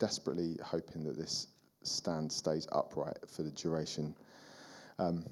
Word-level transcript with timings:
desperately 0.00 0.56
hoping 0.64 1.04
that 1.04 1.16
this 1.16 1.46
stand 1.84 2.32
stays 2.32 2.66
upright 2.72 3.18
for 3.28 3.44
the 3.44 3.50
duration. 3.52 4.14
Um, 4.98 5.24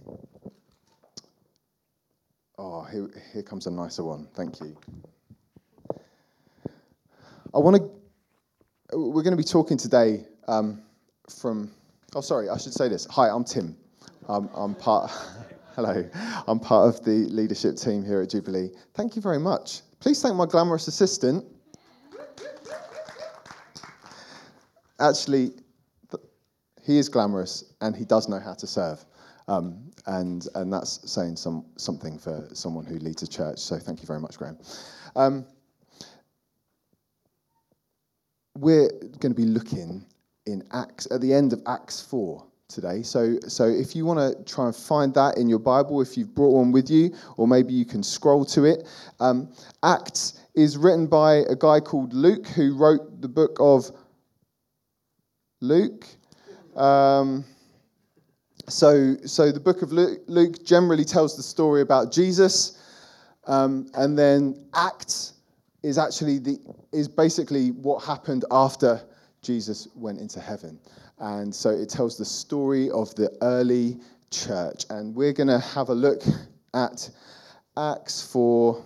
oh, 2.56 2.84
here, 2.84 3.10
here 3.32 3.42
comes 3.42 3.66
a 3.66 3.70
nicer 3.70 4.04
one. 4.04 4.28
Thank 4.34 4.60
you. 4.60 4.76
I 7.54 7.58
want 7.58 7.76
to. 7.76 8.96
We're 8.96 9.22
going 9.22 9.36
to 9.36 9.36
be 9.36 9.42
talking 9.42 9.76
today 9.76 10.24
um, 10.46 10.82
from. 11.28 11.72
Oh, 12.14 12.20
sorry, 12.20 12.48
I 12.48 12.56
should 12.56 12.72
say 12.72 12.88
this. 12.88 13.06
Hi, 13.10 13.28
I'm 13.28 13.44
Tim. 13.44 13.76
Um, 14.28 14.48
I'm 14.54 14.74
part. 14.74 15.10
Hello, 15.74 16.08
I'm 16.48 16.58
part 16.58 16.88
of 16.88 17.04
the 17.04 17.26
leadership 17.30 17.76
team 17.76 18.04
here 18.04 18.20
at 18.20 18.30
Jubilee. 18.30 18.70
Thank 18.94 19.14
you 19.14 19.22
very 19.22 19.38
much. 19.38 19.82
Please 20.00 20.20
thank 20.20 20.34
my 20.34 20.44
glamorous 20.44 20.88
assistant. 20.88 21.44
Actually, 25.00 25.52
he 26.82 26.98
is 26.98 27.08
glamorous 27.08 27.74
and 27.80 27.94
he 27.94 28.04
does 28.04 28.28
know 28.28 28.40
how 28.40 28.54
to 28.54 28.66
serve. 28.66 29.04
Um, 29.46 29.90
and, 30.06 30.46
and 30.54 30.72
that's 30.72 31.10
saying 31.10 31.36
some, 31.36 31.64
something 31.76 32.18
for 32.18 32.48
someone 32.52 32.84
who 32.84 32.96
leads 32.98 33.22
a 33.22 33.28
church. 33.28 33.58
So 33.58 33.78
thank 33.78 34.00
you 34.00 34.06
very 34.06 34.20
much, 34.20 34.38
Graham. 34.38 34.58
Um, 35.16 35.46
we're 38.56 38.88
going 39.20 39.34
to 39.34 39.34
be 39.34 39.44
looking 39.44 40.04
in 40.46 40.64
Acts 40.72 41.06
at 41.10 41.20
the 41.20 41.32
end 41.32 41.52
of 41.52 41.62
Acts 41.66 42.00
4 42.00 42.44
today. 42.68 43.02
So, 43.02 43.38
so 43.48 43.64
if 43.64 43.94
you 43.96 44.04
want 44.04 44.18
to 44.18 44.44
try 44.50 44.66
and 44.66 44.76
find 44.76 45.14
that 45.14 45.38
in 45.38 45.48
your 45.48 45.58
Bible, 45.58 46.00
if 46.02 46.16
you've 46.16 46.34
brought 46.34 46.52
one 46.52 46.72
with 46.72 46.90
you, 46.90 47.14
or 47.36 47.46
maybe 47.48 47.72
you 47.72 47.84
can 47.84 48.02
scroll 48.02 48.44
to 48.46 48.64
it. 48.64 48.86
Um, 49.20 49.50
Acts 49.82 50.40
is 50.54 50.76
written 50.76 51.06
by 51.06 51.44
a 51.48 51.56
guy 51.56 51.80
called 51.80 52.12
Luke 52.12 52.46
who 52.48 52.76
wrote 52.76 53.20
the 53.22 53.28
book 53.28 53.56
of 53.60 53.90
Luke. 55.60 56.06
Um, 56.76 57.44
so, 58.68 59.16
so 59.24 59.50
the 59.50 59.60
book 59.60 59.82
of 59.82 59.92
Luke, 59.92 60.20
Luke, 60.26 60.64
generally 60.64 61.04
tells 61.04 61.36
the 61.36 61.42
story 61.42 61.80
about 61.80 62.12
Jesus, 62.12 62.78
um, 63.46 63.88
and 63.94 64.18
then 64.18 64.66
Acts 64.74 65.34
is 65.82 65.96
actually 65.96 66.38
the 66.38 66.58
is 66.92 67.08
basically 67.08 67.70
what 67.70 68.04
happened 68.04 68.44
after 68.50 69.00
Jesus 69.42 69.88
went 69.94 70.20
into 70.20 70.40
heaven. 70.40 70.78
And 71.18 71.54
so 71.54 71.70
it 71.70 71.88
tells 71.88 72.16
the 72.16 72.24
story 72.24 72.90
of 72.90 73.14
the 73.14 73.36
early 73.42 73.98
church. 74.30 74.84
And 74.90 75.14
we're 75.14 75.32
going 75.32 75.48
to 75.48 75.58
have 75.58 75.88
a 75.88 75.94
look 75.94 76.22
at 76.74 77.08
Acts 77.76 78.30
4. 78.30 78.84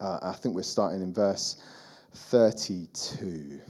Uh, 0.00 0.18
I 0.22 0.32
think 0.32 0.54
we're 0.54 0.62
starting 0.62 1.02
in 1.02 1.12
verse 1.12 1.56
32. 2.14 3.60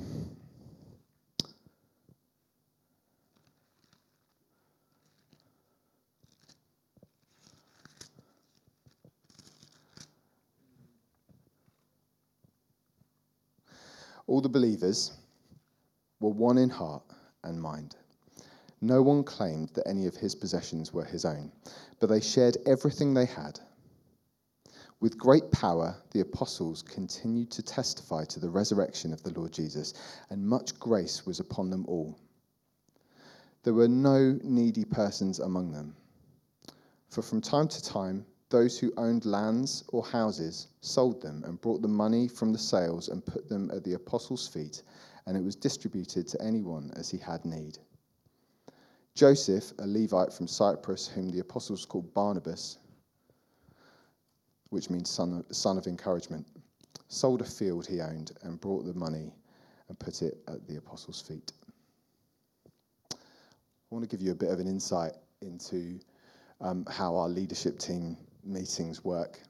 All 14.30 14.40
the 14.40 14.48
believers 14.48 15.10
were 16.20 16.30
one 16.30 16.56
in 16.56 16.70
heart 16.70 17.02
and 17.42 17.60
mind. 17.60 17.96
No 18.80 19.02
one 19.02 19.24
claimed 19.24 19.70
that 19.70 19.88
any 19.88 20.06
of 20.06 20.14
his 20.14 20.36
possessions 20.36 20.92
were 20.92 21.04
his 21.04 21.24
own, 21.24 21.50
but 21.98 22.08
they 22.08 22.20
shared 22.20 22.56
everything 22.64 23.12
they 23.12 23.24
had. 23.24 23.58
With 25.00 25.18
great 25.18 25.50
power, 25.50 25.96
the 26.12 26.20
apostles 26.20 26.80
continued 26.80 27.50
to 27.50 27.62
testify 27.64 28.24
to 28.26 28.38
the 28.38 28.48
resurrection 28.48 29.12
of 29.12 29.20
the 29.24 29.32
Lord 29.32 29.50
Jesus, 29.50 29.94
and 30.30 30.46
much 30.46 30.78
grace 30.78 31.26
was 31.26 31.40
upon 31.40 31.68
them 31.68 31.84
all. 31.88 32.16
There 33.64 33.74
were 33.74 33.88
no 33.88 34.38
needy 34.44 34.84
persons 34.84 35.40
among 35.40 35.72
them, 35.72 35.96
for 37.08 37.22
from 37.22 37.40
time 37.40 37.66
to 37.66 37.82
time, 37.82 38.24
those 38.50 38.78
who 38.78 38.92
owned 38.96 39.24
lands 39.24 39.84
or 39.88 40.04
houses 40.04 40.66
sold 40.80 41.22
them 41.22 41.42
and 41.46 41.60
brought 41.60 41.82
the 41.82 41.88
money 41.88 42.28
from 42.28 42.52
the 42.52 42.58
sales 42.58 43.08
and 43.08 43.24
put 43.24 43.48
them 43.48 43.70
at 43.72 43.84
the 43.84 43.94
apostles' 43.94 44.48
feet 44.48 44.82
and 45.26 45.36
it 45.36 45.42
was 45.42 45.54
distributed 45.54 46.26
to 46.26 46.42
anyone 46.42 46.92
as 46.96 47.08
he 47.08 47.16
had 47.16 47.44
need. 47.44 47.78
Joseph, 49.14 49.72
a 49.78 49.86
Levite 49.86 50.32
from 50.32 50.48
Cyprus, 50.48 51.06
whom 51.06 51.28
the 51.30 51.40
apostles 51.40 51.84
called 51.84 52.12
Barnabas, 52.14 52.78
which 54.70 54.90
means 54.90 55.08
son 55.08 55.44
of, 55.48 55.56
son 55.56 55.78
of 55.78 55.86
encouragement, 55.86 56.46
sold 57.08 57.40
a 57.42 57.44
field 57.44 57.86
he 57.86 58.00
owned 58.00 58.32
and 58.42 58.60
brought 58.60 58.84
the 58.84 58.94
money 58.94 59.32
and 59.88 59.98
put 59.98 60.22
it 60.22 60.38
at 60.48 60.66
the 60.66 60.76
apostles' 60.76 61.20
feet. 61.20 61.52
I 63.12 63.16
want 63.90 64.08
to 64.08 64.16
give 64.16 64.24
you 64.24 64.32
a 64.32 64.36
bit 64.36 64.50
of 64.50 64.58
an 64.58 64.68
insight 64.68 65.12
into 65.42 66.00
um, 66.60 66.84
how 66.88 67.16
our 67.16 67.28
leadership 67.28 67.78
team 67.78 68.16
meetings 68.44 69.04
work. 69.04 69.40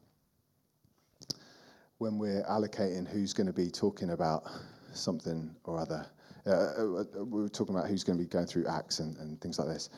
When 1.99 2.19
we're 2.19 2.43
allocating 2.45 3.07
who's 3.09 3.33
going 3.33 3.47
to 3.47 3.53
be 3.53 3.71
talking 3.71 4.11
about 4.11 4.45
something 4.93 5.55
or 5.65 5.79
other. 5.79 6.07
Uh, 6.47 6.51
uh, 6.51 7.25
we 7.25 7.43
were 7.43 7.49
talking 7.49 7.75
about 7.75 7.89
who's 7.89 8.05
going 8.05 8.19
to 8.19 8.25
be 8.25 8.29
going 8.29 8.47
through 8.47 8.67
acts 8.67 9.01
and, 9.01 9.17
and 9.19 9.41
things 9.41 9.59
like 9.59 9.69
this, 9.69 9.91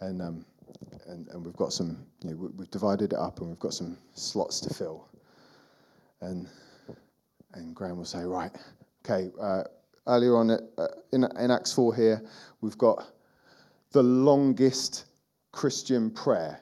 and, 0.00 0.22
um, 0.22 0.44
and 1.08 1.26
and 1.28 1.44
we've 1.44 1.56
got 1.56 1.72
some. 1.72 2.06
You 2.22 2.30
know, 2.30 2.50
we've 2.56 2.70
divided 2.70 3.12
it 3.12 3.18
up 3.18 3.40
and 3.40 3.48
we've 3.48 3.58
got 3.58 3.74
some 3.74 3.98
slots 4.14 4.60
to 4.60 4.72
fill. 4.72 5.08
And 6.20 6.48
and 7.54 7.74
Graham 7.74 7.96
will 7.96 8.04
say, 8.04 8.22
right, 8.22 8.52
okay. 9.04 9.30
Uh, 9.40 9.64
earlier 10.06 10.36
on 10.36 10.50
uh, 10.50 10.58
in 11.12 11.24
in 11.24 11.50
Acts 11.50 11.72
four 11.72 11.94
here, 11.94 12.22
we've 12.60 12.78
got 12.78 13.12
the 13.92 14.02
longest 14.02 15.06
Christian 15.50 16.10
prayer 16.10 16.60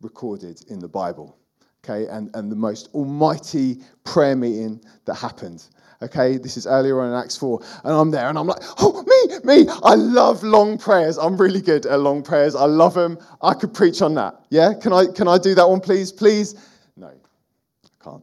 recorded 0.00 0.62
in 0.68 0.78
the 0.78 0.88
Bible. 0.88 1.36
Okay, 1.84 2.06
and, 2.08 2.30
and 2.34 2.50
the 2.50 2.56
most 2.56 2.88
almighty 2.94 3.80
prayer 4.04 4.34
meeting 4.34 4.80
that 5.04 5.14
happened. 5.14 5.64
Okay, 6.02 6.36
this 6.36 6.56
is 6.56 6.66
earlier 6.66 7.00
on 7.00 7.08
in 7.08 7.14
Acts 7.14 7.36
4, 7.36 7.60
and 7.84 7.94
I'm 7.94 8.10
there 8.10 8.28
and 8.28 8.38
I'm 8.38 8.46
like, 8.46 8.62
oh, 8.78 9.02
me, 9.02 9.38
me. 9.64 9.70
I 9.82 9.94
love 9.94 10.42
long 10.42 10.76
prayers. 10.76 11.16
I'm 11.16 11.36
really 11.36 11.62
good 11.62 11.86
at 11.86 12.00
long 12.00 12.22
prayers. 12.22 12.54
I 12.54 12.64
love 12.64 12.94
them. 12.94 13.18
I 13.40 13.54
could 13.54 13.72
preach 13.72 14.02
on 14.02 14.14
that. 14.14 14.34
Yeah, 14.50 14.74
can 14.74 14.92
I, 14.92 15.06
can 15.06 15.28
I 15.28 15.38
do 15.38 15.54
that 15.54 15.66
one, 15.66 15.80
please? 15.80 16.12
Please? 16.12 16.56
No, 16.96 17.06
I 17.08 18.04
can't. 18.04 18.22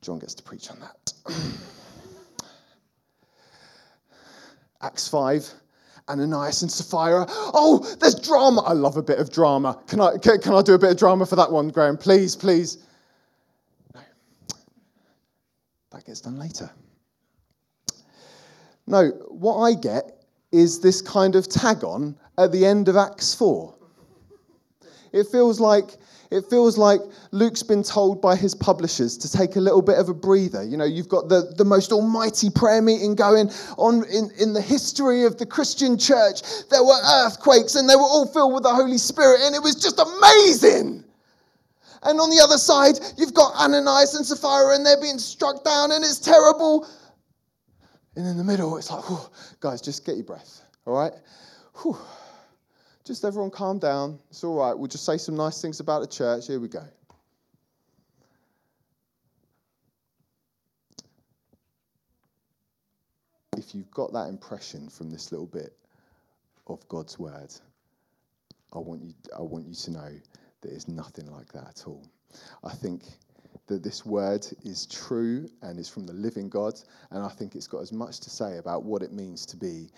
John 0.00 0.18
gets 0.18 0.34
to 0.34 0.42
preach 0.42 0.70
on 0.70 0.78
that. 0.80 1.12
Acts 4.80 5.08
5. 5.08 5.52
Ananias 6.08 6.62
and 6.62 6.70
Sapphira. 6.70 7.26
Oh, 7.28 7.84
there's 8.00 8.14
drama. 8.14 8.62
I 8.62 8.72
love 8.72 8.96
a 8.96 9.02
bit 9.02 9.18
of 9.18 9.30
drama. 9.30 9.78
Can 9.86 10.00
I, 10.00 10.16
can, 10.18 10.40
can 10.40 10.54
I 10.54 10.62
do 10.62 10.74
a 10.74 10.78
bit 10.78 10.90
of 10.90 10.96
drama 10.96 11.26
for 11.26 11.36
that 11.36 11.50
one, 11.50 11.68
Graham? 11.68 11.96
Please, 11.96 12.34
please. 12.34 12.78
No. 13.94 14.00
That 15.92 16.04
gets 16.04 16.20
done 16.20 16.38
later. 16.38 16.70
No, 18.86 19.08
what 19.28 19.58
I 19.58 19.74
get 19.74 20.24
is 20.50 20.80
this 20.80 21.02
kind 21.02 21.36
of 21.36 21.48
tag 21.48 21.84
on 21.84 22.16
at 22.38 22.52
the 22.52 22.64
end 22.64 22.88
of 22.88 22.96
Acts 22.96 23.34
4. 23.34 23.74
It 25.12 25.26
feels 25.26 25.60
like 25.60 25.96
it 26.30 26.44
feels 26.50 26.76
like 26.76 27.00
Luke's 27.30 27.62
been 27.62 27.82
told 27.82 28.20
by 28.20 28.36
his 28.36 28.54
publishers 28.54 29.16
to 29.18 29.30
take 29.30 29.56
a 29.56 29.60
little 29.60 29.80
bit 29.80 29.98
of 29.98 30.08
a 30.08 30.14
breather. 30.14 30.62
You 30.62 30.76
know, 30.76 30.84
you've 30.84 31.08
got 31.08 31.28
the, 31.28 31.54
the 31.56 31.64
most 31.64 31.90
almighty 31.90 32.50
prayer 32.50 32.82
meeting 32.82 33.14
going 33.14 33.50
on 33.78 34.04
in, 34.12 34.30
in 34.38 34.52
the 34.52 34.60
history 34.60 35.24
of 35.24 35.38
the 35.38 35.46
Christian 35.46 35.96
church. 35.96 36.42
There 36.70 36.84
were 36.84 36.98
earthquakes 37.24 37.76
and 37.76 37.88
they 37.88 37.96
were 37.96 38.02
all 38.02 38.26
filled 38.26 38.52
with 38.52 38.62
the 38.62 38.74
Holy 38.74 38.98
Spirit, 38.98 39.40
and 39.42 39.54
it 39.54 39.62
was 39.62 39.74
just 39.74 39.98
amazing. 39.98 41.04
And 42.02 42.20
on 42.20 42.30
the 42.30 42.40
other 42.42 42.58
side, 42.58 42.98
you've 43.16 43.34
got 43.34 43.54
Ananias 43.54 44.14
and 44.14 44.24
Sapphira, 44.24 44.74
and 44.74 44.84
they're 44.84 45.00
being 45.00 45.18
struck 45.18 45.64
down, 45.64 45.92
and 45.92 46.04
it's 46.04 46.18
terrible. 46.18 46.86
And 48.16 48.26
in 48.26 48.36
the 48.36 48.44
middle, 48.44 48.76
it's 48.76 48.90
like, 48.90 49.04
guys, 49.60 49.80
just 49.80 50.04
get 50.04 50.16
your 50.16 50.24
breath, 50.24 50.62
all 50.86 50.94
right? 50.94 51.12
Whew. 51.82 51.96
Just 53.08 53.24
everyone 53.24 53.50
calm 53.50 53.78
down. 53.78 54.18
It's 54.28 54.44
all 54.44 54.58
right. 54.58 54.76
We'll 54.76 54.86
just 54.86 55.06
say 55.06 55.16
some 55.16 55.34
nice 55.34 55.62
things 55.62 55.80
about 55.80 56.00
the 56.02 56.06
church. 56.06 56.46
Here 56.46 56.60
we 56.60 56.68
go. 56.68 56.84
if 63.56 63.74
you've 63.74 63.90
got 63.90 64.12
that 64.12 64.28
impression 64.28 64.90
from 64.90 65.08
this 65.10 65.32
little 65.32 65.46
bit 65.46 65.74
of 66.66 66.86
God's 66.88 67.18
word, 67.18 67.52
I 68.74 68.78
want 68.78 69.02
you, 69.02 69.14
I 69.36 69.40
want 69.40 69.66
you 69.66 69.74
to 69.74 69.90
know 69.90 70.12
that 70.60 70.70
it's 70.70 70.86
nothing 70.86 71.32
like 71.32 71.50
that 71.52 71.66
at 71.66 71.84
all. 71.86 72.06
I 72.62 72.74
think 72.74 73.04
that 73.68 73.82
this 73.82 74.04
word 74.04 74.46
is 74.64 74.84
true 74.84 75.48
and 75.62 75.78
is 75.78 75.88
from 75.88 76.04
the 76.04 76.12
living 76.12 76.50
God, 76.50 76.74
and 77.10 77.22
I 77.22 77.30
think 77.30 77.54
it's 77.54 77.66
got 77.66 77.80
as 77.80 77.90
much 77.90 78.20
to 78.20 78.28
say 78.28 78.58
about 78.58 78.84
what 78.84 79.02
it 79.02 79.14
means 79.14 79.46
to 79.46 79.56
be 79.56 79.88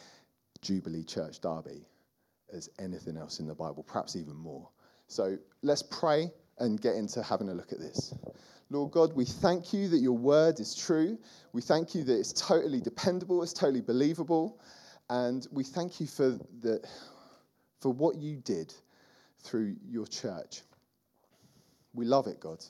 Jubilee 0.63 1.03
Church 1.03 1.41
Derby 1.41 1.85
as 2.55 2.69
anything 2.79 3.17
else 3.17 3.41
in 3.41 3.47
the 3.47 3.55
Bible, 3.55 3.83
perhaps 3.83 4.17
even 4.17 4.35
more. 4.35 4.69
So 5.07 5.37
let's 5.63 5.83
pray 5.83 6.31
and 6.59 6.81
get 6.81 6.95
into 6.95 7.23
having 7.23 7.49
a 7.49 7.55
look 7.55 7.73
at 7.73 7.79
this. 7.79 8.15
Lord 8.71 8.93
God, 8.93 9.15
we 9.15 9.25
thank 9.25 9.73
you 9.73 9.89
that 9.89 9.99
your 9.99 10.17
word 10.17 10.61
is 10.61 10.75
true. 10.75 11.19
We 11.53 11.61
thank 11.61 11.95
you 11.95 12.05
that 12.05 12.19
it's 12.19 12.33
totally 12.33 12.81
dependable, 12.81 13.43
it's 13.43 13.53
totally 13.53 13.81
believable. 13.81 14.61
And 15.09 15.47
we 15.51 15.65
thank 15.65 16.01
you 16.01 16.07
for, 16.07 16.39
the, 16.61 16.81
for 17.81 17.93
what 17.93 18.17
you 18.17 18.37
did 18.37 18.73
through 19.43 19.75
your 19.89 20.07
church. 20.07 20.63
We 21.95 22.05
love 22.05 22.29
it, 22.29 22.39
God. 22.39 22.65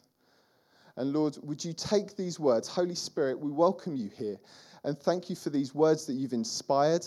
And 0.97 1.13
Lord, 1.13 1.37
would 1.43 1.63
you 1.65 1.75
take 1.75 2.17
these 2.17 2.41
words? 2.41 2.67
Holy 2.69 2.95
Spirit, 2.95 3.39
we 3.39 3.51
welcome 3.51 3.95
you 3.95 4.11
here. 4.17 4.39
And 4.85 4.99
thank 4.99 5.29
you 5.29 5.37
for 5.37 5.51
these 5.51 5.75
words 5.75 6.07
that 6.07 6.15
you've 6.15 6.33
inspired, 6.33 7.07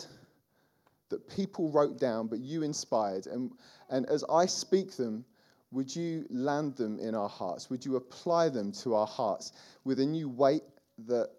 that 1.14 1.30
people 1.30 1.70
wrote 1.70 2.00
down, 2.00 2.26
but 2.26 2.40
you 2.40 2.64
inspired. 2.64 3.28
And, 3.28 3.52
and 3.92 4.08
as 4.08 4.24
I 4.28 4.48
speak 4.48 4.98
them, 4.98 5.24
would 5.72 5.96
you 5.96 6.26
land 6.32 6.76
them 6.76 7.00
in 7.00 7.14
our 7.14 7.30
hearts? 7.30 7.70
Would 7.70 7.86
you 7.86 7.98
apply 7.98 8.50
them 8.50 8.72
to 8.84 8.96
our 8.96 9.06
hearts 9.06 9.52
with 9.84 10.00
a 10.00 10.06
new 10.06 10.28
weight 10.28 10.64
that, 11.06 11.30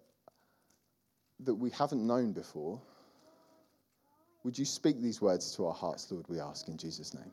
that 1.41 1.53
we 1.53 1.69
haven't 1.71 2.07
known 2.07 2.31
before? 2.31 2.79
Would 4.45 4.57
you 4.57 4.63
speak 4.65 5.01
these 5.01 5.21
words 5.21 5.53
to 5.57 5.67
our 5.67 5.73
hearts, 5.73 6.09
Lord, 6.09 6.25
we 6.29 6.39
ask 6.39 6.69
in 6.69 6.77
Jesus' 6.77 7.13
name? 7.13 7.31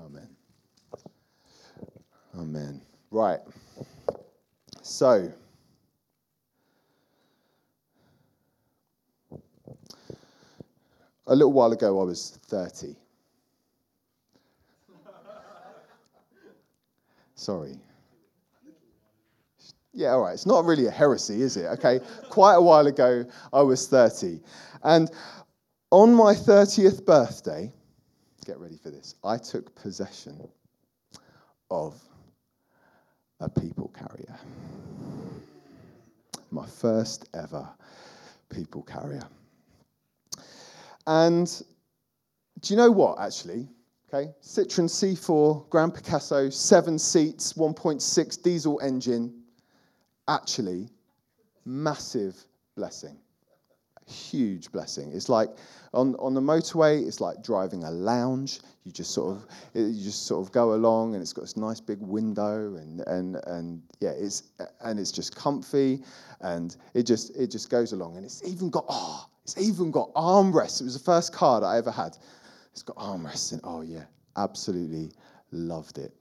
Amen. 0.00 0.28
Amen. 2.38 2.80
Right. 3.10 3.40
So, 4.82 5.32
a 11.30 11.34
little 11.34 11.52
while 11.52 11.70
ago, 11.72 12.00
I 12.00 12.04
was 12.04 12.38
30. 12.48 12.96
Sorry. 17.36 17.78
Yeah, 19.92 20.10
all 20.10 20.22
right. 20.22 20.34
It's 20.34 20.44
not 20.44 20.64
really 20.64 20.86
a 20.86 20.90
heresy, 20.90 21.40
is 21.42 21.56
it? 21.56 21.66
Okay. 21.66 22.00
Quite 22.28 22.56
a 22.56 22.60
while 22.60 22.86
ago, 22.88 23.24
I 23.52 23.62
was 23.62 23.86
30. 23.88 24.40
And 24.82 25.10
on 25.92 26.12
my 26.14 26.34
30th 26.34 27.06
birthday, 27.06 27.72
get 28.44 28.58
ready 28.58 28.76
for 28.76 28.90
this, 28.90 29.14
I 29.22 29.36
took 29.36 29.72
possession 29.76 30.48
of 31.70 31.94
a 33.38 33.48
people 33.48 33.92
carrier. 33.96 34.36
My 36.50 36.66
first 36.66 37.28
ever 37.34 37.68
people 38.48 38.82
carrier. 38.82 39.22
And 41.10 41.48
do 42.60 42.72
you 42.72 42.76
know 42.76 42.92
what, 42.92 43.18
actually? 43.18 43.66
Okay, 44.14 44.30
Citroen 44.40 44.88
C4, 44.88 45.68
Grand 45.68 45.92
Picasso, 45.92 46.48
seven 46.50 47.00
seats, 47.00 47.54
1.6 47.54 48.42
diesel 48.44 48.78
engine. 48.80 49.42
Actually, 50.28 50.88
massive 51.64 52.36
blessing. 52.76 53.16
Huge 54.10 54.72
blessing. 54.72 55.12
It's 55.12 55.28
like 55.28 55.50
on, 55.94 56.14
on 56.16 56.34
the 56.34 56.40
motorway, 56.40 57.06
it's 57.06 57.20
like 57.20 57.42
driving 57.42 57.84
a 57.84 57.90
lounge. 57.90 58.60
You 58.84 58.92
just 58.92 59.12
sort 59.12 59.36
of 59.36 59.46
you 59.74 60.02
just 60.02 60.26
sort 60.26 60.46
of 60.46 60.52
go 60.52 60.74
along, 60.74 61.14
and 61.14 61.22
it's 61.22 61.32
got 61.32 61.42
this 61.42 61.56
nice 61.56 61.80
big 61.80 62.00
window, 62.00 62.74
and 62.74 63.00
and 63.06 63.36
and 63.46 63.82
yeah, 64.00 64.10
it's 64.10 64.52
and 64.82 64.98
it's 64.98 65.12
just 65.12 65.36
comfy, 65.36 66.02
and 66.40 66.76
it 66.94 67.04
just 67.04 67.36
it 67.36 67.50
just 67.50 67.70
goes 67.70 67.92
along, 67.92 68.16
and 68.16 68.24
it's 68.24 68.42
even 68.46 68.70
got 68.70 68.84
oh, 68.88 69.26
it's 69.44 69.58
even 69.58 69.90
got 69.90 70.12
armrests. 70.14 70.80
It 70.80 70.84
was 70.84 70.94
the 70.94 71.04
first 71.04 71.32
car 71.32 71.60
that 71.60 71.66
I 71.66 71.78
ever 71.78 71.90
had 71.90 72.16
it's 72.72 72.82
got 72.82 72.96
armrests 72.96 73.52
and 73.52 73.60
Oh, 73.64 73.82
yeah, 73.82 74.04
absolutely 74.36 75.12
loved 75.50 75.98
it. 75.98 76.14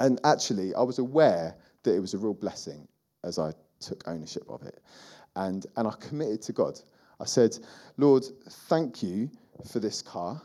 And 0.00 0.20
actually, 0.24 0.74
I 0.74 0.82
was 0.82 0.98
aware 0.98 1.56
that 1.82 1.94
it 1.94 2.00
was 2.00 2.14
a 2.14 2.18
real 2.18 2.34
blessing 2.34 2.86
as 3.24 3.38
I 3.38 3.52
took 3.80 4.06
ownership 4.06 4.44
of 4.48 4.62
it. 4.62 4.80
And, 5.36 5.66
and 5.76 5.86
I 5.86 5.92
committed 6.00 6.42
to 6.42 6.52
God. 6.52 6.80
I 7.20 7.24
said, 7.24 7.58
Lord, 7.96 8.24
thank 8.68 9.02
you 9.02 9.30
for 9.70 9.80
this 9.80 10.02
car. 10.02 10.42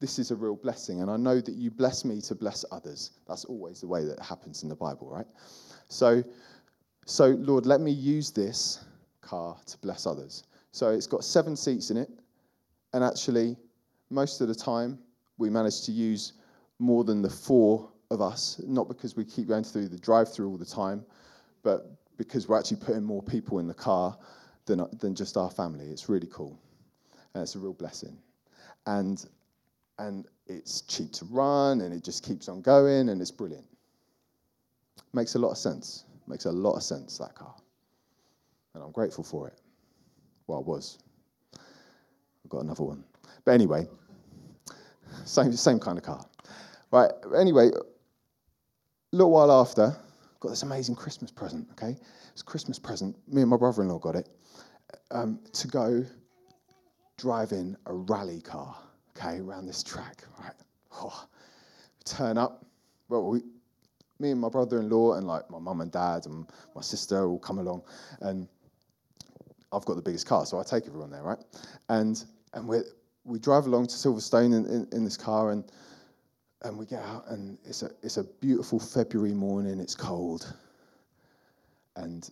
This 0.00 0.18
is 0.18 0.30
a 0.30 0.36
real 0.36 0.56
blessing. 0.56 1.02
And 1.02 1.10
I 1.10 1.16
know 1.16 1.40
that 1.40 1.54
you 1.54 1.70
bless 1.70 2.04
me 2.04 2.20
to 2.22 2.34
bless 2.34 2.64
others. 2.72 3.12
That's 3.28 3.44
always 3.44 3.80
the 3.80 3.86
way 3.86 4.04
that 4.04 4.20
happens 4.20 4.62
in 4.62 4.68
the 4.68 4.74
Bible, 4.74 5.08
right? 5.10 5.26
So, 5.88 6.24
so 7.04 7.28
Lord, 7.38 7.66
let 7.66 7.80
me 7.80 7.90
use 7.90 8.30
this 8.30 8.84
car 9.20 9.56
to 9.66 9.78
bless 9.78 10.06
others. 10.06 10.44
So 10.72 10.90
it's 10.90 11.06
got 11.06 11.24
seven 11.24 11.56
seats 11.56 11.90
in 11.90 11.96
it. 11.96 12.08
And 12.92 13.04
actually, 13.04 13.56
most 14.10 14.40
of 14.40 14.48
the 14.48 14.54
time, 14.54 14.98
we 15.38 15.50
manage 15.50 15.82
to 15.82 15.92
use 15.92 16.34
more 16.78 17.04
than 17.04 17.22
the 17.22 17.30
four 17.30 17.90
of 18.10 18.20
us, 18.20 18.60
not 18.66 18.88
because 18.88 19.16
we 19.16 19.24
keep 19.24 19.46
going 19.46 19.64
through 19.64 19.88
the 19.88 19.98
drive 19.98 20.32
through 20.32 20.48
all 20.48 20.56
the 20.56 20.64
time, 20.64 21.04
but 21.62 21.99
because 22.20 22.46
we're 22.46 22.58
actually 22.58 22.76
putting 22.76 23.02
more 23.02 23.22
people 23.22 23.60
in 23.60 23.66
the 23.66 23.72
car 23.72 24.14
than, 24.66 24.86
than 24.98 25.14
just 25.14 25.38
our 25.38 25.50
family. 25.50 25.86
It's 25.86 26.10
really 26.10 26.28
cool. 26.30 26.60
And 27.32 27.42
it's 27.42 27.54
a 27.54 27.58
real 27.58 27.72
blessing. 27.72 28.14
And, 28.84 29.24
and 29.98 30.26
it's 30.46 30.82
cheap 30.82 31.12
to 31.12 31.24
run, 31.24 31.80
and 31.80 31.94
it 31.94 32.04
just 32.04 32.22
keeps 32.22 32.46
on 32.50 32.60
going, 32.60 33.08
and 33.08 33.22
it's 33.22 33.30
brilliant. 33.30 33.64
Makes 35.14 35.34
a 35.34 35.38
lot 35.38 35.52
of 35.52 35.56
sense. 35.56 36.04
Makes 36.26 36.44
a 36.44 36.52
lot 36.52 36.74
of 36.74 36.82
sense, 36.82 37.16
that 37.16 37.34
car. 37.34 37.54
And 38.74 38.84
I'm 38.84 38.92
grateful 38.92 39.24
for 39.24 39.48
it. 39.48 39.58
Well, 40.46 40.58
I 40.58 40.60
was. 40.60 40.98
I've 41.54 42.50
got 42.50 42.64
another 42.64 42.84
one. 42.84 43.02
But 43.46 43.52
anyway, 43.52 43.88
same, 45.24 45.54
same 45.54 45.80
kind 45.80 45.96
of 45.96 46.04
car. 46.04 46.22
Right, 46.90 47.12
anyway, 47.34 47.68
a 47.68 49.16
little 49.16 49.30
while 49.30 49.50
after, 49.50 49.96
got 50.40 50.48
this 50.48 50.62
amazing 50.62 50.94
Christmas 50.94 51.30
present, 51.30 51.68
okay? 51.72 51.96
It's 52.32 52.42
a 52.42 52.44
Christmas 52.44 52.78
present. 52.78 53.16
Me 53.28 53.42
and 53.42 53.50
my 53.50 53.56
brother 53.56 53.82
in 53.82 53.88
law 53.88 53.98
got 53.98 54.16
it 54.16 54.28
um, 55.10 55.38
to 55.52 55.68
go 55.68 56.04
driving 57.18 57.76
a 57.86 57.92
rally 57.92 58.40
car, 58.40 58.74
okay, 59.16 59.38
around 59.38 59.66
this 59.66 59.82
track, 59.82 60.24
right? 60.42 60.54
Oh, 60.92 61.26
turn 62.04 62.38
up. 62.38 62.64
Well, 63.08 63.26
we, 63.28 63.42
me 64.18 64.30
and 64.30 64.40
my 64.40 64.48
brother 64.48 64.80
in 64.80 64.88
law 64.88 65.14
and 65.14 65.26
like 65.26 65.50
my 65.50 65.58
mum 65.58 65.80
and 65.80 65.92
dad 65.92 66.26
and 66.26 66.46
my 66.74 66.82
sister 66.82 67.28
will 67.28 67.38
come 67.38 67.58
along. 67.58 67.82
And 68.20 68.48
I've 69.72 69.84
got 69.84 69.96
the 69.96 70.02
biggest 70.02 70.26
car, 70.26 70.46
so 70.46 70.58
I 70.58 70.62
take 70.62 70.86
everyone 70.86 71.10
there, 71.10 71.22
right? 71.22 71.38
And, 71.88 72.22
and 72.54 72.66
we're, 72.66 72.84
we 73.24 73.38
drive 73.38 73.66
along 73.66 73.88
to 73.88 73.94
Silverstone 73.94 74.56
in, 74.56 74.66
in, 74.66 74.88
in, 74.92 75.04
this 75.04 75.16
car 75.16 75.50
and 75.50 75.64
and 76.62 76.76
we 76.76 76.86
get 76.86 77.02
out 77.02 77.24
and 77.28 77.58
it's 77.64 77.82
a 77.82 77.90
it's 78.02 78.16
a 78.16 78.24
beautiful 78.24 78.78
February 78.78 79.34
morning. 79.34 79.80
It's 79.80 79.94
cold, 79.94 80.52
and 81.96 82.28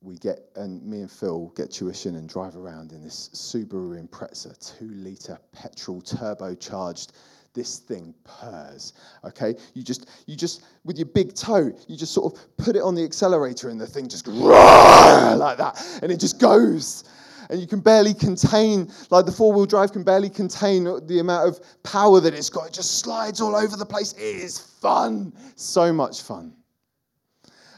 we 0.00 0.16
get 0.16 0.50
and 0.56 0.84
me 0.84 1.00
and 1.00 1.10
Phil 1.10 1.52
get 1.56 1.70
tuition 1.70 2.16
and 2.16 2.28
drive 2.28 2.56
around 2.56 2.92
in 2.92 3.02
this 3.02 3.30
Subaru 3.34 4.00
Impreza, 4.00 4.78
two 4.78 4.88
liter 4.88 5.38
petrol 5.52 6.00
turbocharged. 6.02 7.10
This 7.54 7.80
thing 7.80 8.14
purrs. 8.24 8.94
Okay, 9.24 9.54
you 9.74 9.82
just 9.82 10.08
you 10.26 10.36
just 10.36 10.62
with 10.84 10.96
your 10.96 11.06
big 11.06 11.34
toe, 11.34 11.70
you 11.86 11.96
just 11.98 12.14
sort 12.14 12.32
of 12.32 12.56
put 12.56 12.76
it 12.76 12.82
on 12.82 12.94
the 12.94 13.04
accelerator 13.04 13.68
and 13.68 13.78
the 13.78 13.86
thing 13.86 14.08
just 14.08 14.26
like 14.28 15.58
that, 15.58 16.00
and 16.02 16.10
it 16.10 16.18
just 16.18 16.40
goes 16.40 17.04
and 17.52 17.60
you 17.60 17.66
can 17.66 17.80
barely 17.80 18.14
contain, 18.14 18.90
like 19.10 19.26
the 19.26 19.30
four 19.30 19.52
wheel 19.52 19.66
drive 19.66 19.92
can 19.92 20.02
barely 20.02 20.30
contain 20.30 20.84
the 21.06 21.18
amount 21.18 21.46
of 21.46 21.60
power 21.82 22.18
that 22.18 22.32
it's 22.32 22.48
got. 22.48 22.68
It 22.68 22.72
just 22.72 23.00
slides 23.00 23.42
all 23.42 23.54
over 23.54 23.76
the 23.76 23.84
place. 23.84 24.14
It 24.14 24.22
is 24.22 24.58
fun, 24.58 25.34
so 25.54 25.92
much 25.92 26.22
fun. 26.22 26.54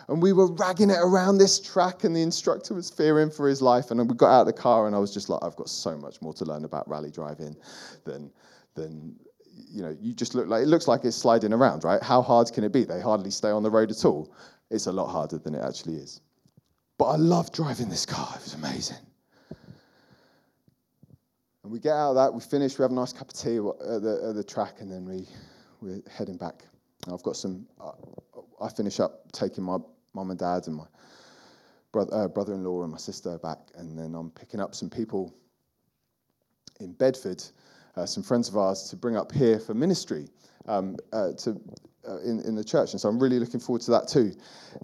And 0.07 0.23
we 0.23 0.33
were 0.33 0.47
ragging 0.53 0.91
it 0.91 0.99
around 1.01 1.39
this 1.39 1.59
track, 1.59 2.05
and 2.05 2.15
the 2.15 2.23
instructor 2.23 2.73
was 2.73 2.89
fearing 2.89 3.33
for 3.33 3.49
his 3.49 3.61
life. 3.61 3.91
And 3.91 3.99
we 4.09 4.15
got 4.15 4.29
out 4.29 4.41
of 4.43 4.47
the 4.47 4.53
car, 4.53 4.87
and 4.87 4.95
I 4.95 5.01
was 5.01 5.13
just 5.13 5.29
like, 5.29 5.43
I've 5.43 5.57
got 5.57 5.69
so 5.69 5.97
much 5.97 6.23
more 6.23 6.33
to 6.35 6.45
learn 6.45 6.65
about 6.65 6.89
rally 6.89 7.11
driving 7.11 7.57
than, 8.05 8.31
than 8.77 9.17
you 9.57 9.83
know, 9.83 9.97
you 10.01 10.15
just 10.15 10.37
look 10.37 10.47
like 10.47 10.63
it 10.63 10.69
looks 10.69 10.87
like 10.87 11.05
it's 11.05 11.17
sliding 11.17 11.53
around, 11.53 11.83
right? 11.83 12.01
How 12.01 12.23
hard 12.23 12.53
can 12.53 12.63
it 12.63 12.73
be? 12.73 12.85
They 12.85 13.01
hardly 13.01 13.33
stay 13.33 13.51
on 13.51 13.65
the 13.65 13.71
road 13.71 13.91
at 13.91 14.05
all. 14.05 14.33
It's 14.71 14.87
a 14.87 14.93
lot 14.93 15.09
harder 15.09 15.39
than 15.39 15.57
it 15.57 15.65
actually 15.65 15.97
is. 15.97 16.21
But 16.97 17.07
I 17.07 17.17
love 17.17 17.51
driving 17.51 17.89
this 17.89 18.07
car. 18.07 18.29
It 18.37 18.45
was 18.45 18.55
amazing. 18.55 18.99
We 21.75 21.81
get 21.81 21.91
out 21.91 22.11
of 22.11 22.15
that, 22.15 22.33
we 22.33 22.41
finish, 22.41 22.79
we 22.79 22.85
have 22.85 22.93
a 22.93 22.95
nice 22.95 23.13
cup 23.13 23.31
of 23.31 23.35
tea 23.37 23.57
at 23.57 24.01
the, 24.01 24.27
at 24.29 24.37
the 24.37 24.45
track, 24.45 24.75
and 24.79 24.89
then 24.89 25.05
we, 25.05 25.27
we're 25.81 26.01
heading 26.09 26.37
back. 26.37 26.63
I've 27.13 27.25
got 27.25 27.35
some, 27.35 27.67
uh, 27.81 27.91
I 28.63 28.69
finish 28.69 29.01
up 29.01 29.33
taking 29.33 29.65
my 29.65 29.79
mum 30.15 30.31
and 30.31 30.39
dad 30.39 30.69
and 30.69 30.77
my 30.77 30.85
brother, 31.91 32.15
uh, 32.15 32.29
brother-in-law 32.29 32.85
and 32.85 32.93
my 32.93 32.99
sister 32.99 33.39
back, 33.39 33.59
and 33.75 33.99
then 33.99 34.15
I'm 34.15 34.31
picking 34.31 34.61
up 34.61 34.73
some 34.73 34.89
people 34.89 35.35
in 36.79 36.93
Bedford, 36.93 37.43
uh, 37.97 38.07
some 38.07 38.23
friends 38.23 38.49
of 38.49 38.57
ours, 38.57 38.85
to 38.91 38.97
bring 38.97 39.17
up 39.17 39.33
here 39.33 39.59
for 39.59 39.75
ministry 39.75 40.29
um, 40.69 40.97
uh, 41.13 41.33
to 41.39 41.61
uh, 42.09 42.19
in 42.19 42.39
in 42.43 42.55
the 42.55 42.63
church, 42.63 42.93
and 42.93 43.01
so 43.01 43.09
I'm 43.09 43.19
really 43.19 43.41
looking 43.41 43.59
forward 43.59 43.83
to 43.83 43.91
that 43.91 44.07
too. 44.07 44.33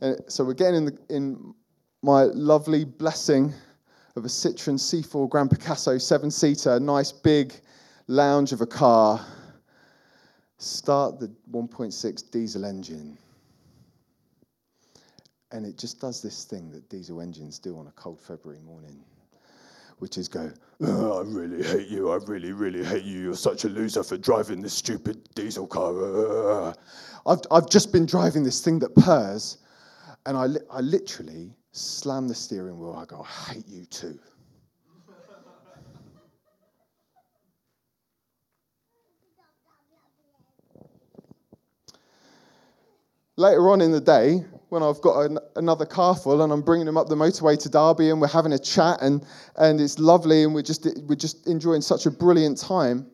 And 0.03 0.19
so 0.27 0.43
we're 0.43 0.55
getting 0.55 0.75
in 0.75 0.85
the, 0.87 0.99
in 1.09 1.55
my 2.03 2.25
lovely 2.25 2.85
blessing 2.85 3.55
of 4.21 4.27
a 4.27 4.29
Citroen 4.29 4.79
C4 4.79 5.29
Grand 5.31 5.51
Picasso 5.51 5.97
seven-seater, 5.97 6.79
nice 6.79 7.11
big 7.11 7.55
lounge 8.07 8.53
of 8.53 8.61
a 8.61 8.67
car. 8.67 9.25
Start 10.59 11.19
the 11.19 11.33
1.6 11.51 12.31
diesel 12.31 12.67
engine 12.67 13.17
and 15.53 15.65
it 15.65 15.79
just 15.79 16.01
does 16.01 16.21
this 16.21 16.45
thing 16.45 16.71
that 16.71 16.89
diesel 16.91 17.21
engines 17.21 17.59
do 17.59 17.79
on 17.79 17.87
a 17.87 17.91
cold 17.93 18.21
February 18.21 18.61
morning, 18.61 19.03
which 19.99 20.19
is 20.19 20.29
go, 20.29 20.53
oh, 20.83 21.21
I 21.21 21.23
really 21.23 21.63
hate 21.63 21.89
you. 21.89 22.11
I 22.11 22.17
really, 22.27 22.53
really 22.53 22.85
hate 22.85 23.05
you. 23.05 23.21
You're 23.21 23.35
such 23.35 23.65
a 23.65 23.69
loser 23.69 24.03
for 24.03 24.17
driving 24.17 24.61
this 24.61 24.75
stupid 24.75 25.29
diesel 25.35 25.67
car. 25.67 26.75
I've, 27.27 27.41
I've 27.51 27.69
just 27.71 27.91
been 27.91 28.07
driving 28.07 28.45
this 28.45 28.61
thing 28.61 28.79
that 28.81 28.95
purrs, 28.95 29.59
and 30.27 30.37
I, 30.37 30.47
li- 30.47 30.61
I 30.71 30.81
literally 30.81 31.55
slam 31.73 32.29
the 32.29 32.35
steering 32.35 32.79
wheel. 32.79 32.95
I 32.95 33.05
go, 33.05 33.23
I 33.23 33.53
hate 33.53 33.69
you 33.69 33.85
too. 33.85 34.19
Later 43.37 43.71
on 43.71 43.81
in 43.81 43.91
the 43.91 44.01
day, 44.03 44.45
when 44.69 44.83
I've 44.83 45.01
got 45.01 45.21
an, 45.23 45.39
another 45.57 45.87
car 45.87 46.15
full 46.15 46.43
and 46.43 46.53
I'm 46.53 46.63
bringing 46.63 46.87
them 46.87 46.97
up 46.97 47.09
the 47.09 47.15
motorway 47.15 47.59
to 47.61 47.69
Derby 47.69 48.11
and 48.11 48.21
we're 48.21 48.29
having 48.29 48.53
a 48.53 48.59
chat 48.59 48.99
and, 49.01 49.25
and 49.57 49.81
it's 49.81 49.99
lovely 49.99 50.43
and 50.43 50.55
we're 50.55 50.63
just, 50.63 50.87
we're 51.09 51.15
just 51.15 51.47
enjoying 51.47 51.81
such 51.81 52.07
a 52.07 52.11
brilliant 52.11 52.59
time. 52.59 53.07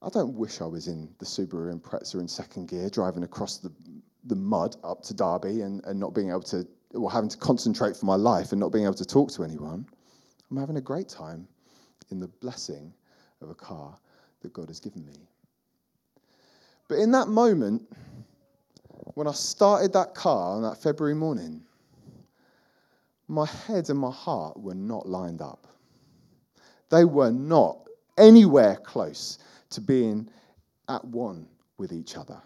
I 0.00 0.08
don't 0.10 0.34
wish 0.34 0.60
I 0.60 0.64
was 0.66 0.86
in 0.86 1.12
the 1.18 1.26
Subaru 1.26 1.76
Impreza 1.76 2.20
in 2.20 2.28
second 2.28 2.68
gear 2.68 2.88
driving 2.88 3.24
across 3.24 3.58
the, 3.58 3.72
the 4.24 4.36
mud 4.36 4.76
up 4.84 5.02
to 5.04 5.14
Derby 5.14 5.62
and, 5.62 5.84
and 5.84 5.98
not 5.98 6.14
being 6.14 6.30
able 6.30 6.42
to, 6.42 6.64
or 6.94 7.10
having 7.10 7.28
to 7.28 7.36
concentrate 7.36 7.96
for 7.96 8.06
my 8.06 8.16
life 8.16 8.52
and 8.52 8.60
not 8.60 8.72
being 8.72 8.84
able 8.84 8.94
to 8.94 9.04
talk 9.04 9.30
to 9.32 9.44
anyone. 9.44 9.86
I'm 10.50 10.56
having 10.56 10.76
a 10.76 10.80
great 10.80 11.08
time 11.08 11.46
in 12.10 12.20
the 12.20 12.28
blessing 12.28 12.92
of 13.42 13.50
a 13.50 13.54
car 13.54 13.98
that 14.40 14.52
God 14.52 14.68
has 14.68 14.80
given 14.80 15.04
me. 15.04 15.28
But 16.88 16.98
in 16.98 17.10
that 17.12 17.28
moment, 17.28 17.82
when 19.14 19.26
I 19.26 19.32
started 19.32 19.92
that 19.92 20.14
car 20.14 20.56
on 20.56 20.62
that 20.62 20.82
February 20.82 21.14
morning, 21.14 21.62
my 23.28 23.46
head 23.46 23.90
and 23.90 23.98
my 23.98 24.10
heart 24.10 24.58
were 24.58 24.74
not 24.74 25.06
lined 25.06 25.42
up. 25.42 25.66
They 26.90 27.04
were 27.04 27.30
not 27.30 27.86
anywhere 28.16 28.76
close 28.76 29.38
to 29.70 29.82
being 29.82 30.28
at 30.88 31.04
one 31.04 31.46
with 31.76 31.92
each 31.92 32.16
other. 32.16 32.40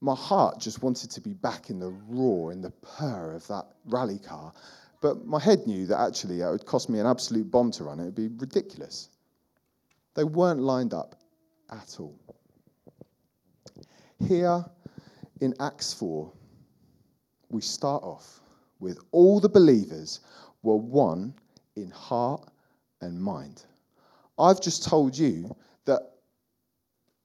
My 0.00 0.14
heart 0.14 0.60
just 0.60 0.82
wanted 0.82 1.10
to 1.12 1.20
be 1.20 1.32
back 1.32 1.70
in 1.70 1.78
the 1.78 1.90
roar, 2.08 2.52
in 2.52 2.60
the 2.60 2.70
purr 2.70 3.34
of 3.34 3.46
that 3.48 3.66
rally 3.86 4.18
car. 4.18 4.52
But 5.00 5.26
my 5.26 5.40
head 5.40 5.66
knew 5.66 5.86
that 5.86 5.98
actually 6.00 6.42
uh, 6.42 6.48
it 6.48 6.52
would 6.52 6.66
cost 6.66 6.88
me 6.88 6.98
an 6.98 7.06
absolute 7.06 7.50
bomb 7.50 7.70
to 7.72 7.84
run. 7.84 8.00
It 8.00 8.04
would 8.04 8.14
be 8.14 8.28
ridiculous. 8.28 9.08
They 10.14 10.24
weren't 10.24 10.60
lined 10.60 10.94
up 10.94 11.14
at 11.70 11.96
all. 11.98 12.18
Here 14.26 14.64
in 15.40 15.54
Acts 15.60 15.92
4, 15.92 16.32
we 17.50 17.60
start 17.60 18.02
off 18.02 18.40
with 18.80 18.98
all 19.12 19.40
the 19.40 19.48
believers 19.48 20.20
were 20.62 20.76
one 20.76 21.34
in 21.76 21.90
heart 21.90 22.48
and 23.00 23.20
mind. 23.20 23.64
I've 24.38 24.60
just 24.60 24.84
told 24.84 25.16
you 25.16 25.54
that 25.84 26.15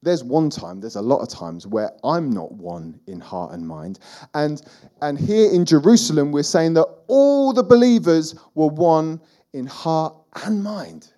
there's 0.02 0.24
one 0.24 0.50
time, 0.50 0.80
there's 0.80 0.96
a 0.96 1.02
lot 1.02 1.20
of 1.20 1.28
times 1.28 1.66
where 1.66 1.92
I'm 2.02 2.30
not 2.30 2.52
one 2.52 2.98
in 3.06 3.20
heart 3.20 3.52
and 3.52 3.66
mind. 3.66 4.00
And, 4.34 4.60
and 5.00 5.18
here 5.18 5.50
in 5.50 5.64
Jerusalem, 5.64 6.32
we're 6.32 6.42
saying 6.42 6.74
that 6.74 6.88
all 7.06 7.52
the 7.52 7.62
believers 7.62 8.34
were 8.54 8.66
one 8.66 9.20
in 9.52 9.66
heart 9.66 10.14
and 10.44 10.62
mind. 10.62 11.12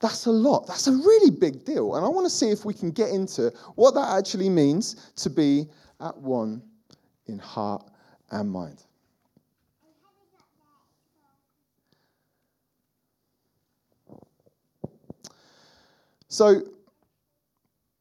That's 0.00 0.26
a 0.26 0.32
lot. 0.32 0.66
That's 0.66 0.88
a 0.88 0.92
really 0.92 1.30
big 1.30 1.64
deal. 1.64 1.94
And 1.94 2.04
I 2.04 2.08
want 2.08 2.26
to 2.26 2.30
see 2.30 2.50
if 2.50 2.64
we 2.64 2.74
can 2.74 2.90
get 2.90 3.10
into 3.10 3.52
what 3.76 3.94
that 3.94 4.18
actually 4.18 4.48
means 4.48 5.12
to 5.16 5.30
be 5.30 5.66
at 6.00 6.16
one 6.18 6.60
in 7.26 7.38
heart 7.38 7.88
and 8.32 8.50
mind. 8.50 8.82
So 16.26 16.62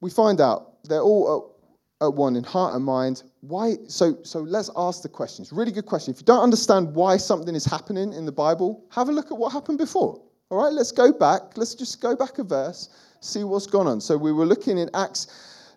we 0.02 0.10
find 0.10 0.42
out 0.42 0.84
they're 0.84 1.02
all 1.02 1.56
at, 2.02 2.08
at, 2.08 2.14
one 2.14 2.36
in 2.36 2.44
heart 2.44 2.76
and 2.76 2.84
mind. 2.84 3.24
Why? 3.42 3.76
So, 3.88 4.18
so 4.24 4.42
let's 4.42 4.70
ask 4.76 5.04
the 5.04 5.10
questions. 5.10 5.52
Really 5.52 5.72
good 5.72 5.86
question. 5.86 6.14
If 6.14 6.20
you 6.20 6.26
don't 6.26 6.44
understand 6.44 6.94
why 6.94 7.18
something 7.18 7.56
is 7.56 7.66
happening 7.66 8.12
in 8.12 8.26
the 8.26 8.32
Bible, 8.32 8.84
have 8.92 9.10
a 9.10 9.12
look 9.12 9.32
at 9.32 9.38
what 9.38 9.54
happened 9.54 9.78
before. 9.78 10.22
All 10.50 10.58
right, 10.62 10.74
let's 10.74 10.92
go 10.92 11.14
back. 11.14 11.56
Let's 11.56 11.76
just 11.76 12.02
go 12.02 12.16
back 12.16 12.40
a 12.40 12.44
verse, 12.44 12.90
see 13.22 13.46
what's 13.46 13.68
gone 13.68 13.88
on. 13.88 14.02
So 14.02 14.18
we 14.18 14.34
were 14.34 14.46
looking 14.46 14.78
in 14.78 14.90
Acts 14.94 15.28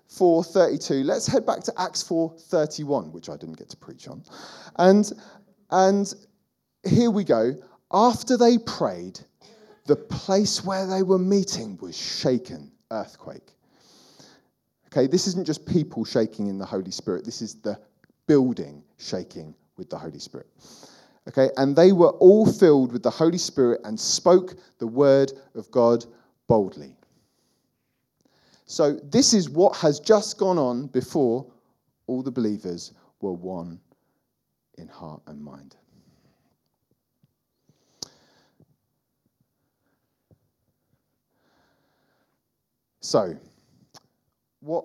4:32. 0.09 1.05
Let's 1.05 1.27
head 1.27 1.47
back 1.47 1.63
to 1.65 1.73
Acts 1.81 2.03
4:31, 2.03 3.13
which 3.13 3.29
I 3.29 3.37
didn't 3.37 3.59
get 3.59 3.69
to 3.71 3.77
preach 3.77 4.09
on. 4.09 4.25
And 4.77 5.13
and 5.71 6.13
here 6.85 7.11
we 7.11 7.25
go. 7.25 7.55
After 7.93 8.37
they 8.37 8.59
prayed, 8.59 9.21
the 9.87 9.97
place 9.97 10.65
where 10.65 10.87
they 10.87 11.03
were 11.03 11.19
meeting 11.19 11.79
was 11.81 11.97
shaken, 11.97 12.73
earthquake. 12.91 13.54
Okay, 14.97 15.09
this 15.09 15.27
isn't 15.27 15.45
just 15.45 15.67
people 15.67 16.05
shaking 16.05 16.47
in 16.47 16.57
the 16.57 16.65
Holy 16.65 16.93
Spirit. 16.93 17.25
This 17.25 17.43
is 17.43 17.57
the 17.57 17.77
building 18.29 18.81
shaking 18.97 19.53
with 19.77 19.91
the 19.91 19.99
Holy 19.99 20.21
Spirit. 20.21 20.47
Okay, 21.27 21.51
and 21.57 21.75
they 21.75 21.91
were 21.91 22.11
all 22.11 22.47
filled 22.47 22.93
with 22.93 23.03
the 23.03 23.11
Holy 23.11 23.39
Spirit 23.39 23.81
and 23.83 23.99
spoke 23.99 24.55
the 24.79 24.87
word 24.87 25.33
of 25.57 25.69
God 25.73 26.05
boldly. 26.47 26.95
So, 28.67 29.01
this 29.11 29.35
is 29.35 29.51
what 29.51 29.75
has 29.79 29.99
just 29.99 30.39
gone 30.39 30.59
on 30.59 30.87
before 30.87 31.45
all 32.07 32.23
the 32.23 32.31
believers 32.31 32.93
were 33.21 33.33
one 33.33 33.81
in 34.79 34.87
heart 34.87 35.23
and 35.27 35.43
mind. 35.43 35.75
So, 43.01 43.35
what? 44.65 44.85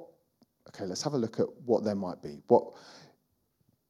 Okay, 0.69 0.85
let's 0.85 1.01
have 1.03 1.13
a 1.13 1.17
look 1.17 1.39
at 1.39 1.47
what 1.65 1.83
there 1.83 1.95
might 1.95 2.21
be. 2.21 2.41
What? 2.47 2.73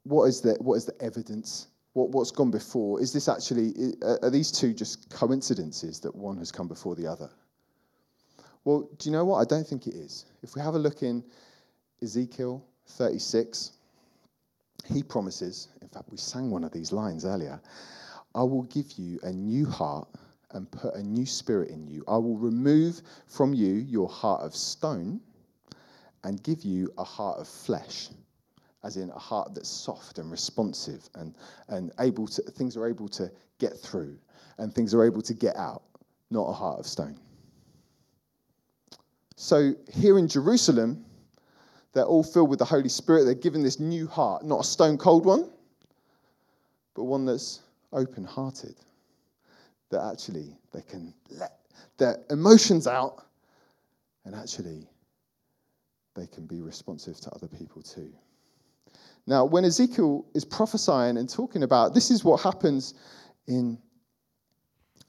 What 0.03 0.25
is 0.25 0.41
the 0.41 0.53
what 0.59 0.75
is 0.75 0.85
the 0.85 0.95
evidence? 1.01 1.67
What, 1.93 2.11
what's 2.11 2.31
gone 2.31 2.51
before? 2.51 3.01
Is 3.01 3.11
this 3.11 3.27
actually 3.27 3.73
are 4.21 4.29
these 4.29 4.51
two 4.51 4.73
just 4.73 5.09
coincidences 5.09 5.99
that 6.01 6.15
one 6.15 6.37
has 6.37 6.51
come 6.51 6.67
before 6.67 6.95
the 6.95 7.07
other? 7.07 7.29
Well, 8.63 8.89
do 8.97 9.09
you 9.09 9.11
know 9.11 9.25
what? 9.25 9.39
I 9.39 9.45
don't 9.45 9.65
think 9.65 9.87
it 9.87 9.95
is. 9.95 10.25
If 10.43 10.55
we 10.55 10.61
have 10.61 10.75
a 10.75 10.79
look 10.79 11.01
in 11.01 11.23
Ezekiel 12.01 12.63
36, 12.87 13.71
he 14.85 15.03
promises, 15.03 15.69
in 15.81 15.87
fact, 15.87 16.05
we 16.09 16.17
sang 16.17 16.51
one 16.51 16.63
of 16.63 16.71
these 16.71 16.91
lines 16.91 17.25
earlier 17.25 17.59
I 18.35 18.43
will 18.43 18.63
give 18.63 18.93
you 18.97 19.19
a 19.23 19.31
new 19.31 19.65
heart 19.65 20.07
and 20.51 20.69
put 20.71 20.95
a 20.95 21.03
new 21.03 21.25
spirit 21.25 21.69
in 21.69 21.87
you. 21.87 22.03
I 22.07 22.17
will 22.17 22.37
remove 22.37 23.01
from 23.27 23.53
you 23.53 23.73
your 23.73 24.07
heart 24.07 24.41
of 24.41 24.55
stone 24.55 25.19
and 26.23 26.41
give 26.43 26.63
you 26.63 26.91
a 26.97 27.03
heart 27.03 27.39
of 27.39 27.47
flesh, 27.47 28.09
as 28.83 28.97
in 28.97 29.09
a 29.09 29.19
heart 29.19 29.53
that's 29.53 29.69
soft 29.69 30.19
and 30.19 30.31
responsive 30.31 31.09
and, 31.15 31.35
and 31.67 31.91
able 31.99 32.27
to, 32.27 32.41
things 32.41 32.77
are 32.77 32.87
able 32.87 33.07
to 33.07 33.31
get 33.59 33.77
through 33.77 34.17
and 34.57 34.73
things 34.73 34.93
are 34.93 35.03
able 35.03 35.21
to 35.21 35.33
get 35.33 35.55
out, 35.55 35.83
not 36.31 36.43
a 36.43 36.53
heart 36.53 36.79
of 36.79 36.85
stone. 36.85 37.17
So 39.35 39.73
here 39.93 40.19
in 40.19 40.27
Jerusalem, 40.27 41.05
they're 41.93 42.03
all 42.03 42.23
filled 42.23 42.49
with 42.49 42.59
the 42.59 42.65
Holy 42.65 42.89
Spirit. 42.89 43.23
They're 43.23 43.33
given 43.33 43.63
this 43.63 43.79
new 43.79 44.05
heart, 44.05 44.43
not 44.43 44.61
a 44.61 44.63
stone 44.63 44.97
cold 44.97 45.25
one, 45.25 45.49
but 46.93 47.05
one 47.05 47.25
that's 47.25 47.61
open 47.93 48.25
hearted. 48.25 48.75
That 49.89 50.11
actually 50.11 50.55
they 50.71 50.81
can 50.81 51.13
let 51.31 51.53
their 51.97 52.19
emotions 52.29 52.85
out 52.85 53.25
and 54.25 54.35
actually 54.35 54.87
they 56.19 56.27
can 56.27 56.45
be 56.45 56.61
responsive 56.61 57.19
to 57.21 57.31
other 57.31 57.47
people 57.47 57.81
too. 57.81 58.11
Now, 59.25 59.45
when 59.45 59.63
Ezekiel 59.63 60.25
is 60.33 60.43
prophesying 60.43 61.17
and 61.17 61.29
talking 61.29 61.63
about 61.63 61.93
this 61.93 62.11
is 62.11 62.23
what 62.23 62.41
happens 62.41 62.95
in, 63.47 63.77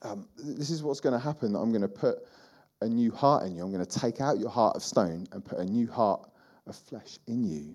um, 0.02 0.28
this 0.36 0.70
is 0.70 0.82
what's 0.82 1.00
going 1.00 1.14
to 1.14 1.18
happen, 1.18 1.56
I'm 1.56 1.70
going 1.70 1.82
to 1.82 1.88
put 1.88 2.18
a 2.82 2.88
new 2.88 3.10
heart 3.12 3.46
in 3.46 3.54
you. 3.54 3.62
I'm 3.62 3.72
going 3.72 3.84
to 3.84 3.98
take 3.98 4.20
out 4.20 4.38
your 4.38 4.50
heart 4.50 4.76
of 4.76 4.82
stone 4.82 5.26
and 5.32 5.44
put 5.44 5.58
a 5.58 5.64
new 5.64 5.90
heart 5.90 6.28
of 6.66 6.76
flesh 6.76 7.18
in 7.26 7.44
you. 7.44 7.74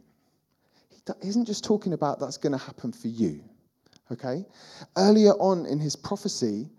He 0.90 1.28
isn't 1.28 1.46
just 1.46 1.64
talking 1.64 1.94
about 1.94 2.20
that's 2.20 2.38
going 2.38 2.54
to 2.54 2.64
happen 2.64 2.92
for 2.92 3.08
you. 3.08 3.44
Okay? 4.12 4.46
Earlier 4.98 5.32
on 5.34 5.66
in 5.66 5.80
his 5.80 5.96
prophecy, 5.96 6.70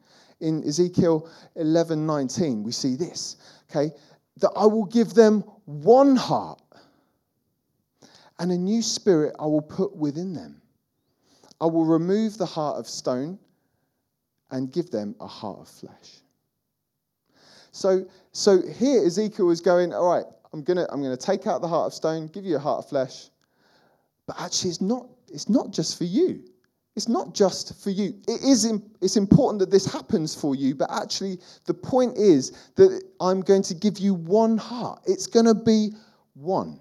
in 0.40 0.62
Ezekiel 0.64 1.28
11 1.56 2.06
19, 2.06 2.62
we 2.62 2.72
see 2.72 2.96
this. 2.96 3.36
Okay? 3.70 3.92
That 4.38 4.52
I 4.57 4.66
will 4.66 4.85
give 4.85 5.14
them 5.14 5.43
one 5.64 6.16
heart 6.16 6.61
and 8.38 8.52
a 8.52 8.57
new 8.57 8.83
spirit 8.83 9.35
I 9.38 9.47
will 9.47 9.62
put 9.62 9.97
within 9.97 10.35
them. 10.35 10.61
I 11.61 11.66
will 11.66 11.87
remove 11.87 12.37
the 12.37 12.47
heart 12.47 12.78
of 12.78 12.87
stone 12.87 13.38
and 14.50 14.71
give 14.71 14.90
them 14.90 15.16
a 15.21 15.26
heart 15.26 15.61
of 15.61 15.69
flesh. 15.69 16.21
So, 17.73 18.07
so 18.33 18.62
here 18.62 19.05
Ezekiel 19.05 19.50
is 19.50 19.61
going, 19.61 19.93
all 19.93 20.09
right, 20.09 20.25
I'm 20.52 20.62
gonna, 20.62 20.87
I'm 20.90 21.02
gonna 21.02 21.16
take 21.16 21.47
out 21.47 21.61
the 21.61 21.69
heart 21.69 21.88
of 21.88 21.95
stone, 21.95 22.28
give 22.28 22.45
you 22.45 22.57
a 22.57 22.59
heart 22.59 22.85
of 22.85 22.88
flesh. 22.88 23.31
But 24.26 24.40
actually, 24.40 24.71
it's 24.71 24.81
not, 24.81 25.09
it's 25.28 25.49
not 25.49 25.71
just 25.73 25.99
for 25.99 26.05
you. 26.05 26.45
It's 26.96 27.08
not 27.08 27.34
just 27.34 27.82
for 27.82 27.90
you. 27.90 28.14
It 28.26 28.42
is 28.42 28.64
it's 29.02 29.18
important 29.18 29.60
that 29.60 29.70
this 29.70 29.84
happens 29.84 30.34
for 30.34 30.54
you, 30.54 30.74
but 30.74 30.90
actually, 30.90 31.38
the 31.66 31.74
point 31.74 32.16
is 32.16 32.52
that 32.76 33.02
I'm 33.20 33.42
going 33.42 33.62
to 33.64 33.74
give 33.74 33.98
you 33.98 34.14
one 34.14 34.56
heart. 34.56 35.02
It's 35.06 35.26
going 35.26 35.44
to 35.44 35.54
be 35.54 35.90
one. 36.32 36.80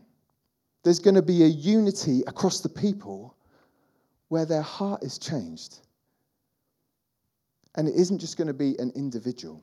There's 0.84 1.00
going 1.00 1.16
to 1.16 1.22
be 1.22 1.44
a 1.44 1.48
unity 1.48 2.22
across 2.28 2.62
the 2.62 2.70
people 2.70 3.36
where 4.30 4.46
their 4.46 4.62
heart 4.62 5.04
is 5.04 5.18
changed. 5.18 5.80
And 7.76 7.88
it 7.90 7.96
isn't 7.96 8.20
just 8.20 8.38
going 8.38 8.48
to 8.48 8.54
be 8.54 8.80
an 8.80 8.94
individual. 8.96 9.62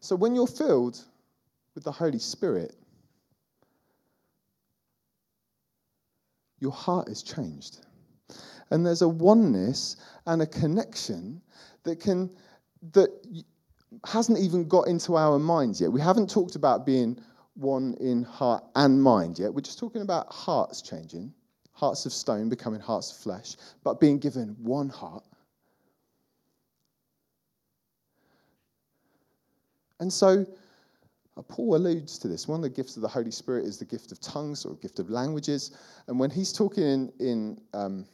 So 0.00 0.16
when 0.16 0.34
you're 0.34 0.46
filled 0.46 1.04
with 1.74 1.84
the 1.84 1.92
Holy 1.92 2.18
Spirit, 2.18 2.74
your 6.60 6.72
heart 6.72 7.08
is 7.08 7.22
changed. 7.22 7.80
And 8.70 8.84
there's 8.84 9.02
a 9.02 9.08
oneness 9.08 9.96
and 10.26 10.42
a 10.42 10.46
connection 10.46 11.40
that 11.84 12.00
can 12.00 12.30
that 12.92 13.10
hasn't 14.04 14.38
even 14.38 14.68
got 14.68 14.86
into 14.86 15.16
our 15.16 15.38
minds 15.38 15.80
yet. 15.80 15.90
We 15.90 16.00
haven't 16.00 16.30
talked 16.30 16.56
about 16.56 16.84
being 16.84 17.18
one 17.54 17.94
in 18.00 18.22
heart 18.22 18.62
and 18.76 19.02
mind 19.02 19.38
yet. 19.38 19.52
We're 19.52 19.62
just 19.62 19.78
talking 19.78 20.02
about 20.02 20.32
hearts 20.32 20.82
changing, 20.82 21.32
hearts 21.72 22.06
of 22.06 22.12
stone 22.12 22.48
becoming 22.48 22.80
hearts 22.80 23.10
of 23.10 23.16
flesh, 23.18 23.56
but 23.82 23.98
being 23.98 24.18
given 24.18 24.54
one 24.60 24.88
heart. 24.88 25.24
And 30.00 30.12
so 30.12 30.46
Paul 31.42 31.76
alludes 31.76 32.18
to 32.18 32.28
this. 32.28 32.48
One 32.48 32.58
of 32.58 32.62
the 32.62 32.70
gifts 32.70 32.96
of 32.96 33.02
the 33.02 33.08
Holy 33.08 33.30
Spirit 33.30 33.66
is 33.66 33.78
the 33.78 33.84
gift 33.84 34.12
of 34.12 34.20
tongues 34.20 34.64
or 34.64 34.74
gift 34.76 34.98
of 34.98 35.10
languages. 35.10 35.76
And 36.08 36.18
when 36.18 36.30
he's 36.30 36.52
talking 36.52 36.84
in, 36.84 37.12
in 37.20 37.60
um, 37.74 38.06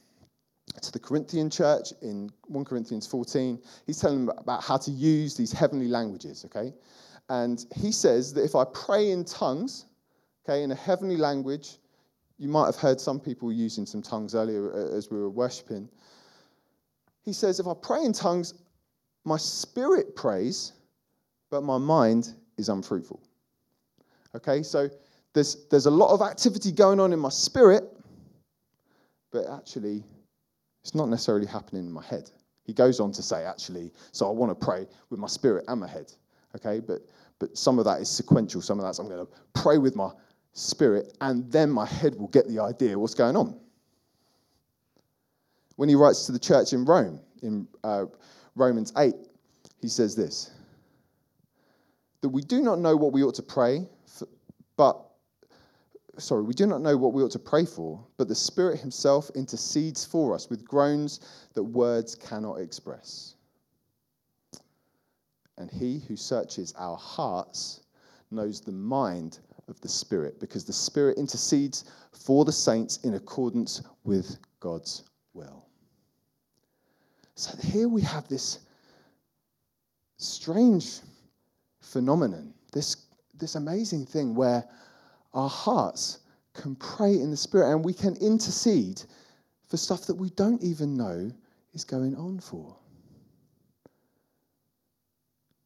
to 0.82 0.92
the 0.92 0.98
Corinthian 0.98 1.50
church 1.50 1.92
in 2.02 2.30
1 2.48 2.64
Corinthians 2.64 3.06
14, 3.06 3.58
he's 3.86 3.98
telling 3.98 4.26
them 4.26 4.36
about 4.38 4.62
how 4.62 4.76
to 4.76 4.90
use 4.90 5.36
these 5.36 5.52
heavenly 5.52 5.88
languages, 5.88 6.44
okay? 6.44 6.72
And 7.28 7.64
he 7.74 7.92
says 7.92 8.34
that 8.34 8.44
if 8.44 8.54
I 8.54 8.64
pray 8.64 9.10
in 9.10 9.24
tongues, 9.24 9.86
okay, 10.46 10.62
in 10.62 10.70
a 10.70 10.74
heavenly 10.74 11.16
language, 11.16 11.78
you 12.38 12.48
might 12.48 12.66
have 12.66 12.76
heard 12.76 13.00
some 13.00 13.20
people 13.20 13.52
using 13.52 13.86
some 13.86 14.02
tongues 14.02 14.34
earlier 14.34 14.72
uh, 14.72 14.96
as 14.96 15.10
we 15.10 15.18
were 15.18 15.30
worshiping. 15.30 15.88
He 17.22 17.32
says, 17.32 17.60
if 17.60 17.66
I 17.66 17.74
pray 17.80 18.02
in 18.04 18.12
tongues, 18.12 18.54
my 19.24 19.38
spirit 19.38 20.14
prays, 20.14 20.72
but 21.50 21.62
my 21.62 21.78
mind 21.78 22.34
is 22.56 22.68
unfruitful. 22.68 23.20
Okay, 24.34 24.62
so 24.62 24.88
there's, 25.32 25.66
there's 25.70 25.86
a 25.86 25.90
lot 25.90 26.12
of 26.12 26.22
activity 26.22 26.72
going 26.72 27.00
on 27.00 27.12
in 27.12 27.18
my 27.18 27.28
spirit, 27.28 27.84
but 29.30 29.46
actually, 29.48 30.04
it's 30.82 30.94
not 30.94 31.08
necessarily 31.08 31.46
happening 31.46 31.86
in 31.86 31.92
my 31.92 32.04
head. 32.04 32.30
He 32.64 32.72
goes 32.72 33.00
on 33.00 33.12
to 33.12 33.22
say, 33.22 33.44
actually, 33.44 33.92
so 34.12 34.28
I 34.28 34.32
want 34.32 34.58
to 34.58 34.66
pray 34.66 34.86
with 35.10 35.20
my 35.20 35.26
spirit 35.26 35.64
and 35.68 35.80
my 35.80 35.88
head. 35.88 36.12
Okay, 36.56 36.80
but 36.80 37.02
but 37.38 37.56
some 37.56 37.78
of 37.78 37.84
that 37.84 38.00
is 38.00 38.08
sequential. 38.08 38.62
Some 38.62 38.78
of 38.78 38.84
that's 38.84 38.98
I'm 38.98 39.08
going 39.08 39.24
to 39.24 39.32
pray 39.54 39.78
with 39.78 39.96
my 39.96 40.10
spirit, 40.52 41.16
and 41.20 41.50
then 41.50 41.70
my 41.70 41.84
head 41.84 42.14
will 42.14 42.28
get 42.28 42.48
the 42.48 42.60
idea 42.60 42.98
what's 42.98 43.14
going 43.14 43.36
on. 43.36 43.58
When 45.76 45.88
he 45.88 45.94
writes 45.94 46.26
to 46.26 46.32
the 46.32 46.38
church 46.38 46.72
in 46.72 46.84
Rome, 46.84 47.20
in 47.42 47.66
uh, 47.82 48.06
Romans 48.54 48.92
8, 48.96 49.14
he 49.80 49.88
says 49.88 50.14
this 50.14 50.52
that 52.24 52.30
we 52.30 52.40
do 52.40 52.62
not 52.62 52.78
know 52.78 52.96
what 52.96 53.12
we 53.12 53.22
ought 53.22 53.34
to 53.34 53.42
pray, 53.42 53.86
for, 54.06 54.26
but 54.78 54.98
sorry, 56.16 56.42
we 56.42 56.54
do 56.54 56.64
not 56.64 56.80
know 56.80 56.96
what 56.96 57.12
we 57.12 57.22
ought 57.22 57.32
to 57.32 57.38
pray 57.38 57.66
for, 57.66 58.02
but 58.16 58.28
the 58.28 58.34
Spirit 58.34 58.80
Himself 58.80 59.30
intercedes 59.34 60.06
for 60.06 60.34
us 60.34 60.48
with 60.48 60.64
groans 60.64 61.20
that 61.52 61.62
words 61.62 62.14
cannot 62.14 62.54
express. 62.54 63.34
And 65.58 65.70
He 65.70 66.00
who 66.08 66.16
searches 66.16 66.72
our 66.78 66.96
hearts 66.96 67.82
knows 68.30 68.62
the 68.62 68.72
mind 68.72 69.40
of 69.68 69.78
the 69.82 69.88
Spirit, 69.90 70.40
because 70.40 70.64
the 70.64 70.72
Spirit 70.72 71.18
intercedes 71.18 71.84
for 72.10 72.46
the 72.46 72.52
saints 72.52 73.00
in 73.04 73.16
accordance 73.16 73.82
with 74.04 74.38
God's 74.60 75.04
will. 75.34 75.66
So 77.34 77.54
here 77.58 77.88
we 77.88 78.00
have 78.00 78.26
this 78.28 78.60
strange 80.16 81.00
phenomenon, 81.94 82.52
this, 82.72 83.06
this 83.38 83.54
amazing 83.54 84.04
thing 84.04 84.34
where 84.34 84.64
our 85.32 85.48
hearts 85.48 86.18
can 86.52 86.74
pray 86.74 87.12
in 87.14 87.30
the 87.30 87.36
Spirit 87.36 87.70
and 87.70 87.84
we 87.84 87.94
can 87.94 88.16
intercede 88.16 89.00
for 89.68 89.76
stuff 89.76 90.04
that 90.06 90.16
we 90.16 90.28
don't 90.30 90.60
even 90.62 90.96
know 90.96 91.30
is 91.72 91.84
going 91.84 92.16
on 92.16 92.40
for. 92.40 92.76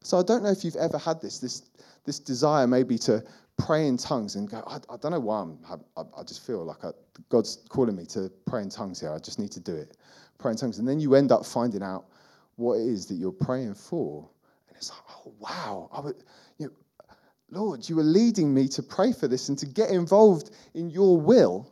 So 0.03 0.19
I 0.19 0.23
don't 0.23 0.43
know 0.43 0.51
if 0.51 0.63
you've 0.63 0.75
ever 0.75 0.99
had 0.99 1.19
this, 1.19 1.39
this, 1.39 1.63
this 2.05 2.19
desire 2.19 2.67
maybe 2.67 2.99
to 2.99 3.23
pray 3.57 3.87
in 3.87 3.97
tongues 3.97 4.35
and 4.35 4.47
go, 4.47 4.63
I, 4.67 4.77
I 4.93 4.97
don't 4.97 5.11
know 5.11 5.19
why 5.19 5.41
I'm, 5.41 5.57
I, 5.97 6.01
I 6.15 6.23
just 6.23 6.45
feel 6.45 6.63
like 6.63 6.85
I, 6.85 6.91
God's 7.29 7.57
calling 7.69 7.95
me 7.95 8.05
to 8.05 8.31
pray 8.45 8.61
in 8.61 8.69
tongues 8.69 8.99
here. 8.99 9.11
I 9.11 9.17
just 9.17 9.39
need 9.39 9.51
to 9.53 9.59
do 9.59 9.75
it. 9.75 9.97
Pray 10.37 10.51
in 10.51 10.57
tongues. 10.57 10.77
And 10.77 10.87
then 10.87 10.99
you 10.99 11.15
end 11.15 11.31
up 11.31 11.43
finding 11.43 11.81
out 11.81 12.05
what 12.55 12.75
it 12.75 12.87
is 12.87 13.07
that 13.07 13.15
you're 13.15 13.31
praying 13.31 13.73
for. 13.73 14.29
It's 14.79 14.89
like, 14.89 14.99
oh, 15.09 15.33
wow. 15.39 15.89
I 15.91 15.99
would, 15.99 16.23
you 16.57 16.67
know, 16.67 16.71
Lord, 17.51 17.87
you 17.89 17.97
were 17.97 18.03
leading 18.03 18.53
me 18.53 18.69
to 18.69 18.81
pray 18.81 19.11
for 19.11 19.27
this 19.27 19.49
and 19.49 19.57
to 19.57 19.65
get 19.65 19.89
involved 19.89 20.51
in 20.73 20.89
your 20.89 21.19
will. 21.19 21.69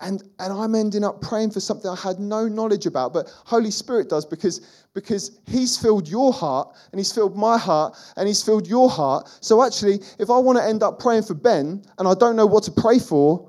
And, 0.00 0.22
and 0.40 0.52
I'm 0.52 0.74
ending 0.74 1.04
up 1.04 1.20
praying 1.20 1.52
for 1.52 1.60
something 1.60 1.88
I 1.88 1.94
had 1.94 2.18
no 2.18 2.48
knowledge 2.48 2.86
about, 2.86 3.12
but 3.12 3.28
Holy 3.44 3.70
Spirit 3.70 4.08
does 4.08 4.26
because, 4.26 4.84
because 4.92 5.38
He's 5.46 5.76
filled 5.76 6.08
your 6.08 6.32
heart 6.32 6.74
and 6.90 6.98
He's 6.98 7.12
filled 7.12 7.36
my 7.36 7.56
heart 7.56 7.96
and 8.16 8.26
He's 8.26 8.42
filled 8.42 8.66
your 8.66 8.90
heart. 8.90 9.30
So 9.40 9.64
actually, 9.64 10.00
if 10.18 10.30
I 10.30 10.38
want 10.38 10.58
to 10.58 10.64
end 10.64 10.82
up 10.82 10.98
praying 10.98 11.24
for 11.24 11.34
Ben 11.34 11.84
and 11.98 12.08
I 12.08 12.14
don't 12.14 12.34
know 12.34 12.46
what 12.46 12.64
to 12.64 12.72
pray 12.72 12.98
for, 12.98 13.48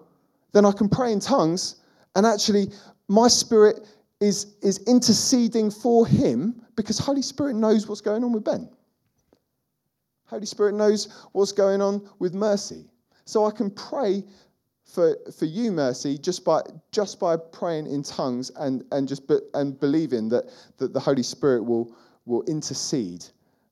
then 0.52 0.66
I 0.66 0.72
can 0.72 0.88
pray 0.88 1.12
in 1.12 1.20
tongues. 1.20 1.78
And 2.16 2.28
actually, 2.28 2.68
my 3.08 3.28
spirit 3.28 3.88
is, 4.22 4.56
is 4.62 4.78
interceding 4.88 5.72
for 5.72 6.06
him 6.08 6.62
because 6.76 6.98
Holy 7.00 7.24
Spirit 7.24 7.56
knows 7.56 7.88
what's 7.88 8.02
going 8.02 8.24
on 8.24 8.32
with 8.32 8.44
Ben. 8.44 8.70
Holy 10.26 10.46
Spirit 10.46 10.76
knows 10.76 11.28
what's 11.34 11.52
going 11.52 11.82
on 11.82 12.08
with 12.20 12.34
Mercy. 12.34 12.86
So 13.26 13.46
I 13.46 13.52
can 13.52 13.70
pray 13.72 14.24
for, 14.86 15.18
for 15.38 15.46
you, 15.46 15.72
Mercy, 15.72 16.18
just 16.18 16.46
by, 16.46 16.62
just 16.92 17.20
by 17.20 17.36
praying 17.36 17.88
in 17.88 18.04
tongues 18.04 18.52
and, 18.58 18.84
and 18.92 19.08
just 19.08 19.28
be, 19.28 19.38
and 19.56 19.80
believing 19.80 20.30
that, 20.30 20.46
that 20.78 20.94
the 20.94 21.00
Holy 21.00 21.24
Spirit 21.24 21.64
will, 21.64 21.96
will 22.26 22.44
intercede 22.44 23.26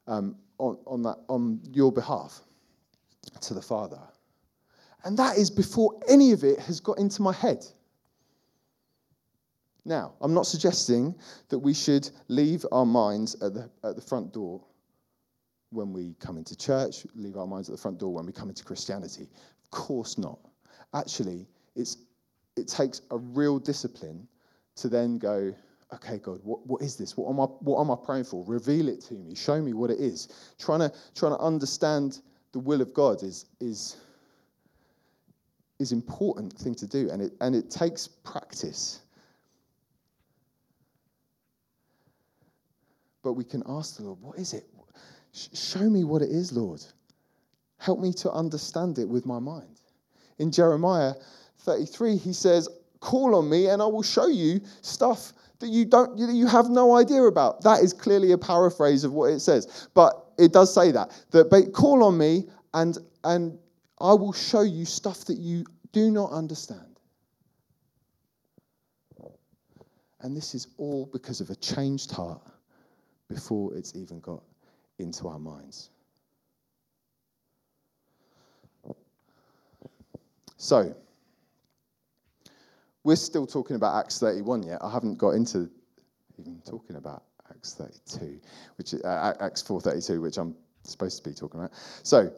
um, 0.08 0.36
on, 0.58 0.78
on, 0.86 1.04
that, 1.04 1.18
on 1.30 1.62
your 1.72 1.92
behalf 1.92 2.42
to 3.42 3.54
the 3.54 3.62
Father. 3.62 4.00
And 5.04 5.18
that 5.18 5.38
is 5.38 5.50
before 5.50 6.00
any 6.10 6.32
of 6.32 6.44
it 6.44 6.60
has 6.60 6.80
got 6.80 6.98
into 6.98 7.22
my 7.22 7.34
head. 7.34 7.66
Now, 9.86 10.14
I'm 10.22 10.34
not 10.34 10.46
suggesting 10.46 11.16
that 11.50 11.60
we 11.60 11.74
should 11.74 12.10
leave 12.28 12.66
our 12.72 12.86
minds 12.86 13.36
at 13.42 13.54
the, 13.54 13.70
at 13.84 13.96
the 13.96 14.02
front 14.02 14.34
door 14.34 14.62
when 15.72 15.94
we 15.94 16.16
come 16.20 16.38
into 16.38 16.56
church, 16.58 17.06
leave 17.16 17.38
our 17.38 17.48
minds 17.48 17.70
at 17.70 17.76
the 17.76 17.82
front 17.82 18.00
door 18.00 18.14
when 18.14 18.26
we 18.26 18.32
come 18.32 18.50
into 18.50 18.64
Christianity. 18.64 19.30
Of 19.64 19.72
course 19.72 20.18
not. 20.18 20.40
Actually, 20.94 21.48
it's, 21.76 21.98
it 22.56 22.68
takes 22.68 23.02
a 23.12 23.18
real 23.18 23.60
discipline 23.60 24.28
to 24.76 24.90
then 24.90 25.18
go, 25.18 25.54
okay, 25.94 26.18
God, 26.18 26.40
what, 26.44 26.66
what 26.66 26.82
is 26.82 26.96
this? 26.96 27.16
What 27.16 27.30
am, 27.30 27.40
I, 27.40 27.44
what 27.44 27.80
am 27.80 27.92
I 27.92 27.96
praying 28.04 28.26
for? 28.26 28.44
Reveal 28.46 28.90
it 28.90 29.02
to 29.06 29.14
me. 29.14 29.36
Show 29.36 29.62
me 29.62 29.74
what 29.74 29.90
it 29.90 30.00
is. 30.00 30.54
Trying 30.58 30.80
to, 30.80 30.94
trying 31.16 31.34
to 31.34 31.40
understand 31.40 32.22
the 32.52 32.60
will 32.60 32.82
of 32.82 32.94
God 32.94 33.24
is, 33.24 33.46
is, 33.60 33.98
is 35.80 35.92
important 35.92 36.54
thing 36.54 36.76
to 36.76 36.88
do, 36.88 37.10
and 37.12 37.22
it, 37.22 37.34
and 37.42 37.56
it 37.56 37.70
takes 37.70 38.08
practice. 38.08 39.02
But 43.24 43.34
we 43.34 43.44
can 43.44 43.64
ask 43.68 43.98
the 43.98 44.04
Lord, 44.04 44.22
what 44.22 44.38
is 44.38 44.54
it? 44.54 44.66
Show 45.32 45.90
me 45.90 46.04
what 46.04 46.22
it 46.22 46.30
is, 46.30 46.54
Lord. 46.54 46.84
Help 47.78 48.00
me 48.00 48.12
to 48.14 48.32
understand 48.32 49.00
it 49.00 49.08
with 49.08 49.26
my 49.26 49.40
mind. 49.40 49.82
in 50.40 50.52
Jeremiah 50.52 51.14
33, 51.60 52.18
he 52.18 52.34
says, 52.34 52.68
Call 53.02 53.36
on 53.36 53.50
me 53.50 53.68
and 53.68 53.82
I 53.82 53.86
will 53.86 54.04
show 54.04 54.28
you 54.28 54.60
stuff 54.82 55.32
that 55.60 55.68
you 55.68 55.86
don't 55.86 56.18
that 56.18 56.34
you 56.34 56.48
have 56.48 56.70
no 56.70 56.98
idea 56.98 57.24
about. 57.24 57.62
That 57.62 57.82
is 57.82 57.94
clearly 57.94 58.34
a 58.34 58.38
paraphrase 58.38 59.06
of 59.06 59.14
what 59.14 59.32
it 59.32 59.40
says. 59.40 59.88
But 59.94 60.26
it 60.38 60.52
does 60.52 60.74
say 60.74 60.92
that. 60.92 61.12
That 61.32 61.72
call 61.74 62.04
on 62.04 62.18
me 62.18 62.50
and 62.74 62.98
and 63.24 63.58
I 64.02 64.14
will 64.14 64.34
show 64.34 64.62
you 64.62 64.84
stuff 64.84 65.26
that 65.26 65.38
you 65.38 65.66
do 65.94 66.12
not 66.12 66.32
understand. 66.32 67.00
And 70.22 70.36
this 70.36 70.54
is 70.54 70.68
all 70.78 71.06
because 71.06 71.40
of 71.40 71.50
a 71.50 71.56
changed 71.56 72.12
heart 72.12 72.42
before 73.30 73.76
it's 73.76 73.96
even 73.96 74.20
got 74.20 74.44
into 74.98 75.28
our 75.28 75.40
minds. 75.40 75.92
So, 80.58 80.94
we're 83.04 83.16
still 83.16 83.48
talking 83.48 83.78
about 83.78 83.98
Acts 83.98 84.20
31 84.20 84.64
yet. 84.64 84.80
I 84.82 84.92
haven't 84.92 85.18
got 85.18 85.30
into 85.30 85.70
even 86.38 86.62
talking 86.66 86.98
about 86.98 87.24
Acts 87.50 87.76
32, 87.76 88.42
which 88.78 88.94
uh, 88.94 89.34
Acts 89.40 89.64
4:32, 89.64 90.22
which 90.22 90.38
I'm 90.38 90.56
supposed 90.84 91.24
to 91.24 91.30
be 91.30 91.34
talking 91.34 91.62
about. 91.62 91.72
So, 92.04 92.32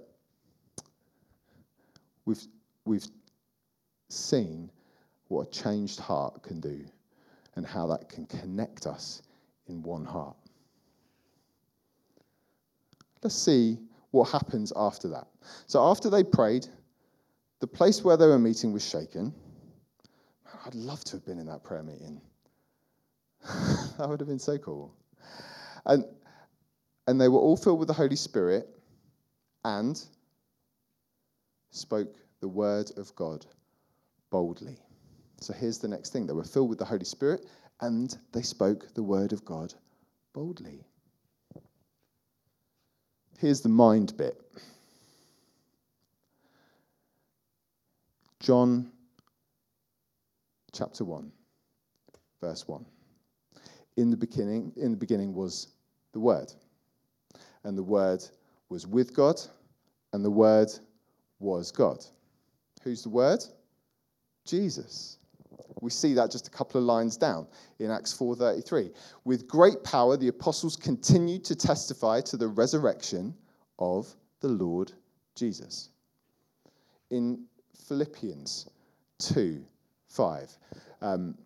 we've 2.25 2.45
we've 2.85 3.07
seen 4.09 4.69
what 5.29 5.47
a 5.47 5.51
changed 5.51 5.99
heart 5.99 6.43
can 6.43 6.59
do 6.59 6.85
and 7.55 7.65
how 7.65 7.87
that 7.87 8.09
can 8.09 8.25
connect 8.27 8.85
us 8.85 9.21
in 9.67 9.81
one 9.81 10.05
heart. 10.05 10.35
Let's 13.23 13.35
see 13.35 13.77
what 14.11 14.29
happens 14.29 14.73
after 14.75 15.07
that. 15.09 15.27
So, 15.67 15.83
after 15.83 16.09
they 16.09 16.23
prayed, 16.23 16.67
the 17.59 17.67
place 17.67 18.03
where 18.03 18.17
they 18.17 18.25
were 18.25 18.39
meeting 18.39 18.73
was 18.73 18.87
shaken. 18.87 19.33
I'd 20.65 20.75
love 20.75 21.03
to 21.05 21.13
have 21.13 21.25
been 21.25 21.39
in 21.39 21.45
that 21.47 21.63
prayer 21.63 21.83
meeting. 21.83 22.21
that 23.97 24.07
would 24.07 24.19
have 24.19 24.29
been 24.29 24.39
so 24.39 24.57
cool. 24.57 24.93
And, 25.85 26.05
and 27.07 27.19
they 27.19 27.27
were 27.27 27.39
all 27.39 27.57
filled 27.57 27.79
with 27.79 27.87
the 27.87 27.93
Holy 27.93 28.15
Spirit 28.15 28.67
and 29.63 30.01
spoke 31.71 32.15
the 32.41 32.47
word 32.47 32.91
of 32.97 33.15
God 33.15 33.45
boldly. 34.29 34.77
So 35.39 35.53
here's 35.53 35.79
the 35.79 35.87
next 35.87 36.13
thing 36.13 36.27
they 36.27 36.33
were 36.33 36.43
filled 36.43 36.69
with 36.69 36.79
the 36.79 36.85
Holy 36.85 37.05
Spirit 37.05 37.45
and 37.81 38.15
they 38.31 38.41
spoke 38.41 38.93
the 38.93 39.03
word 39.03 39.33
of 39.33 39.43
God 39.45 39.73
boldly. 40.33 40.85
Here's 43.41 43.61
the 43.61 43.69
mind 43.69 44.15
bit. 44.17 44.39
John 48.39 48.91
chapter 50.71 51.03
1 51.03 51.31
verse 52.39 52.67
1. 52.67 52.85
In 53.97 54.11
the 54.11 54.15
beginning 54.15 54.71
in 54.75 54.91
the 54.91 54.97
beginning 54.97 55.33
was 55.33 55.73
the 56.11 56.19
word. 56.19 56.53
And 57.63 57.75
the 57.75 57.81
word 57.81 58.23
was 58.69 58.85
with 58.85 59.11
God 59.11 59.41
and 60.13 60.23
the 60.23 60.29
word 60.29 60.69
was 61.39 61.71
God. 61.71 62.05
Who's 62.83 63.01
the 63.01 63.09
word? 63.09 63.43
Jesus. 64.45 65.17
We 65.79 65.89
see 65.89 66.13
that 66.13 66.31
just 66.31 66.47
a 66.47 66.51
couple 66.51 66.79
of 66.79 66.85
lines 66.85 67.17
down 67.17 67.47
in 67.79 67.89
Acts 67.89 68.13
4:33. 68.13 68.91
With 69.23 69.47
great 69.47 69.83
power 69.83 70.17
the 70.17 70.27
apostles 70.27 70.75
continued 70.75 71.43
to 71.45 71.55
testify 71.55 72.21
to 72.21 72.37
the 72.37 72.47
resurrection 72.47 73.33
of 73.79 74.13
the 74.41 74.49
Lord 74.49 74.91
Jesus. 75.35 75.89
In 77.09 77.45
Philippians 77.87 78.69
2 79.19 79.63
5, 80.07 80.57
um, 81.01 81.37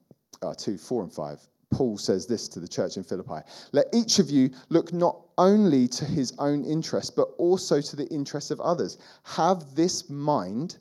uh, 0.41 0.53
2 0.55 0.77
4 0.77 1.03
and 1.03 1.13
5, 1.13 1.47
Paul 1.71 1.97
says 1.97 2.25
this 2.25 2.47
to 2.49 2.59
the 2.59 2.67
church 2.67 2.97
in 2.97 3.03
Philippi 3.03 3.41
Let 3.71 3.87
each 3.93 4.19
of 4.19 4.29
you 4.29 4.49
look 4.69 4.93
not 4.93 5.19
only 5.37 5.87
to 5.89 6.05
his 6.05 6.33
own 6.39 6.63
interest, 6.63 7.15
but 7.15 7.29
also 7.37 7.81
to 7.81 7.95
the 7.95 8.07
interests 8.07 8.51
of 8.51 8.61
others. 8.61 8.97
Have 9.23 9.75
this 9.75 10.09
mind 10.09 10.77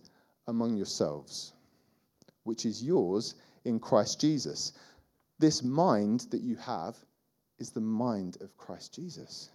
among 0.47 0.77
yourselves, 0.77 1.54
which 2.45 2.65
is 2.65 2.83
yours 2.83 3.35
in 3.65 3.81
Christ 3.81 4.21
Jesus. 4.21 4.73
This 5.39 5.63
mind 5.63 6.27
that 6.31 6.43
you 6.43 6.57
have 6.57 6.97
is 7.59 7.71
the 7.71 7.81
mind 7.81 8.39
of 8.41 8.57
Christ 8.57 8.95
Jesus. 8.95 9.51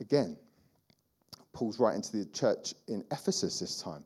Again, 0.00 0.36
Paul's 1.52 1.80
writing 1.80 2.02
to 2.02 2.16
the 2.18 2.26
church 2.26 2.74
in 2.86 3.02
Ephesus 3.10 3.58
this 3.60 3.80
time. 3.80 4.04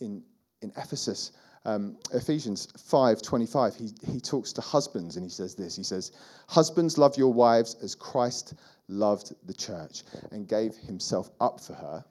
In, 0.00 0.22
in 0.62 0.72
Ephesus, 0.76 1.32
um, 1.64 1.96
Ephesians 2.12 2.68
5:25, 2.76 3.76
he, 3.76 4.12
he 4.12 4.20
talks 4.20 4.52
to 4.54 4.60
husbands 4.60 5.16
and 5.16 5.24
he 5.24 5.30
says 5.30 5.54
this. 5.54 5.76
He 5.76 5.82
says, 5.82 6.12
Husbands, 6.48 6.98
love 6.98 7.16
your 7.16 7.32
wives 7.32 7.76
as 7.82 7.94
Christ 7.94 8.54
loved 8.88 9.34
the 9.46 9.54
church 9.54 10.02
and 10.32 10.48
gave 10.48 10.74
himself 10.76 11.30
up 11.40 11.60
for 11.60 11.74
her. 11.74 12.04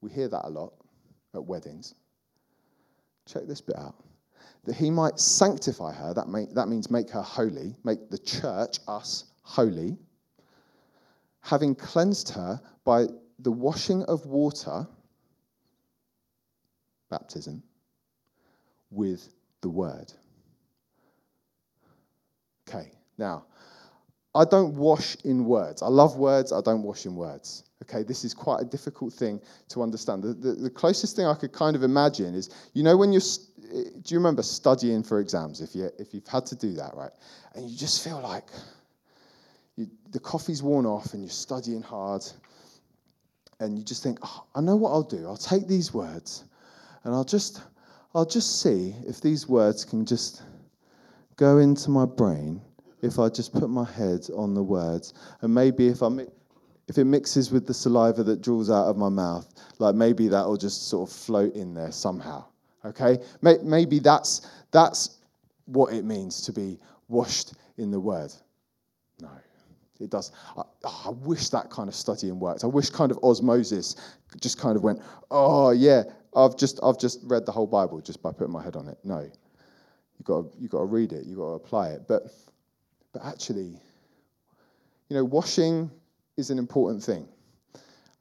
We 0.00 0.10
hear 0.10 0.28
that 0.28 0.44
a 0.44 0.50
lot 0.50 0.72
at 1.34 1.44
weddings. 1.44 1.94
Check 3.26 3.46
this 3.46 3.60
bit 3.60 3.76
out. 3.76 3.94
That 4.64 4.74
he 4.74 4.90
might 4.90 5.18
sanctify 5.18 5.92
her, 5.92 6.12
that, 6.14 6.28
may, 6.28 6.46
that 6.46 6.68
means 6.68 6.90
make 6.90 7.08
her 7.10 7.22
holy, 7.22 7.76
make 7.84 8.10
the 8.10 8.18
church, 8.18 8.78
us, 8.88 9.24
holy, 9.42 9.96
having 11.40 11.74
cleansed 11.74 12.30
her 12.30 12.60
by 12.84 13.06
the 13.38 13.52
washing 13.52 14.02
of 14.04 14.26
water, 14.26 14.86
baptism, 17.08 17.62
with 18.90 19.28
the 19.60 19.68
word. 19.68 20.12
Okay, 22.68 22.90
now, 23.18 23.44
I 24.36 24.44
don't 24.44 24.74
wash 24.74 25.16
in 25.24 25.46
words. 25.46 25.82
I 25.82 25.88
love 25.88 26.16
words, 26.16 26.52
I 26.52 26.60
don't 26.60 26.82
wash 26.82 27.06
in 27.06 27.16
words. 27.16 27.64
Okay, 27.82 28.02
this 28.02 28.24
is 28.24 28.34
quite 28.34 28.60
a 28.60 28.64
difficult 28.64 29.12
thing 29.12 29.40
to 29.68 29.82
understand. 29.82 30.22
The, 30.22 30.34
the, 30.34 30.52
the, 30.52 30.70
closest 30.70 31.14
thing 31.16 31.26
I 31.26 31.34
could 31.34 31.52
kind 31.52 31.76
of 31.76 31.82
imagine 31.82 32.34
is, 32.34 32.50
you 32.72 32.82
know, 32.82 32.96
when 32.96 33.12
you're, 33.12 33.22
eh, 33.72 33.84
do 34.02 34.14
you 34.14 34.18
remember 34.18 34.42
studying 34.42 35.02
for 35.02 35.20
exams? 35.20 35.60
If, 35.60 35.74
you, 35.74 35.90
if 35.98 36.12
you've 36.14 36.26
had 36.26 36.46
to 36.46 36.56
do 36.56 36.72
that, 36.74 36.94
right? 36.94 37.10
And 37.54 37.68
you 37.68 37.76
just 37.76 38.02
feel 38.02 38.20
like 38.20 38.48
you, 39.76 39.88
the 40.10 40.20
coffee's 40.20 40.62
worn 40.62 40.86
off 40.86 41.12
and 41.12 41.22
you're 41.22 41.30
studying 41.30 41.82
hard 41.82 42.24
and 43.60 43.78
you 43.78 43.84
just 43.84 44.02
think, 44.02 44.18
oh, 44.22 44.44
I 44.54 44.60
know 44.60 44.76
what 44.76 44.90
I'll 44.90 45.02
do. 45.02 45.26
I'll 45.26 45.36
take 45.36 45.68
these 45.68 45.94
words 45.94 46.44
and 47.04 47.14
I'll 47.14 47.24
just, 47.24 47.62
I'll 48.14 48.26
just 48.26 48.62
see 48.62 48.94
if 49.06 49.20
these 49.20 49.48
words 49.48 49.84
can 49.84 50.04
just 50.04 50.42
go 51.36 51.58
into 51.58 51.90
my 51.90 52.06
brain 52.06 52.60
if 53.06 53.18
I 53.18 53.28
just 53.28 53.52
put 53.52 53.68
my 53.68 53.84
head 53.84 54.26
on 54.34 54.54
the 54.54 54.62
words. 54.62 55.14
And 55.40 55.54
maybe 55.54 55.88
if 55.88 56.02
I 56.02 56.08
if 56.88 56.98
it 56.98 57.04
mixes 57.04 57.50
with 57.50 57.66
the 57.66 57.74
saliva 57.74 58.22
that 58.22 58.42
draws 58.42 58.70
out 58.70 58.86
of 58.86 58.96
my 58.96 59.08
mouth, 59.08 59.52
like 59.78 59.94
maybe 59.94 60.28
that'll 60.28 60.56
just 60.56 60.88
sort 60.88 61.08
of 61.08 61.16
float 61.16 61.54
in 61.54 61.74
there 61.74 61.90
somehow. 61.90 62.44
Okay? 62.84 63.18
Maybe 63.42 63.98
that's 63.98 64.48
that's 64.70 65.18
what 65.66 65.92
it 65.92 66.04
means 66.04 66.42
to 66.42 66.52
be 66.52 66.78
washed 67.08 67.54
in 67.78 67.90
the 67.90 67.98
word. 67.98 68.32
No. 69.20 69.30
It 69.98 70.10
does. 70.10 70.30
I, 70.56 70.62
I, 70.84 71.10
wish 71.10 71.48
that 71.48 71.70
kind 71.70 71.88
of 71.88 71.94
studying 71.94 72.38
worked. 72.38 72.64
I 72.64 72.66
wish 72.66 72.90
kind 72.90 73.10
of 73.10 73.18
osmosis 73.22 73.96
just 74.40 74.60
kind 74.60 74.76
of 74.76 74.82
went, 74.82 75.00
oh 75.30 75.70
yeah, 75.70 76.02
I've 76.34 76.56
just 76.56 76.78
I've 76.82 76.98
just 76.98 77.20
read 77.24 77.46
the 77.46 77.52
whole 77.52 77.66
Bible 77.66 78.00
just 78.02 78.22
by 78.22 78.30
putting 78.30 78.52
my 78.52 78.62
head 78.62 78.76
on 78.76 78.88
it. 78.88 78.98
No, 79.04 79.20
you 79.20 80.24
got 80.24 80.44
you 80.60 80.68
got 80.68 80.80
to 80.80 80.84
read 80.84 81.12
it. 81.12 81.24
You 81.24 81.36
got 81.36 81.48
to 81.48 81.54
apply 81.54 81.88
it. 81.90 82.02
But 82.06 82.24
but 83.16 83.26
actually, 83.26 83.80
you 85.08 85.16
know, 85.16 85.24
washing 85.24 85.90
is 86.36 86.50
an 86.50 86.58
important 86.58 87.02
thing. 87.02 87.26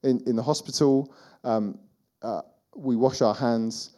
In 0.04 0.22
in 0.26 0.36
the 0.38 0.44
hospital, 0.44 1.14
um, 1.44 1.78
uh, 2.22 2.42
we 2.76 2.96
wash 2.96 3.22
our 3.22 3.36
hands 3.36 3.92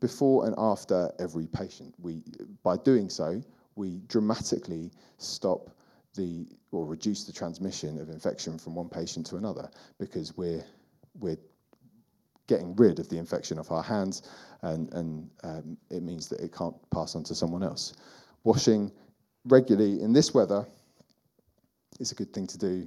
before 0.00 0.46
and 0.46 0.54
after 0.56 1.12
every 1.18 1.46
patient. 1.46 1.94
We 1.98 2.22
by 2.62 2.78
doing 2.78 3.10
so, 3.10 3.42
we 3.74 4.00
dramatically 4.08 4.90
stop 5.18 5.70
the 6.14 6.46
or 6.72 6.86
reduce 6.86 7.24
the 7.24 7.32
transmission 7.32 8.00
of 8.00 8.08
infection 8.08 8.58
from 8.58 8.74
one 8.74 8.88
patient 8.88 9.26
to 9.26 9.36
another 9.36 9.68
because 9.98 10.34
we're 10.36 10.64
we're 11.20 11.38
getting 12.46 12.74
rid 12.76 13.00
of 13.00 13.08
the 13.10 13.18
infection 13.18 13.58
off 13.58 13.70
our 13.70 13.82
hands, 13.82 14.22
and 14.62 14.90
and 14.94 15.28
um, 15.42 15.76
it 15.90 16.02
means 16.02 16.28
that 16.28 16.40
it 16.40 16.54
can't 16.54 16.76
pass 16.90 17.14
on 17.14 17.24
to 17.24 17.34
someone 17.34 17.62
else. 17.62 17.92
Washing 18.44 18.92
regularly 19.46 20.00
in 20.02 20.12
this 20.12 20.34
weather 20.34 20.66
is 22.00 22.12
a 22.12 22.14
good 22.14 22.32
thing 22.32 22.46
to 22.48 22.58
do, 22.58 22.84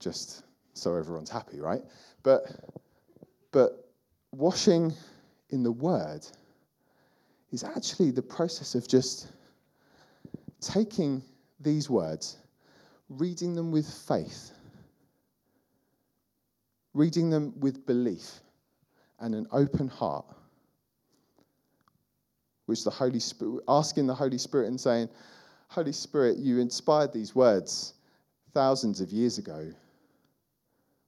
just 0.00 0.44
so 0.74 0.94
everyone's 0.94 1.30
happy, 1.30 1.60
right? 1.60 1.82
But 2.22 2.44
but 3.50 3.88
washing 4.32 4.94
in 5.50 5.62
the 5.62 5.72
Word 5.72 6.26
is 7.50 7.64
actually 7.64 8.10
the 8.10 8.22
process 8.22 8.74
of 8.74 8.88
just 8.88 9.28
taking 10.60 11.22
these 11.60 11.90
words 11.90 12.38
reading 13.08 13.54
them 13.54 13.70
with 13.70 13.86
faith 13.86 14.52
reading 16.94 17.30
them 17.30 17.58
with 17.60 17.86
belief 17.86 18.40
and 19.20 19.34
an 19.34 19.46
open 19.52 19.88
heart, 19.88 20.26
which 22.66 22.84
the 22.84 22.90
Holy 22.90 23.20
Spirit, 23.20 23.62
asking 23.68 24.06
the 24.06 24.14
Holy 24.14 24.38
Spirit 24.38 24.68
and 24.68 24.80
saying, 24.80 25.08
Holy 25.72 25.92
Spirit, 25.92 26.36
you 26.36 26.58
inspired 26.58 27.14
these 27.14 27.34
words 27.34 27.94
thousands 28.52 29.00
of 29.00 29.10
years 29.10 29.38
ago. 29.38 29.72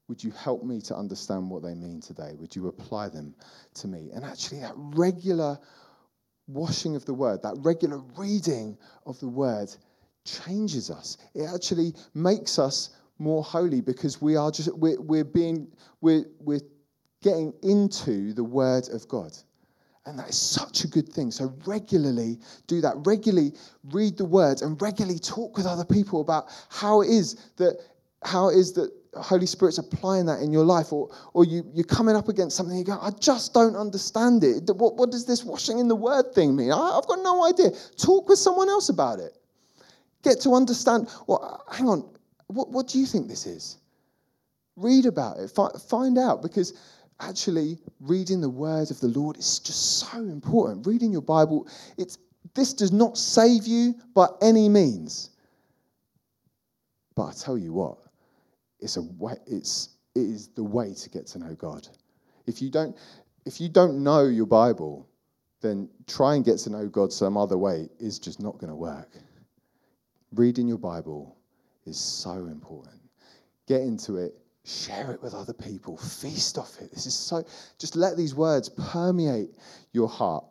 Would 0.09 0.25
you 0.25 0.31
help 0.31 0.65
me 0.65 0.81
to 0.83 0.97
understand 0.97 1.51
what 1.51 1.63
they 1.63 1.75
mean 1.75 2.01
today? 2.01 2.33
Would 2.39 2.57
you 2.57 2.69
apply 2.69 3.11
them 3.11 3.35
to 3.75 3.89
me? 3.89 4.09
And 4.15 4.25
actually, 4.25 4.61
that 4.61 4.73
regular 4.75 5.59
washing 6.47 6.97
of 6.97 7.05
the 7.05 7.13
word, 7.13 7.43
that 7.43 7.57
regular 7.59 7.99
reading 8.17 8.79
of 9.05 9.21
the 9.21 9.29
word 9.29 9.69
changes 10.25 10.91
us. 10.91 11.19
It 11.35 11.45
actually 11.55 11.93
makes 12.15 12.59
us 12.59 12.97
more 13.19 13.45
holy 13.45 13.83
because 13.83 14.23
we 14.23 14.35
are 14.35 14.51
just 14.51 14.75
we're, 14.79 14.99
we're 14.99 15.25
being 15.25 15.69
we're, 16.01 16.25
we're 16.41 16.63
getting 17.23 17.53
into 17.63 18.33
the 18.33 18.45
word 18.45 18.89
of 18.89 19.07
God. 19.09 19.37
And 20.07 20.19
that 20.19 20.29
is 20.29 20.39
such 20.39 20.85
a 20.85 20.89
good 20.89 21.09
thing. 21.09 21.31
So 21.31 21.55
regularly 21.65 22.39
do 22.67 22.81
that. 22.83 22.95
Regularly 23.07 23.53
read 23.93 24.19
the 24.19 24.25
words 24.25 24.61
and 24.61 24.81
regularly 24.81 25.19
talk 25.19 25.57
with 25.57 25.67
other 25.67 25.85
people 25.85 26.21
about 26.21 26.47
how 26.69 27.01
it 27.01 27.09
is 27.09 27.35
that 27.57 27.79
how 28.23 28.49
it 28.49 28.57
is 28.57 28.73
that 28.75 28.91
Holy 29.17 29.47
Spirit's 29.47 29.79
applying 29.79 30.27
that 30.27 30.41
in 30.41 30.53
your 30.53 30.65
life, 30.65 30.93
or, 30.93 31.09
or 31.35 31.45
you, 31.45 31.65
you're 31.73 31.85
coming 31.85 32.17
up 32.17 32.29
against 32.29 32.57
something, 32.57 32.77
you 32.77 32.85
go, 32.85 32.99
I 33.01 33.11
just 33.21 33.55
don't 33.55 33.77
understand 33.77 34.43
it. 34.45 34.69
What, 34.75 34.97
what 34.97 35.11
does 35.11 35.25
this 35.27 35.45
washing 35.45 35.79
in 35.79 35.89
the 35.89 35.95
word 35.95 36.35
thing 36.35 36.57
mean? 36.57 36.73
I, 36.73 36.95
have 36.95 37.07
got 37.07 37.21
no 37.23 37.45
idea. 37.47 37.71
Talk 37.97 38.29
with 38.29 38.39
someone 38.39 38.69
else 38.69 38.89
about 38.89 39.21
it. 39.21 39.37
Get 40.23 40.41
to 40.41 40.55
understand, 40.55 41.09
well, 41.27 41.65
hang 41.71 41.89
on, 41.89 42.11
what, 42.49 42.71
what 42.71 42.89
do 42.89 42.99
you 42.99 43.07
think 43.07 43.29
this 43.29 43.47
is? 43.47 43.79
Read 44.77 45.07
about 45.07 45.39
it, 45.39 45.51
fi- 45.51 45.71
find 45.89 46.19
out, 46.19 46.43
because 46.43 46.75
actually 47.21 47.79
reading 48.01 48.41
the 48.41 48.51
word 48.51 48.91
of 48.91 49.01
the 49.01 49.09
Lord 49.09 49.37
is 49.37 49.59
just 49.59 50.01
so 50.01 50.19
important. 50.19 50.87
Reading 50.87 51.13
your 51.13 51.23
Bible, 51.23 51.69
it's, 51.97 52.19
this 52.55 52.73
does 52.73 52.93
not 52.93 53.17
save 53.17 53.67
you 53.67 53.95
by 54.15 54.27
any 54.43 54.69
means. 54.69 55.31
But 57.15 57.27
I 57.27 57.33
tell 57.33 57.57
you 57.57 57.73
what, 57.73 57.99
it's 58.81 58.97
a 58.97 59.03
way, 59.03 59.35
it's, 59.47 59.91
it 60.15 60.21
is 60.21 60.49
the 60.49 60.65
way 60.65 60.95
to 60.95 61.11
get 61.11 61.27
to 61.29 61.39
know 61.39 61.55
God. 61.55 61.89
If 62.47 62.61
you 62.61 62.71
don't, 62.71 62.97
if 63.47 63.61
you 63.61 63.69
don't 63.69 64.03
know 64.03 64.25
your 64.25 64.47
Bible, 64.47 65.09
then 65.61 65.89
try 66.07 66.35
and 66.35 66.45
get 66.45 66.59
to 66.59 66.71
know 66.71 66.87
God 66.89 67.13
some 67.13 67.37
other 67.37 67.57
way 67.57 67.89
is 67.99 68.19
just 68.19 68.41
not 68.41 68.59
going 68.59 68.71
to 68.71 68.77
work. 68.77 69.11
Reading 70.33 70.67
your 70.67 70.79
Bible 70.79 71.37
is 71.87 71.99
so 71.99 72.33
important. 72.33 73.01
Get 73.67 73.81
into 73.81 74.17
it, 74.17 74.35
share 74.65 75.13
it 75.13 75.23
with 75.23 75.35
other 75.35 75.53
people, 75.53 75.97
feast 75.97 76.59
off 76.59 76.81
it. 76.81 76.91
This 76.91 77.07
is 77.07 77.15
so, 77.15 77.45
just 77.79 77.97
let 77.97 78.17
these 78.17 78.35
words 78.35 78.69
permeate 78.69 79.51
your 79.93 80.09
heart. 80.09 80.45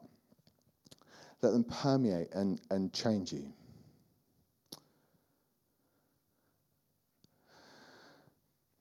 Let 1.41 1.51
them 1.51 1.63
permeate 1.63 2.29
and, 2.33 2.61
and 2.69 2.93
change 2.93 3.33
you. 3.33 3.51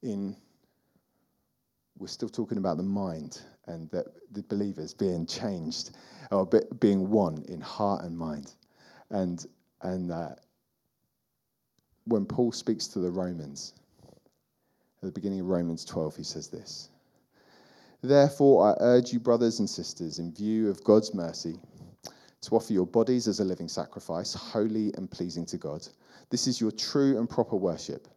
in 0.02 0.36
we're 1.98 2.08
still 2.08 2.28
talking 2.28 2.58
about 2.58 2.76
the 2.76 2.82
mind 2.82 3.40
and 3.68 3.88
that 3.90 4.06
the 4.32 4.42
believers 4.42 4.92
being 4.92 5.24
changed 5.24 5.92
or 6.32 6.48
being 6.80 7.08
one 7.08 7.44
in 7.48 7.60
heart 7.60 8.04
and 8.04 8.18
mind. 8.18 8.54
And, 9.10 9.46
and 9.82 10.10
uh, 10.10 10.30
when 12.06 12.26
Paul 12.26 12.50
speaks 12.50 12.88
to 12.88 12.98
the 12.98 13.10
Romans, 13.10 13.74
at 15.02 15.06
the 15.06 15.12
beginning 15.12 15.40
of 15.40 15.46
Romans 15.46 15.84
12, 15.84 16.16
he 16.16 16.22
says 16.22 16.48
this 16.48 16.88
Therefore, 18.02 18.68
I 18.68 18.76
urge 18.80 19.12
you, 19.12 19.18
brothers 19.18 19.58
and 19.58 19.68
sisters, 19.68 20.18
in 20.18 20.32
view 20.32 20.70
of 20.70 20.84
God's 20.84 21.12
mercy, 21.12 21.58
to 22.42 22.56
offer 22.56 22.72
your 22.72 22.86
bodies 22.86 23.26
as 23.26 23.40
a 23.40 23.44
living 23.44 23.68
sacrifice, 23.68 24.32
holy 24.32 24.92
and 24.94 25.10
pleasing 25.10 25.46
to 25.46 25.58
God. 25.58 25.86
This 26.30 26.46
is 26.46 26.60
your 26.60 26.70
true 26.70 27.18
and 27.18 27.28
proper 27.28 27.56
worship. 27.56 28.08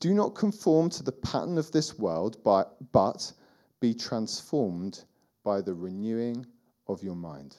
Do 0.00 0.14
not 0.14 0.34
conform 0.34 0.90
to 0.90 1.02
the 1.02 1.12
pattern 1.12 1.58
of 1.58 1.72
this 1.72 1.98
world, 1.98 2.38
but 2.42 3.32
be 3.80 3.94
transformed 3.94 5.04
by 5.44 5.60
the 5.60 5.74
renewing 5.74 6.46
of 6.86 7.02
your 7.02 7.16
mind. 7.16 7.56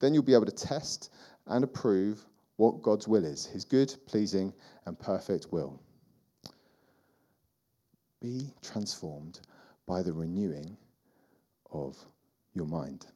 Then 0.00 0.14
you'll 0.14 0.22
be 0.22 0.34
able 0.34 0.46
to 0.46 0.52
test 0.52 1.10
and 1.46 1.64
approve 1.64 2.24
what 2.56 2.82
God's 2.82 3.08
will 3.08 3.24
is 3.24 3.46
his 3.46 3.64
good, 3.64 3.94
pleasing, 4.06 4.52
and 4.86 4.98
perfect 4.98 5.52
will. 5.52 5.80
Be 8.22 8.46
transformed 8.62 9.40
by 9.86 10.02
the 10.02 10.12
renewing 10.12 10.76
of 11.72 11.96
your 12.54 12.66
mind. 12.66 13.06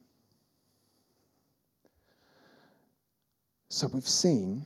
So 3.69 3.87
we've 3.93 4.07
seen 4.07 4.65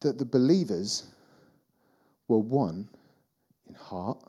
that 0.00 0.18
the 0.18 0.24
believers 0.26 1.04
were 2.28 2.38
one 2.38 2.88
in 3.66 3.74
heart 3.74 4.22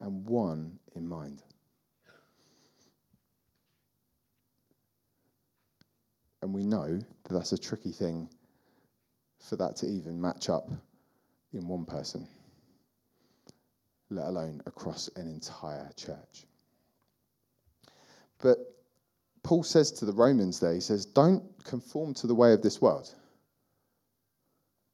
and 0.00 0.26
one 0.26 0.78
in 0.96 1.06
mind. 1.08 1.42
And 6.42 6.52
we 6.52 6.64
know 6.64 6.98
that 6.98 7.32
that's 7.32 7.52
a 7.52 7.58
tricky 7.58 7.92
thing 7.92 8.28
for 9.48 9.56
that 9.56 9.76
to 9.76 9.86
even 9.86 10.20
match 10.20 10.48
up 10.48 10.68
in 11.52 11.68
one 11.68 11.84
person, 11.84 12.26
let 14.10 14.26
alone 14.26 14.62
across 14.66 15.08
an 15.16 15.28
entire 15.28 15.90
church. 15.96 16.46
But 18.40 18.58
Paul 19.42 19.62
says 19.62 19.90
to 19.92 20.04
the 20.04 20.12
Romans 20.12 20.60
there, 20.60 20.74
he 20.74 20.80
says, 20.80 21.04
Don't 21.06 21.42
conform 21.64 22.14
to 22.14 22.26
the 22.26 22.34
way 22.34 22.52
of 22.52 22.62
this 22.62 22.80
world. 22.80 23.14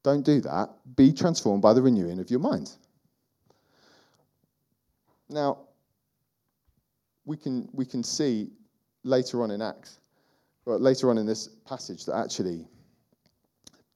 Don't 0.02 0.24
do 0.24 0.40
that. 0.42 0.70
Be 0.96 1.12
transformed 1.12 1.62
by 1.62 1.72
the 1.72 1.82
renewing 1.82 2.18
of 2.18 2.30
your 2.30 2.40
mind. 2.40 2.72
Now, 5.28 5.58
we 7.24 7.36
can, 7.36 7.68
we 7.72 7.86
can 7.86 8.04
see 8.04 8.50
later 9.02 9.42
on 9.42 9.50
in 9.50 9.62
Acts, 9.62 9.98
well, 10.66 10.78
later 10.78 11.10
on 11.10 11.18
in 11.18 11.26
this 11.26 11.48
passage, 11.48 12.04
that 12.04 12.16
actually 12.16 12.66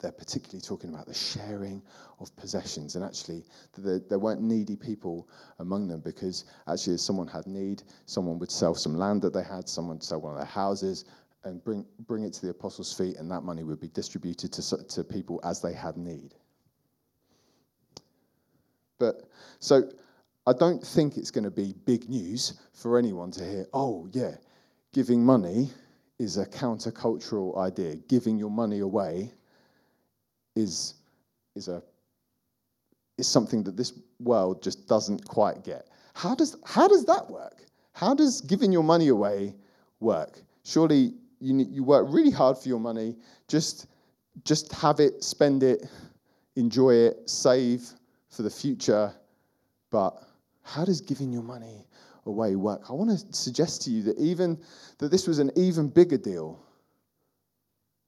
they're 0.01 0.13
particularly 0.13 0.61
talking 0.61 0.91
about 0.93 1.07
the 1.07 1.15
sharing 1.15 1.83
of 2.21 2.35
possessions 2.37 2.95
and 2.95 3.05
actually 3.05 3.45
there, 3.77 4.19
weren't 4.19 4.41
needy 4.41 4.77
people 4.77 5.29
among 5.59 5.89
them 5.89 6.01
because 6.01 6.45
actually 6.69 6.95
if 6.95 7.01
someone 7.01 7.27
had 7.27 7.47
need 7.47 7.83
someone 8.07 8.39
would 8.39 8.51
sell 8.51 8.75
some 8.75 8.97
land 8.97 9.23
that 9.23 9.33
they 9.33 9.43
had 9.43 9.69
someone 9.69 9.97
would 9.97 10.03
sell 10.03 10.21
one 10.21 10.33
of 10.33 10.39
their 10.39 10.47
houses 10.47 11.05
and 11.45 11.63
bring, 11.65 11.85
bring 12.07 12.25
it 12.25 12.33
to 12.33 12.43
the 12.43 12.51
apostles' 12.51 12.93
feet 12.93 13.17
and 13.17 13.31
that 13.31 13.43
money 13.43 13.63
would 13.63 13.81
be 13.81 13.89
distributed 13.89 14.53
to, 14.53 14.87
to 14.87 15.05
people 15.05 15.41
as 15.45 15.61
they 15.61 15.73
had 15.73 15.97
need 15.97 16.35
but 18.99 19.29
so 19.61 19.89
I 20.49 20.55
don't 20.55 20.83
think 20.83 21.19
it's 21.19 21.31
going 21.31 21.45
to 21.45 21.51
be 21.51 21.75
big 21.85 22.09
news 22.09 22.55
for 22.73 22.99
anyone 22.99 23.31
to 23.33 23.45
hear, 23.45 23.67
oh, 23.75 24.09
yeah, 24.13 24.37
giving 24.95 25.23
money 25.23 25.71
is 26.19 26.39
a 26.39 26.47
countercultural 26.47 27.59
idea. 27.59 27.97
Giving 28.09 28.39
your 28.39 28.51
money 28.51 28.79
away 28.79 29.35
is, 30.59 30.95
is, 31.55 31.69
a, 31.69 31.83
is 33.17 33.27
something 33.27 33.63
that 33.65 33.77
this 33.77 33.93
world 34.21 34.63
just 34.63 34.89
doesn't 34.89 35.27
quite 35.27 35.65
get. 35.65 35.89
How 36.15 36.35
does, 36.35 36.57
how 36.65 36.89
does 36.89 37.05
that 37.05 37.31
work? 37.31 37.65
How 37.93 38.15
does 38.15 38.41
giving 38.41 38.73
your 38.73 38.83
money 38.83 39.09
away 39.09 39.55
work? 40.01 40.41
Surely 40.65 41.15
you, 41.41 41.67
you 41.71 41.85
work 41.85 42.07
really 42.11 42.31
hard 42.31 42.59
for 42.59 42.69
your 42.69 42.81
money, 42.81 43.17
just, 43.47 43.87
just 44.45 44.73
have 44.73 45.01
it, 45.01 45.23
spend 45.23 45.63
it, 45.63 45.87
enjoy 46.57 46.95
it, 46.95 47.29
save 47.31 47.89
for 48.31 48.43
the 48.43 48.51
future, 48.51 49.13
but 49.91 50.23
how 50.63 50.85
does 50.85 51.01
giving 51.01 51.33
your 51.33 51.43
money 51.43 51.87
away 52.27 52.57
work? 52.57 52.83
I 52.91 52.93
want 52.93 53.11
to 53.11 53.19
suggest 53.33 53.83
to 53.83 53.91
you 53.91 54.03
that 54.03 54.19
even 54.19 54.59
that 54.99 55.11
this 55.11 55.27
was 55.27 55.39
an 55.39 55.51
even 55.57 55.89
bigger 55.89 56.19
deal 56.19 56.63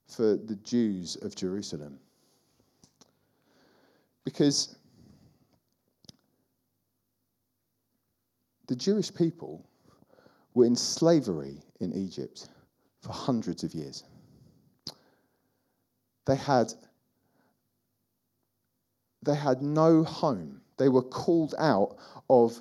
for 0.09 0.37
the 0.37 0.59
Jews 0.65 1.17
of 1.23 1.35
Jerusalem. 1.35 1.99
Because 4.25 4.77
the 8.69 8.77
Jewish 8.77 9.13
people 9.13 9.67
were 10.55 10.65
in 10.65 10.77
slavery 10.77 11.63
in 11.81 11.93
Egypt 11.93 12.49
for 13.01 13.13
hundreds 13.13 13.65
of 13.65 13.75
years. 13.75 14.05
They 16.27 16.37
had, 16.37 16.73
they 19.23 19.35
had 19.35 19.63
no 19.63 20.05
home. 20.05 20.61
They 20.77 20.89
were 20.89 21.03
called 21.03 21.55
out 21.59 21.97
of 22.29 22.61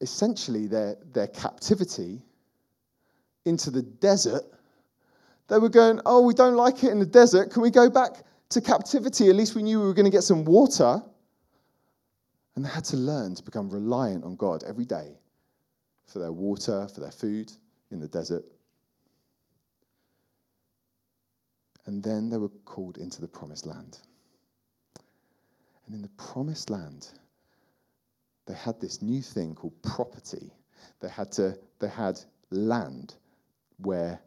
essentially 0.00 0.66
their, 0.66 0.96
their 1.12 1.26
captivity 1.26 2.22
into 3.44 3.70
the 3.70 3.82
desert. 3.82 4.44
They 5.48 5.58
were 5.58 5.68
going, 5.68 6.00
Oh, 6.06 6.22
we 6.22 6.34
don't 6.34 6.56
like 6.56 6.84
it 6.84 6.90
in 6.90 6.98
the 6.98 7.06
desert. 7.06 7.50
Can 7.50 7.62
we 7.62 7.70
go 7.70 7.88
back 7.88 8.22
to 8.50 8.60
captivity? 8.60 9.28
At 9.28 9.36
least 9.36 9.54
we 9.54 9.62
knew 9.62 9.80
we 9.80 9.86
were 9.86 9.94
going 9.94 10.04
to 10.04 10.10
get 10.10 10.22
some 10.22 10.44
water. 10.44 11.02
And 12.54 12.64
they 12.64 12.70
had 12.70 12.84
to 12.86 12.96
learn 12.96 13.34
to 13.34 13.42
become 13.42 13.68
reliant 13.68 14.24
on 14.24 14.36
God 14.36 14.64
every 14.64 14.86
day 14.86 15.18
for 16.06 16.18
their 16.20 16.32
water, 16.32 16.88
for 16.92 17.00
their 17.00 17.10
food 17.10 17.52
in 17.90 18.00
the 18.00 18.08
desert. 18.08 18.44
And 21.84 22.02
then 22.02 22.30
they 22.30 22.38
were 22.38 22.48
called 22.64 22.98
into 22.98 23.20
the 23.20 23.28
promised 23.28 23.66
land. 23.66 23.98
And 25.86 25.94
in 25.94 26.02
the 26.02 26.08
promised 26.16 26.70
land, 26.70 27.08
they 28.46 28.54
had 28.54 28.80
this 28.80 29.02
new 29.02 29.22
thing 29.22 29.54
called 29.54 29.80
property. 29.82 30.52
They 31.00 31.08
had 31.08 31.30
to 31.32 31.58
they 31.78 31.88
had 31.88 32.18
land 32.50 33.14
where 33.78 34.20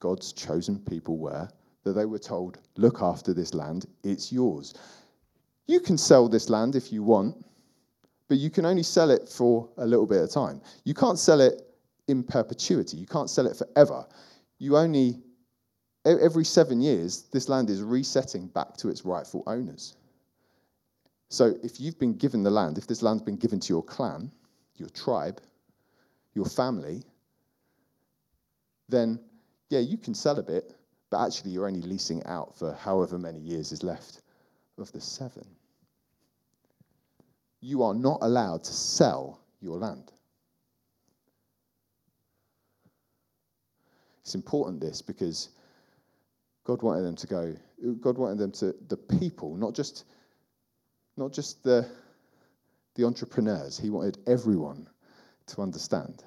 God's 0.00 0.32
chosen 0.32 0.78
people 0.78 1.16
were, 1.16 1.48
that 1.86 1.92
they 1.92 2.04
were 2.04 2.18
told, 2.18 2.58
look 2.76 3.00
after 3.00 3.32
this 3.32 3.54
land, 3.54 3.86
it's 4.02 4.32
yours. 4.32 4.74
You 5.68 5.78
can 5.78 5.96
sell 5.96 6.28
this 6.28 6.50
land 6.50 6.74
if 6.74 6.92
you 6.92 7.04
want, 7.04 7.36
but 8.26 8.38
you 8.38 8.50
can 8.50 8.66
only 8.66 8.82
sell 8.82 9.08
it 9.08 9.28
for 9.28 9.68
a 9.78 9.86
little 9.86 10.04
bit 10.04 10.20
of 10.20 10.28
time. 10.28 10.60
You 10.82 10.94
can't 10.94 11.16
sell 11.16 11.40
it 11.40 11.62
in 12.08 12.24
perpetuity, 12.24 12.96
you 12.96 13.06
can't 13.06 13.30
sell 13.30 13.46
it 13.46 13.56
forever. 13.56 14.04
You 14.58 14.76
only, 14.76 15.22
every 16.04 16.44
seven 16.44 16.80
years, 16.80 17.26
this 17.32 17.48
land 17.48 17.70
is 17.70 17.82
resetting 17.82 18.48
back 18.48 18.76
to 18.78 18.88
its 18.88 19.04
rightful 19.04 19.44
owners. 19.46 19.94
So 21.28 21.54
if 21.62 21.80
you've 21.80 22.00
been 22.00 22.16
given 22.16 22.42
the 22.42 22.50
land, 22.50 22.78
if 22.78 22.88
this 22.88 23.00
land's 23.00 23.22
been 23.22 23.36
given 23.36 23.60
to 23.60 23.72
your 23.72 23.84
clan, 23.84 24.32
your 24.74 24.88
tribe, 24.88 25.40
your 26.34 26.46
family, 26.46 27.04
then 28.88 29.20
yeah, 29.70 29.80
you 29.80 29.98
can 29.98 30.14
sell 30.14 30.40
a 30.40 30.42
bit, 30.42 30.74
but 31.10 31.24
actually 31.24 31.52
you're 31.52 31.66
only 31.66 31.82
leasing 31.82 32.24
out 32.26 32.56
for 32.56 32.72
however 32.74 33.18
many 33.18 33.38
years 33.38 33.72
is 33.72 33.82
left 33.82 34.22
of 34.78 34.90
the 34.92 35.00
seven. 35.00 35.46
You 37.60 37.82
are 37.82 37.94
not 37.94 38.18
allowed 38.22 38.64
to 38.64 38.72
sell 38.72 39.40
your 39.60 39.78
land. 39.78 40.12
It's 44.20 44.34
important 44.34 44.80
this 44.80 45.02
because 45.02 45.50
God 46.64 46.82
wanted 46.82 47.02
them 47.02 47.16
to 47.16 47.26
go, 47.28 47.54
God 48.00 48.18
wanted 48.18 48.38
them 48.38 48.50
to, 48.52 48.74
the 48.88 48.96
people, 48.96 49.54
not 49.56 49.72
just, 49.72 50.04
not 51.16 51.32
just 51.32 51.62
the, 51.62 51.88
the 52.96 53.04
entrepreneurs, 53.04 53.78
He 53.78 53.88
wanted 53.88 54.18
everyone 54.26 54.88
to 55.46 55.62
understand. 55.62 56.24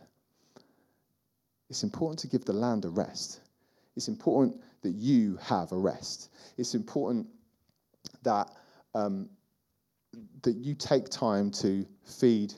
It's 1.69 1.83
important 1.83 2.19
to 2.19 2.27
give 2.27 2.45
the 2.45 2.53
land 2.53 2.85
a 2.85 2.89
rest. 2.89 3.41
It's 3.97 4.07
important 4.07 4.55
that 4.81 4.91
you 4.91 5.37
have 5.41 5.71
a 5.71 5.77
rest. 5.77 6.29
It's 6.57 6.75
important 6.75 7.27
that, 8.23 8.49
um, 8.95 9.29
that 10.41 10.55
you 10.55 10.75
take 10.75 11.09
time 11.09 11.51
to 11.51 11.85
feed 12.03 12.53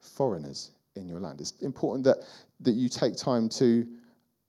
foreigners 0.00 0.72
in 0.94 1.08
your 1.08 1.20
land. 1.20 1.40
It's 1.40 1.52
important 1.60 2.04
that, 2.04 2.18
that 2.60 2.72
you 2.72 2.88
take 2.88 3.16
time 3.16 3.48
to 3.50 3.86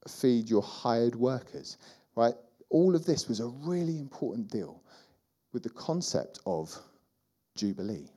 feed 0.08 0.50
your 0.50 0.62
hired 0.62 1.16
workers, 1.16 1.78
right? 2.16 2.34
All 2.70 2.96
of 2.96 3.06
this 3.06 3.28
was 3.28 3.40
a 3.40 3.48
really 3.48 4.00
important 4.00 4.50
deal 4.50 4.82
with 5.54 5.64
the 5.64 5.70
concept 5.70 6.40
of 6.46 6.76
Jubilee, 7.56 8.10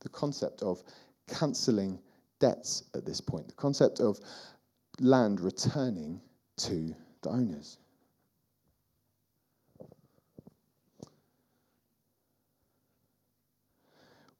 the 0.00 0.08
concept 0.08 0.62
of 0.62 0.82
cancelling 1.28 1.98
debts 2.38 2.84
at 2.94 3.04
this 3.04 3.20
point, 3.20 3.48
the 3.48 3.54
concept 3.54 4.00
of 4.00 4.18
land 5.00 5.40
returning 5.40 6.20
to 6.58 6.94
the 7.22 7.30
owners. 7.30 7.78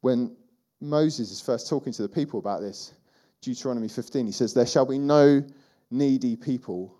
When 0.00 0.36
Moses 0.80 1.30
is 1.30 1.40
first 1.40 1.68
talking 1.68 1.92
to 1.94 2.02
the 2.02 2.08
people 2.08 2.38
about 2.38 2.60
this, 2.60 2.92
Deuteronomy 3.40 3.88
15, 3.88 4.26
he 4.26 4.32
says, 4.32 4.54
There 4.54 4.66
shall 4.66 4.86
be 4.86 4.98
no 4.98 5.44
needy 5.90 6.36
people 6.36 6.94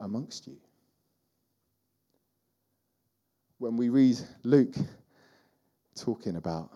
amongst 0.00 0.46
you. 0.46 0.56
When 3.58 3.76
we 3.76 3.88
read 3.88 4.16
Luke 4.42 4.74
talking 5.94 6.36
about 6.36 6.70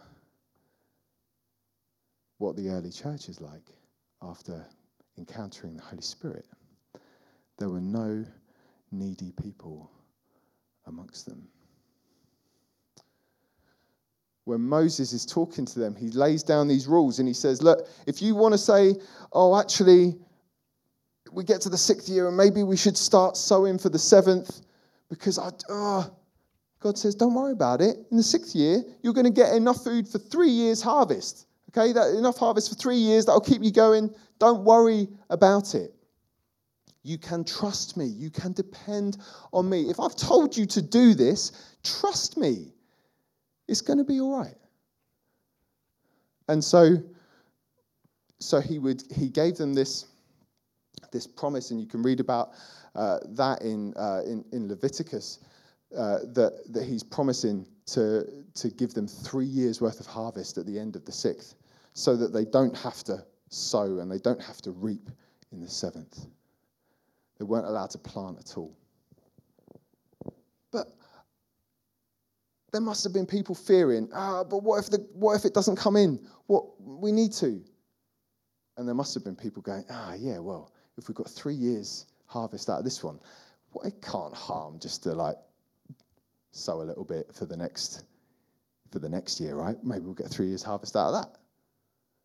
what 2.39 2.57
the 2.57 2.69
early 2.69 2.91
church 2.91 3.29
is 3.29 3.41
like 3.41 3.75
after 4.23 4.65
encountering 5.17 5.77
the 5.77 5.83
Holy 5.83 6.03
Spirit. 6.03 6.47
There 7.59 7.69
were 7.69 7.81
no 7.81 8.25
needy 8.91 9.33
people 9.43 9.91
amongst 10.87 11.27
them. 11.27 11.47
When 14.45 14.63
Moses 14.63 15.13
is 15.13 15.27
talking 15.27 15.67
to 15.67 15.79
them, 15.79 15.95
he 15.95 16.09
lays 16.09 16.43
down 16.43 16.69
these 16.69 16.87
rules 16.87 17.19
and 17.19 17.29
he 17.29 17.35
says, 17.35 17.61
Look, 17.61 17.87
if 18.07 18.23
you 18.23 18.35
want 18.35 18.55
to 18.55 18.59
say, 18.59 18.95
oh, 19.33 19.59
actually, 19.59 20.15
we 21.31 21.45
get 21.45 21.61
to 21.63 21.69
the 21.69 21.77
sixth 21.77 22.09
year 22.09 22.29
and 22.29 22.37
maybe 22.37 22.63
we 22.63 22.77
should 22.77 22.97
start 22.97 23.37
sowing 23.37 23.79
for 23.79 23.91
the 23.91 23.99
seventh, 23.99 24.63
because 25.11 25.39
I, 25.39 25.51
oh, 25.69 26.11
God 26.81 26.97
says, 26.97 27.15
don't 27.15 27.35
worry 27.35 27.53
about 27.53 27.81
it. 27.81 27.97
In 28.11 28.17
the 28.17 28.23
sixth 28.23 28.55
year, 28.55 28.83
you're 29.03 29.13
going 29.13 29.27
to 29.27 29.33
get 29.33 29.55
enough 29.55 29.83
food 29.83 30.09
for 30.09 30.19
three 30.19 30.51
years' 30.51 30.81
harvest. 30.81 31.47
Okay, 31.71 31.93
that 31.93 32.15
enough 32.17 32.39
harvest 32.39 32.71
for 32.71 32.77
three 32.77 32.97
years, 32.97 33.27
that'll 33.27 33.41
keep 33.41 33.63
you 33.63 33.73
going. 33.73 34.15
Don't 34.39 34.65
worry 34.65 35.09
about 35.29 35.75
it. 35.75 35.93
You 37.09 37.17
can 37.17 37.43
trust 37.43 37.97
me. 37.97 38.05
You 38.05 38.29
can 38.29 38.53
depend 38.53 39.17
on 39.55 39.67
me. 39.67 39.89
If 39.89 39.99
I've 39.99 40.15
told 40.15 40.55
you 40.55 40.67
to 40.67 40.83
do 40.83 41.15
this, 41.15 41.53
trust 41.83 42.37
me. 42.37 42.75
It's 43.67 43.81
going 43.81 43.97
to 43.97 44.05
be 44.05 44.21
all 44.21 44.39
right. 44.39 44.59
And 46.49 46.63
so, 46.63 47.03
so 48.41 48.61
he 48.61 48.79
would 48.79 49.05
he 49.11 49.31
gave 49.31 49.57
them 49.57 49.73
this, 49.73 50.05
this 51.11 51.27
promise, 51.27 51.71
and 51.71 51.81
you 51.81 51.87
can 51.87 52.03
read 52.03 52.21
about 52.21 52.51
uh, 52.95 53.21
that 53.29 53.63
in, 53.63 53.95
uh, 53.97 54.21
in, 54.27 54.45
in 54.53 54.69
Leviticus, 54.69 55.39
uh, 55.97 56.19
that, 56.35 56.61
that 56.69 56.85
he's 56.85 57.03
promising 57.03 57.67
to, 57.87 58.45
to 58.55 58.69
give 58.69 58.93
them 58.93 59.09
three 59.09 59.47
years' 59.47 59.81
worth 59.81 59.99
of 59.99 60.07
harvest 60.07 60.59
at 60.59 60.67
the 60.67 60.79
end 60.79 60.95
of 60.95 61.07
the 61.07 61.13
sixth, 61.13 61.55
so 61.95 62.17
that 62.17 62.35
they 62.35 62.45
don't 62.45 62.77
have 62.77 63.03
to 63.05 63.25
sow 63.49 64.01
and 64.01 64.11
they 64.11 64.19
don't 64.19 64.43
have 64.43 64.61
to 64.61 64.73
reap 64.73 65.09
in 65.53 65.63
the 65.63 65.71
seventh. 65.71 66.27
They 67.39 67.45
weren't 67.45 67.67
allowed 67.67 67.91
to 67.91 67.99
plant 67.99 68.39
at 68.39 68.57
all. 68.57 68.77
But 70.73 70.89
there 72.73 72.81
must 72.81 73.05
have 73.05 73.13
been 73.13 73.27
people 73.27 73.55
fearing, 73.55 74.09
ah, 74.15 74.45
but 74.45 74.63
what 74.63 74.79
if, 74.79 74.91
the, 74.91 74.99
what 75.13 75.35
if 75.35 75.45
it 75.45 75.55
doesn't 75.55 75.77
come 75.77 75.97
in? 75.97 76.19
What 76.47 76.65
we 76.81 77.13
need 77.13 77.33
to. 77.35 77.63
And 78.77 78.87
there 78.87 78.95
must 78.95 79.15
have 79.15 79.25
been 79.25 79.37
people 79.37 79.63
going, 79.63 79.85
ah, 79.91 80.15
yeah, 80.15 80.39
well, 80.39 80.73
if 80.97 81.09
we've 81.09 81.17
got 81.17 81.31
three 81.31 81.55
years 81.55 82.07
harvest 82.27 82.69
out 82.69 82.79
of 82.79 82.85
this 82.85 83.03
one, 83.03 83.19
well, 83.73 83.85
it 83.87 84.03
can't 84.03 84.35
harm 84.35 84.79
just 84.79 85.03
to 85.05 85.13
like 85.13 85.37
sow 86.53 86.81
a 86.81 86.85
little 86.85 87.05
bit 87.05 87.33
for 87.35 87.47
the 87.47 87.57
next 87.57 88.05
for 88.91 88.99
the 88.99 89.09
next 89.09 89.39
year, 89.41 89.55
right? 89.55 89.77
Maybe 89.83 90.05
we'll 90.05 90.15
get 90.15 90.29
three 90.29 90.47
years 90.47 90.63
harvest 90.63 90.97
out 90.97 91.13
of 91.13 91.23
that. 91.23 91.39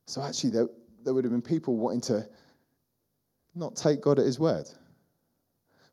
So 0.05 0.21
actually, 0.21 0.51
there, 0.51 0.67
there 1.03 1.13
would 1.13 1.25
have 1.25 1.31
been 1.31 1.41
people 1.41 1.75
wanting 1.75 2.01
to 2.01 2.27
not 3.55 3.75
take 3.75 4.01
God 4.01 4.19
at 4.19 4.25
his 4.25 4.39
word. 4.39 4.67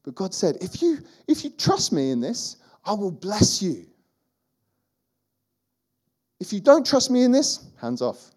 But 0.03 0.15
God 0.15 0.35
said, 0.35 0.57
if 0.61 0.81
you, 0.81 0.99
if 1.29 1.45
you 1.45 1.51
trust 1.51 1.93
me 1.93 2.11
in 2.11 2.21
this, 2.21 2.57
I 2.85 2.93
will 2.93 3.11
bless 3.11 3.63
you. 3.63 3.87
If 6.41 6.53
you 6.53 6.61
don't 6.61 6.87
trust 6.87 7.11
me 7.11 7.23
in 7.23 7.33
this, 7.33 7.67
hands 7.81 8.01
off. 8.01 8.31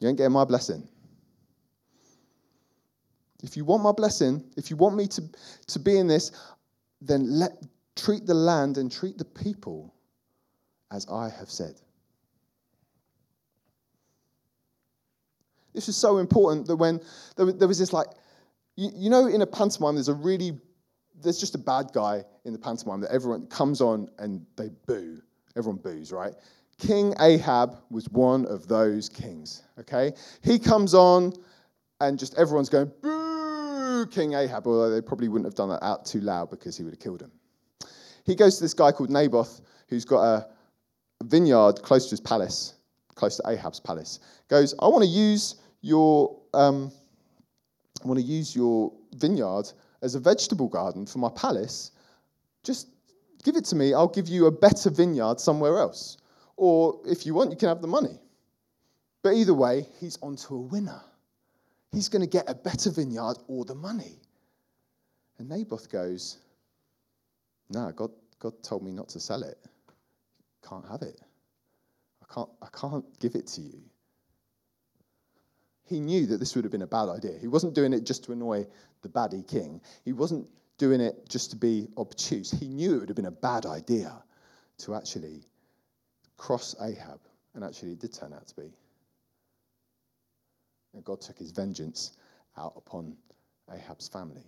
You 0.00 0.08
ain't 0.08 0.16
getting 0.16 0.32
my 0.32 0.44
blessing. 0.44 0.88
If 3.42 3.56
you 3.56 3.64
want 3.64 3.82
my 3.82 3.92
blessing, 3.92 4.42
if 4.56 4.70
you 4.70 4.76
want 4.76 4.96
me 4.96 5.06
to, 5.08 5.22
to 5.68 5.78
be 5.78 5.98
in 5.98 6.06
this, 6.06 6.32
then 7.02 7.38
let, 7.38 7.52
treat 7.96 8.26
the 8.26 8.34
land 8.34 8.78
and 8.78 8.90
treat 8.90 9.18
the 9.18 9.24
people 9.24 9.94
as 10.90 11.06
I 11.10 11.28
have 11.28 11.50
said. 11.50 11.74
This 15.72 15.88
is 15.88 15.96
so 15.96 16.18
important 16.18 16.66
that 16.66 16.76
when 16.76 17.00
there, 17.36 17.52
there 17.52 17.68
was 17.68 17.78
this 17.78 17.92
like, 17.92 18.08
you, 18.80 18.90
you 18.94 19.10
know, 19.10 19.26
in 19.26 19.42
a 19.42 19.46
pantomime, 19.46 19.94
there's 19.94 20.08
a 20.08 20.14
really, 20.14 20.58
there's 21.22 21.38
just 21.38 21.54
a 21.54 21.58
bad 21.58 21.90
guy 21.92 22.24
in 22.46 22.54
the 22.54 22.58
pantomime 22.58 23.00
that 23.02 23.12
everyone 23.12 23.46
comes 23.48 23.82
on 23.82 24.08
and 24.18 24.46
they 24.56 24.70
boo. 24.86 25.20
Everyone 25.54 25.78
boos, 25.78 26.12
right? 26.12 26.32
King 26.78 27.14
Ahab 27.20 27.76
was 27.90 28.08
one 28.08 28.46
of 28.46 28.66
those 28.68 29.10
kings, 29.10 29.64
okay? 29.78 30.14
He 30.42 30.58
comes 30.58 30.94
on 30.94 31.34
and 32.00 32.18
just 32.18 32.38
everyone's 32.38 32.70
going, 32.70 32.90
boo, 33.02 34.06
King 34.10 34.32
Ahab, 34.32 34.66
although 34.66 34.88
they 34.88 35.02
probably 35.02 35.28
wouldn't 35.28 35.46
have 35.46 35.54
done 35.54 35.68
that 35.68 35.84
out 35.84 36.06
too 36.06 36.20
loud 36.20 36.48
because 36.48 36.74
he 36.78 36.82
would 36.82 36.94
have 36.94 37.00
killed 37.00 37.20
him. 37.20 37.30
He 38.24 38.34
goes 38.34 38.56
to 38.56 38.64
this 38.64 38.72
guy 38.72 38.92
called 38.92 39.10
Naboth 39.10 39.60
who's 39.88 40.06
got 40.06 40.22
a 40.22 40.46
vineyard 41.24 41.82
close 41.82 42.06
to 42.06 42.10
his 42.12 42.20
palace, 42.20 42.76
close 43.14 43.36
to 43.36 43.42
Ahab's 43.46 43.80
palace. 43.80 44.20
Goes, 44.48 44.74
I 44.80 44.86
want 44.86 45.04
to 45.04 45.10
use 45.10 45.56
your, 45.82 46.34
um, 46.54 46.90
I 48.02 48.08
want 48.08 48.18
to 48.18 48.24
use 48.24 48.56
your 48.56 48.92
vineyard 49.16 49.70
as 50.02 50.14
a 50.14 50.20
vegetable 50.20 50.68
garden 50.68 51.06
for 51.06 51.18
my 51.18 51.28
palace. 51.30 51.92
Just 52.64 52.88
give 53.44 53.56
it 53.56 53.64
to 53.66 53.76
me. 53.76 53.94
I'll 53.94 54.08
give 54.08 54.28
you 54.28 54.46
a 54.46 54.50
better 54.50 54.90
vineyard 54.90 55.40
somewhere 55.40 55.78
else. 55.78 56.16
or 56.56 57.00
if 57.06 57.24
you 57.24 57.32
want, 57.32 57.50
you 57.50 57.56
can 57.56 57.68
have 57.68 57.80
the 57.80 57.88
money. 57.88 58.18
But 59.22 59.34
either 59.34 59.54
way, 59.54 59.86
he's 59.98 60.18
onto 60.22 60.54
a 60.54 60.60
winner. 60.60 61.00
He's 61.92 62.08
going 62.08 62.22
to 62.22 62.28
get 62.28 62.48
a 62.48 62.54
better 62.54 62.90
vineyard 62.90 63.38
or 63.48 63.64
the 63.64 63.74
money. 63.74 64.20
And 65.38 65.48
Naboth 65.48 65.90
goes, 65.90 66.38
No, 67.70 67.90
God, 67.92 68.10
God 68.38 68.62
told 68.62 68.82
me 68.82 68.92
not 68.92 69.08
to 69.10 69.20
sell 69.20 69.42
it. 69.42 69.58
Can't 70.66 70.86
have 70.86 71.02
it. 71.02 71.18
I 72.22 72.34
can't, 72.34 72.50
I 72.62 72.68
can't 72.78 73.18
give 73.18 73.34
it 73.34 73.46
to 73.48 73.62
you. 73.62 73.80
He 75.90 75.98
knew 75.98 76.24
that 76.26 76.38
this 76.38 76.54
would 76.54 76.64
have 76.64 76.70
been 76.70 76.82
a 76.82 76.86
bad 76.86 77.08
idea. 77.08 77.36
He 77.40 77.48
wasn't 77.48 77.74
doing 77.74 77.92
it 77.92 78.04
just 78.04 78.22
to 78.24 78.32
annoy 78.32 78.64
the 79.02 79.08
baddie 79.08 79.46
king. 79.46 79.80
He 80.04 80.12
wasn't 80.12 80.46
doing 80.78 81.00
it 81.00 81.28
just 81.28 81.50
to 81.50 81.56
be 81.56 81.88
obtuse. 81.98 82.52
He 82.52 82.68
knew 82.68 82.94
it 82.94 83.00
would 83.00 83.08
have 83.08 83.16
been 83.16 83.26
a 83.26 83.32
bad 83.32 83.66
idea 83.66 84.22
to 84.78 84.94
actually 84.94 85.42
cross 86.36 86.76
Ahab. 86.80 87.18
And 87.54 87.64
actually, 87.64 87.90
it 87.90 87.98
did 87.98 88.12
turn 88.12 88.32
out 88.32 88.46
to 88.46 88.54
be. 88.54 88.72
And 90.94 91.04
God 91.04 91.20
took 91.20 91.36
his 91.36 91.50
vengeance 91.50 92.12
out 92.56 92.74
upon 92.76 93.16
Ahab's 93.74 94.06
family. 94.06 94.46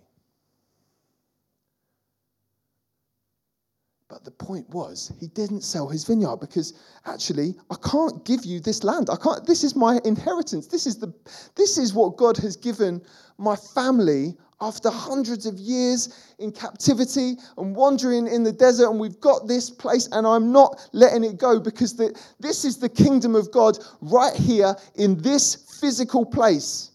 But 4.13 4.25
the 4.25 4.29
point 4.29 4.69
was, 4.69 5.11
he 5.19 5.25
didn't 5.25 5.61
sell 5.61 5.89
his 5.89 6.03
vineyard 6.03 6.37
because 6.37 6.73
actually, 7.07 7.55
I 7.71 7.75
can't 7.83 8.23
give 8.25 8.45
you 8.45 8.59
this 8.59 8.83
land. 8.83 9.09
I 9.09 9.15
can't. 9.15 9.43
This 9.43 9.63
is 9.63 9.75
my 9.75 9.99
inheritance. 10.05 10.67
This 10.67 10.85
is 10.85 10.97
the. 10.97 11.11
This 11.55 11.79
is 11.79 11.95
what 11.95 12.15
God 12.15 12.37
has 12.37 12.55
given 12.55 13.01
my 13.39 13.55
family 13.55 14.37
after 14.61 14.91
hundreds 14.91 15.47
of 15.47 15.57
years 15.57 16.35
in 16.37 16.51
captivity 16.51 17.37
and 17.57 17.75
wandering 17.75 18.27
in 18.27 18.43
the 18.43 18.51
desert. 18.51 18.91
And 18.91 18.99
we've 18.99 19.19
got 19.19 19.47
this 19.47 19.71
place, 19.71 20.07
and 20.11 20.27
I'm 20.27 20.51
not 20.51 20.87
letting 20.91 21.23
it 21.23 21.39
go 21.39 21.59
because 21.59 21.95
the, 21.95 22.15
this 22.39 22.65
is 22.65 22.77
the 22.77 22.89
kingdom 22.89 23.33
of 23.33 23.51
God 23.51 23.79
right 23.99 24.35
here 24.35 24.75
in 24.93 25.19
this 25.23 25.55
physical 25.81 26.23
place. 26.23 26.91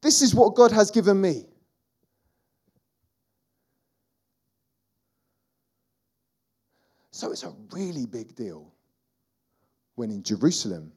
This 0.00 0.22
is 0.22 0.34
what 0.34 0.54
God 0.54 0.72
has 0.72 0.90
given 0.90 1.20
me. 1.20 1.44
So 7.22 7.30
it's 7.30 7.44
a 7.44 7.54
really 7.70 8.04
big 8.04 8.34
deal 8.34 8.74
when 9.94 10.10
in 10.10 10.24
Jerusalem, 10.24 10.90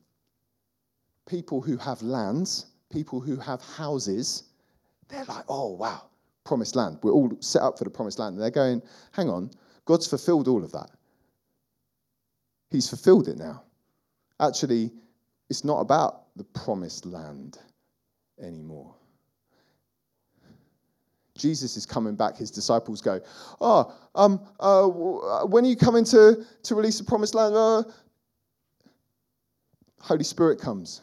people 1.28 1.62
who 1.62 1.78
have 1.78 2.02
lands, 2.02 2.66
people 2.92 3.20
who 3.20 3.36
have 3.36 3.62
houses, 3.62 4.46
they're 5.08 5.24
like, 5.26 5.46
oh, 5.50 5.74
wow, 5.74 6.06
promised 6.44 6.76
land. 6.76 6.98
We're 7.04 7.12
all 7.12 7.32
set 7.42 7.62
up 7.62 7.78
for 7.78 7.84
the 7.84 7.92
promised 7.92 8.18
land. 8.18 8.34
And 8.34 8.42
they're 8.42 8.50
going, 8.50 8.82
hang 9.12 9.30
on, 9.30 9.52
God's 9.86 10.08
fulfilled 10.08 10.48
all 10.48 10.64
of 10.64 10.72
that. 10.72 10.90
He's 12.72 12.90
fulfilled 12.90 13.28
it 13.28 13.38
now. 13.38 13.62
Actually, 14.40 14.92
it's 15.52 15.64
not 15.64 15.80
about 15.80 16.36
the 16.38 16.44
promised 16.44 17.06
land 17.06 17.60
anymore. 18.42 18.96
Jesus 21.38 21.76
is 21.76 21.86
coming 21.86 22.16
back, 22.16 22.38
his 22.38 22.50
disciples 22.50 23.02
go, 23.02 23.20
Oh, 23.60 23.94
um, 24.16 24.40
uh, 24.60 24.88
when 25.46 25.66
are 25.66 25.68
you 25.68 25.76
coming 25.76 26.06
to, 26.06 26.46
to 26.64 26.76
release 26.76 26.98
the 26.98 27.04
promised 27.04 27.36
land? 27.36 27.56
Uh, 27.56 27.84
Holy 30.00 30.24
Spirit 30.24 30.60
comes. 30.60 31.02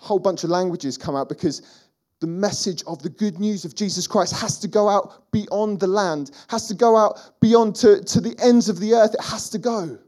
A 0.00 0.04
whole 0.04 0.18
bunch 0.18 0.44
of 0.44 0.50
languages 0.50 0.98
come 0.98 1.16
out 1.16 1.28
because 1.28 1.84
the 2.20 2.26
message 2.26 2.82
of 2.86 3.02
the 3.02 3.08
good 3.08 3.38
news 3.38 3.64
of 3.64 3.74
Jesus 3.74 4.06
Christ 4.06 4.34
has 4.36 4.58
to 4.58 4.68
go 4.68 4.88
out 4.88 5.30
beyond 5.30 5.80
the 5.80 5.86
land, 5.86 6.30
has 6.48 6.66
to 6.68 6.74
go 6.74 6.96
out 6.96 7.40
beyond 7.40 7.74
to, 7.76 8.02
to 8.02 8.20
the 8.20 8.34
ends 8.42 8.68
of 8.68 8.80
the 8.80 8.94
earth. 8.94 9.14
It 9.14 9.24
has 9.24 9.48
to 9.50 9.58
go. 9.58 9.98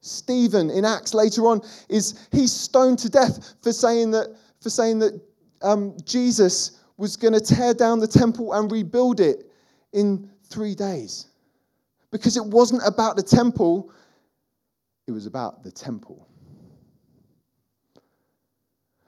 Stephen 0.00 0.70
in 0.70 0.84
Acts 0.84 1.12
later 1.12 1.46
on 1.46 1.60
is 1.88 2.28
he's 2.32 2.52
stoned 2.52 2.98
to 3.00 3.10
death 3.10 3.54
for 3.62 3.72
saying 3.72 4.10
that 4.12 4.34
for 4.60 4.70
saying 4.70 4.98
that 5.00 5.20
um, 5.62 5.96
Jesus 6.04 6.80
was 6.96 7.16
going 7.16 7.34
to 7.34 7.40
tear 7.40 7.74
down 7.74 8.00
the 8.00 8.08
temple 8.08 8.52
and 8.52 8.70
rebuild 8.70 9.20
it 9.20 9.50
in 9.92 10.28
three 10.44 10.74
days. 10.74 11.26
Because 12.10 12.36
it 12.36 12.44
wasn't 12.44 12.82
about 12.86 13.16
the 13.16 13.22
temple, 13.22 13.92
it 15.06 15.12
was 15.12 15.26
about 15.26 15.62
the 15.62 15.70
temple. 15.70 16.26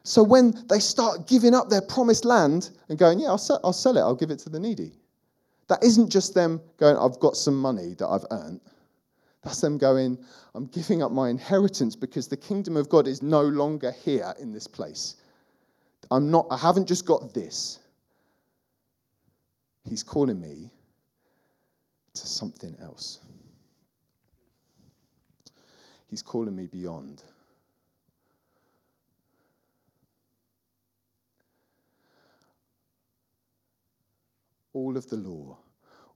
So 0.02 0.22
when 0.22 0.54
they 0.68 0.78
start 0.78 1.28
giving 1.28 1.54
up 1.54 1.68
their 1.68 1.82
promised 1.82 2.24
land 2.24 2.70
and 2.88 2.98
going, 2.98 3.20
yeah, 3.20 3.28
I'll 3.28 3.38
sell, 3.38 3.60
I'll 3.62 3.72
sell 3.72 3.96
it, 3.96 4.00
I'll 4.00 4.14
give 4.14 4.30
it 4.30 4.38
to 4.40 4.48
the 4.48 4.58
needy, 4.58 4.92
that 5.68 5.82
isn't 5.84 6.10
just 6.10 6.34
them 6.34 6.60
going, 6.78 6.96
I've 6.96 7.20
got 7.20 7.36
some 7.36 7.56
money 7.56 7.94
that 7.94 8.06
I've 8.06 8.24
earned. 8.30 8.60
That's 9.44 9.60
them 9.60 9.78
going, 9.78 10.18
I'm 10.54 10.66
giving 10.66 11.02
up 11.02 11.12
my 11.12 11.28
inheritance 11.28 11.96
because 11.96 12.28
the 12.28 12.36
kingdom 12.36 12.76
of 12.76 12.88
God 12.88 13.06
is 13.06 13.22
no 13.22 13.42
longer 13.42 13.92
here 13.92 14.34
in 14.40 14.52
this 14.52 14.66
place. 14.66 15.16
I'm 16.10 16.30
not, 16.30 16.46
I 16.50 16.56
haven't 16.56 16.86
just 16.86 17.06
got 17.06 17.34
this. 17.34 17.78
He's 19.88 20.02
calling 20.02 20.40
me 20.40 20.70
to 22.14 22.26
something 22.26 22.76
else. 22.80 23.20
He's 26.08 26.22
calling 26.22 26.54
me 26.54 26.66
beyond. 26.66 27.22
All 34.72 34.96
of 34.96 35.08
the 35.08 35.16
law, 35.16 35.58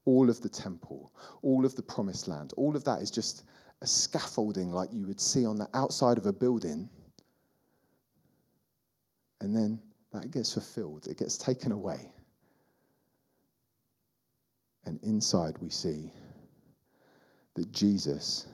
all 0.04 0.30
of 0.30 0.40
the 0.40 0.48
temple, 0.48 1.12
all 1.42 1.64
of 1.64 1.74
the 1.74 1.82
promised 1.82 2.28
land, 2.28 2.52
all 2.56 2.76
of 2.76 2.84
that 2.84 3.02
is 3.02 3.10
just 3.10 3.44
a 3.82 3.86
scaffolding 3.86 4.72
like 4.72 4.90
you 4.92 5.06
would 5.06 5.20
see 5.20 5.44
on 5.44 5.56
the 5.56 5.68
outside 5.74 6.18
of 6.18 6.26
a 6.26 6.32
building 6.32 6.88
and 9.44 9.54
then 9.54 9.78
that 10.10 10.30
gets 10.30 10.54
fulfilled, 10.54 11.06
it 11.06 11.18
gets 11.18 11.36
taken 11.36 11.70
away. 11.70 12.10
And 14.86 14.98
inside 15.02 15.58
we 15.60 15.68
see 15.68 16.10
that 17.52 17.70
Jesus 17.70 18.46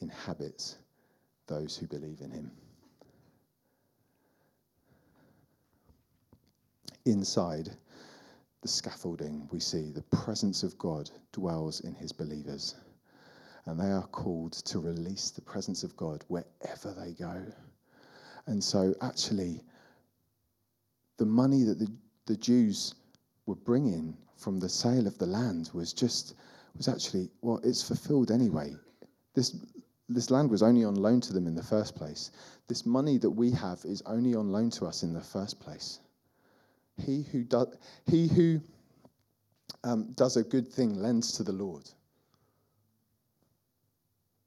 inhabits 0.00 0.78
those 1.46 1.76
who 1.76 1.86
believe 1.86 2.20
in 2.20 2.32
him. 2.32 2.50
Inside 7.04 7.70
the 8.62 8.68
scaffolding, 8.68 9.48
we 9.52 9.60
see 9.60 9.90
the 9.90 10.02
presence 10.02 10.64
of 10.64 10.76
God 10.76 11.08
dwells 11.30 11.80
in 11.80 11.94
his 11.94 12.10
believers. 12.10 12.74
And 13.66 13.78
they 13.78 13.92
are 13.92 14.08
called 14.08 14.54
to 14.54 14.80
release 14.80 15.30
the 15.30 15.42
presence 15.42 15.84
of 15.84 15.96
God 15.96 16.24
wherever 16.26 16.92
they 16.98 17.12
go. 17.12 17.44
And 18.46 18.62
so, 18.62 18.92
actually, 19.02 19.62
the 21.16 21.26
money 21.26 21.62
that 21.64 21.78
the, 21.78 21.90
the 22.26 22.36
Jews 22.36 22.94
were 23.46 23.54
bringing 23.54 24.16
from 24.36 24.58
the 24.58 24.68
sale 24.68 25.06
of 25.06 25.18
the 25.18 25.26
land 25.26 25.70
was 25.72 25.92
just 25.92 26.34
was 26.76 26.88
actually 26.88 27.30
well 27.42 27.60
it's 27.64 27.82
fulfilled 27.82 28.30
anyway. 28.30 28.74
This 29.34 29.56
this 30.08 30.30
land 30.30 30.50
was 30.50 30.62
only 30.62 30.84
on 30.84 30.94
loan 30.94 31.20
to 31.22 31.32
them 31.32 31.46
in 31.46 31.54
the 31.54 31.62
first 31.62 31.96
place. 31.96 32.30
This 32.68 32.86
money 32.86 33.18
that 33.18 33.30
we 33.30 33.50
have 33.52 33.84
is 33.84 34.02
only 34.06 34.34
on 34.34 34.52
loan 34.52 34.70
to 34.70 34.86
us 34.86 35.02
in 35.02 35.12
the 35.12 35.20
first 35.20 35.58
place. 35.58 36.00
He 36.98 37.22
who 37.32 37.44
does 37.44 37.68
he 38.06 38.28
who 38.28 38.60
um, 39.84 40.12
does 40.14 40.36
a 40.36 40.42
good 40.42 40.68
thing 40.68 40.94
lends 40.94 41.32
to 41.32 41.42
the 41.42 41.52
lord 41.52 41.88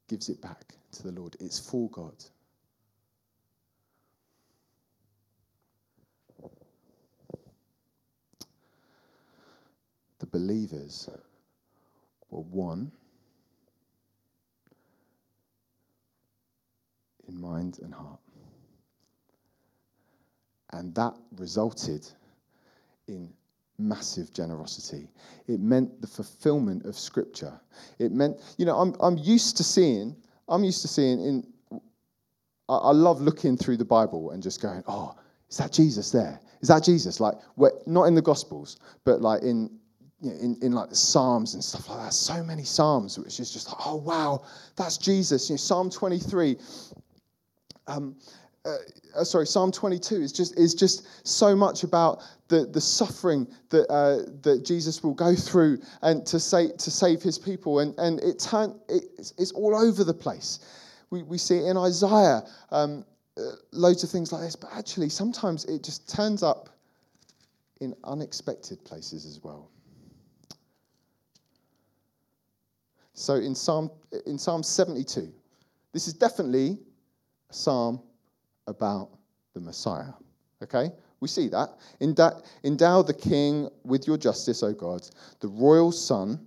gives 0.07 0.27
it 0.27 0.41
back 0.41 0.73
to 0.91 1.03
the 1.03 1.11
lord. 1.11 1.35
It's 1.39 1.59
for 1.59 1.89
god 1.89 2.15
believers 10.31 11.09
were 12.29 12.41
one 12.41 12.91
in 17.27 17.39
mind 17.39 17.79
and 17.81 17.93
heart. 17.93 18.19
And 20.71 20.93
that 20.95 21.13
resulted 21.37 22.07
in 23.07 23.33
massive 23.77 24.33
generosity. 24.33 25.07
It 25.47 25.59
meant 25.59 26.01
the 26.01 26.07
fulfillment 26.07 26.85
of 26.85 26.97
Scripture. 26.97 27.59
It 27.97 28.11
meant, 28.11 28.39
you 28.57 28.65
know, 28.65 28.75
I'm, 28.75 28.95
I'm 28.99 29.17
used 29.17 29.57
to 29.57 29.63
seeing, 29.63 30.15
I'm 30.47 30.63
used 30.63 30.81
to 30.81 30.87
seeing 30.87 31.19
in, 31.19 31.47
I, 32.67 32.75
I 32.75 32.91
love 32.91 33.21
looking 33.21 33.57
through 33.57 33.77
the 33.77 33.85
Bible 33.85 34.31
and 34.31 34.43
just 34.43 34.61
going, 34.61 34.83
oh, 34.87 35.15
is 35.49 35.57
that 35.57 35.71
Jesus 35.71 36.11
there? 36.11 36.39
Is 36.61 36.67
that 36.67 36.83
Jesus? 36.83 37.19
Like, 37.19 37.35
not 37.87 38.03
in 38.03 38.15
the 38.15 38.21
Gospels, 38.21 38.77
but 39.05 39.21
like 39.21 39.41
in 39.41 39.71
you 40.21 40.29
know, 40.29 40.35
in, 40.37 40.57
in 40.61 40.71
like 40.73 40.89
the 40.89 40.95
Psalms 40.95 41.53
and 41.53 41.63
stuff 41.63 41.89
like 41.89 41.99
that. 41.99 42.13
So 42.13 42.43
many 42.43 42.63
Psalms, 42.63 43.17
which 43.17 43.39
is 43.39 43.51
just 43.51 43.67
like, 43.69 43.77
oh, 43.85 43.95
wow, 43.95 44.43
that's 44.75 44.97
Jesus. 44.97 45.49
You 45.49 45.53
know, 45.53 45.57
Psalm 45.57 45.89
23, 45.89 46.57
um, 47.87 48.15
uh, 48.65 48.75
uh, 49.15 49.23
sorry, 49.23 49.47
Psalm 49.47 49.71
22 49.71 50.15
is 50.15 50.31
just, 50.31 50.57
is 50.57 50.73
just 50.73 51.27
so 51.27 51.55
much 51.55 51.83
about 51.83 52.21
the, 52.49 52.65
the 52.65 52.81
suffering 52.81 53.47
that, 53.69 53.89
uh, 53.89 54.29
that 54.41 54.65
Jesus 54.65 55.03
will 55.03 55.13
go 55.13 55.35
through 55.35 55.79
and 56.01 56.25
to, 56.25 56.39
say, 56.39 56.69
to 56.69 56.91
save 56.91 57.21
his 57.21 57.37
people. 57.37 57.79
And, 57.79 57.97
and 57.97 58.19
it 58.19 58.39
turn, 58.39 58.77
it's, 58.89 59.33
it's 59.37 59.51
all 59.51 59.75
over 59.75 60.03
the 60.03 60.13
place. 60.13 60.59
We, 61.09 61.23
we 61.23 61.37
see 61.37 61.57
it 61.57 61.65
in 61.65 61.77
Isaiah, 61.77 62.43
um, 62.71 63.05
uh, 63.37 63.51
loads 63.71 64.03
of 64.03 64.09
things 64.09 64.31
like 64.31 64.41
this, 64.41 64.55
but 64.55 64.69
actually, 64.75 65.09
sometimes 65.09 65.65
it 65.65 65.83
just 65.83 66.09
turns 66.09 66.43
up 66.43 66.69
in 67.79 67.95
unexpected 68.03 68.83
places 68.83 69.25
as 69.25 69.39
well. 69.43 69.69
So 73.19 73.35
in 73.35 73.53
Psalm, 73.53 73.91
in 74.25 74.37
Psalm 74.37 74.63
72, 74.63 75.29
this 75.91 76.07
is 76.07 76.13
definitely 76.13 76.79
a 77.49 77.53
psalm 77.53 78.01
about 78.65 79.09
the 79.53 79.59
Messiah. 79.59 80.13
Okay? 80.63 80.89
We 81.19 81.27
see 81.27 81.49
that. 81.49 81.69
Endow 81.99 83.01
the 83.01 83.13
king 83.13 83.67
with 83.83 84.07
your 84.07 84.17
justice, 84.17 84.63
O 84.63 84.71
God, 84.71 85.05
the 85.41 85.49
royal 85.49 85.91
son 85.91 86.39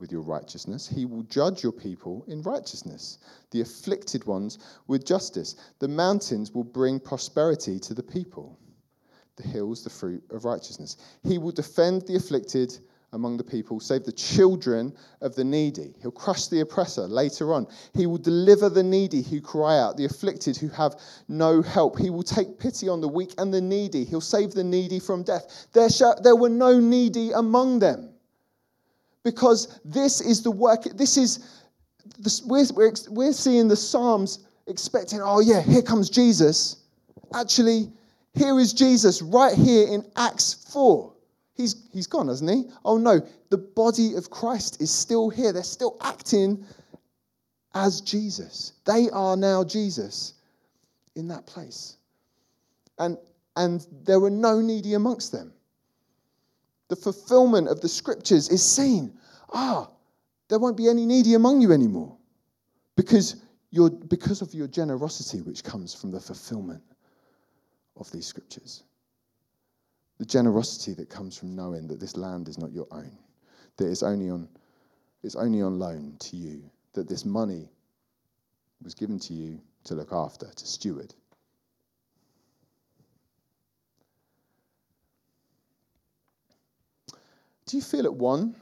with 0.00 0.10
your 0.10 0.22
righteousness. 0.22 0.88
He 0.88 1.04
will 1.04 1.22
judge 1.22 1.62
your 1.62 1.70
people 1.70 2.24
in 2.26 2.42
righteousness, 2.42 3.18
the 3.52 3.60
afflicted 3.60 4.24
ones 4.24 4.58
with 4.88 5.06
justice. 5.06 5.54
The 5.78 5.86
mountains 5.86 6.50
will 6.50 6.64
bring 6.64 6.98
prosperity 6.98 7.78
to 7.78 7.94
the 7.94 8.02
people, 8.02 8.58
the 9.36 9.44
hills, 9.44 9.84
the 9.84 9.90
fruit 9.90 10.24
of 10.30 10.44
righteousness. 10.44 10.96
He 11.22 11.38
will 11.38 11.52
defend 11.52 12.02
the 12.08 12.16
afflicted 12.16 12.76
among 13.12 13.36
the 13.36 13.44
people, 13.44 13.78
save 13.78 14.04
the 14.04 14.12
children 14.12 14.92
of 15.20 15.34
the 15.34 15.44
needy. 15.44 15.94
He'll 16.00 16.10
crush 16.10 16.46
the 16.46 16.60
oppressor 16.60 17.02
later 17.02 17.52
on. 17.52 17.66
He 17.94 18.06
will 18.06 18.18
deliver 18.18 18.70
the 18.70 18.82
needy 18.82 19.22
who 19.22 19.40
cry 19.40 19.78
out, 19.78 19.96
the 19.96 20.06
afflicted 20.06 20.56
who 20.56 20.68
have 20.68 20.98
no 21.28 21.60
help. 21.60 21.98
He 21.98 22.08
will 22.08 22.22
take 22.22 22.58
pity 22.58 22.88
on 22.88 23.00
the 23.02 23.08
weak 23.08 23.34
and 23.36 23.52
the 23.52 23.60
needy. 23.60 24.04
He'll 24.04 24.22
save 24.22 24.52
the 24.52 24.64
needy 24.64 24.98
from 24.98 25.22
death. 25.22 25.66
There, 25.72 25.88
there 26.22 26.36
were 26.36 26.48
no 26.48 26.80
needy 26.80 27.32
among 27.32 27.80
them. 27.80 28.10
Because 29.24 29.78
this 29.84 30.20
is 30.20 30.42
the 30.42 30.50
work, 30.50 30.84
this 30.94 31.16
is, 31.16 31.62
this, 32.18 32.42
we're, 32.42 32.64
we're, 32.74 32.92
we're 33.10 33.32
seeing 33.32 33.68
the 33.68 33.76
Psalms 33.76 34.40
expecting, 34.66 35.20
oh 35.22 35.40
yeah, 35.40 35.60
here 35.60 35.82
comes 35.82 36.08
Jesus. 36.08 36.76
Actually, 37.34 37.92
here 38.34 38.58
is 38.58 38.72
Jesus 38.72 39.20
right 39.20 39.54
here 39.54 39.86
in 39.86 40.02
Acts 40.16 40.66
4 40.72 41.11
He's, 41.54 41.88
he's 41.92 42.06
gone, 42.06 42.28
hasn't 42.28 42.50
he? 42.50 42.64
Oh 42.84 42.96
no, 42.96 43.20
the 43.50 43.58
body 43.58 44.14
of 44.14 44.30
Christ 44.30 44.80
is 44.80 44.90
still 44.90 45.28
here. 45.28 45.52
They're 45.52 45.62
still 45.62 45.96
acting 46.00 46.64
as 47.74 48.00
Jesus. 48.00 48.72
They 48.84 49.10
are 49.10 49.36
now 49.36 49.64
Jesus 49.64 50.34
in 51.14 51.28
that 51.28 51.46
place. 51.46 51.96
And, 52.98 53.18
and 53.56 53.86
there 54.04 54.20
were 54.20 54.30
no 54.30 54.60
needy 54.60 54.94
amongst 54.94 55.32
them. 55.32 55.52
The 56.88 56.96
fulfillment 56.96 57.68
of 57.68 57.80
the 57.80 57.88
scriptures 57.88 58.48
is 58.48 58.62
seen. 58.62 59.18
Ah, 59.52 59.90
there 60.48 60.58
won't 60.58 60.76
be 60.76 60.88
any 60.88 61.06
needy 61.06 61.34
among 61.34 61.60
you 61.60 61.72
anymore 61.72 62.16
because, 62.96 63.36
you're, 63.70 63.90
because 63.90 64.42
of 64.42 64.54
your 64.54 64.68
generosity, 64.68 65.40
which 65.42 65.64
comes 65.64 65.94
from 65.94 66.10
the 66.10 66.20
fulfillment 66.20 66.82
of 67.96 68.10
these 68.10 68.26
scriptures 68.26 68.84
the 70.22 70.26
generosity 70.26 70.94
that 70.94 71.10
comes 71.10 71.36
from 71.36 71.56
knowing 71.56 71.88
that 71.88 71.98
this 71.98 72.16
land 72.16 72.46
is 72.46 72.56
not 72.56 72.70
your 72.70 72.86
own, 72.92 73.10
that 73.76 73.90
it's 73.90 74.04
only 74.04 74.30
on, 74.30 74.48
it's 75.24 75.34
only 75.34 75.60
on 75.60 75.80
loan 75.80 76.14
to 76.20 76.36
you, 76.36 76.62
that 76.92 77.08
this 77.08 77.24
money 77.24 77.68
was 78.84 78.94
given 78.94 79.18
to 79.18 79.34
you 79.34 79.60
to 79.82 79.96
look 79.96 80.12
after, 80.12 80.46
to 80.46 80.64
steward. 80.64 81.12
Do 87.66 87.76
you 87.76 87.82
feel 87.82 88.04
at 88.04 88.14
one 88.14 88.54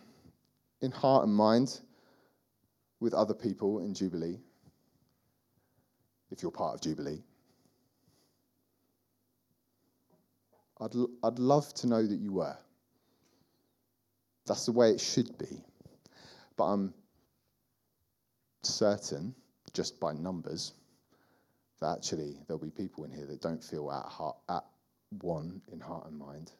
in 0.81 0.91
heart 0.91 1.27
and 1.27 1.35
mind 1.35 1.79
with 3.01 3.13
other 3.13 3.35
people 3.35 3.81
in 3.81 3.93
Jubilee? 3.93 4.39
If 6.31 6.41
you're 6.41 6.53
part 6.53 6.77
of 6.77 6.81
Jubilee. 6.81 7.23
I'd, 10.81 10.95
I'd 11.23 11.39
love 11.39 11.73
to 11.75 11.87
know 11.87 12.07
that 12.07 12.19
you 12.19 12.33
were. 12.33 12.57
That's 14.47 14.67
the 14.67 14.73
way 14.73 14.91
it 14.91 15.01
should 15.01 15.37
be. 15.39 15.63
But 16.57 16.65
I'm 16.65 16.95
certain, 18.63 19.35
just 19.73 20.01
by 20.01 20.13
numbers, 20.13 20.73
that 21.81 21.99
actually 21.99 22.39
there'll 22.47 22.63
be 22.63 22.71
people 22.71 23.05
in 23.05 23.13
here 23.13 23.27
that 23.27 23.41
don't 23.41 23.63
feel 23.63 23.91
at, 23.91 24.05
heart, 24.05 24.37
at 24.49 24.65
one 25.21 25.61
in 25.73 25.81
heart 25.81 26.07
and 26.09 26.19
mind 26.19 26.53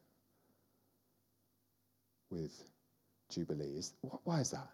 with 2.29 2.63
Jubilee. 3.29 3.75
Is, 3.77 3.93
why 4.23 4.39
is 4.39 4.51
that? 4.51 4.67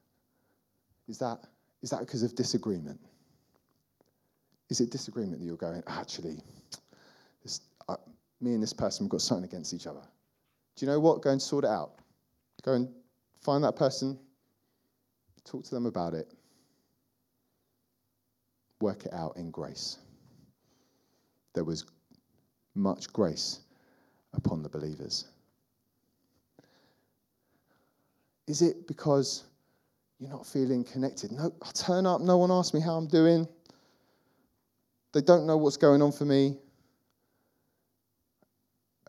Is 1.08 1.18
that 1.20 1.40
is 1.82 1.92
that 1.92 2.00
because 2.00 2.24
of 2.24 2.36
disagreement? 2.36 3.00
Is 4.70 4.82
it 4.82 4.90
disagreement 4.90 5.40
that 5.40 5.46
you're 5.46 5.56
going, 5.56 5.84
actually, 5.88 6.40
me 8.42 8.54
and 8.54 8.62
this 8.62 8.74
person 8.74 9.06
have 9.06 9.12
got 9.12 9.22
something 9.22 9.46
against 9.46 9.74
each 9.74 9.88
other. 9.88 10.04
Do 10.76 10.86
you 10.86 10.92
know 10.92 11.00
what? 11.00 11.22
Go 11.22 11.32
and 11.32 11.42
sort 11.42 11.64
it 11.64 11.70
out. 11.70 11.94
Go 12.64 12.74
and 12.74 12.88
find 13.42 13.64
that 13.64 13.76
person, 13.76 14.18
talk 15.44 15.64
to 15.64 15.72
them 15.74 15.86
about 15.86 16.14
it, 16.14 16.34
work 18.82 19.06
it 19.06 19.14
out 19.14 19.38
in 19.38 19.52
grace. 19.52 19.98
There 21.54 21.64
was 21.64 21.86
much 22.76 23.12
grace 23.12 23.62
upon 24.34 24.62
the 24.62 24.70
believers. 24.70 25.26
Is 28.48 28.62
it 28.62 28.88
because 28.88 29.44
you're 30.20 30.30
not 30.30 30.46
feeling 30.46 30.84
connected? 30.84 31.32
No, 31.32 31.54
I 31.62 31.72
turn 31.72 32.06
up, 32.06 32.22
no 32.22 32.38
one 32.38 32.52
asks 32.52 32.74
me 32.74 32.80
how 32.80 32.96
I'm 32.96 33.08
doing. 33.08 33.48
They 35.14 35.22
don't 35.22 35.48
know 35.48 35.58
what's 35.58 35.78
going 35.78 36.02
on 36.02 36.12
for 36.12 36.26
me. 36.26 36.58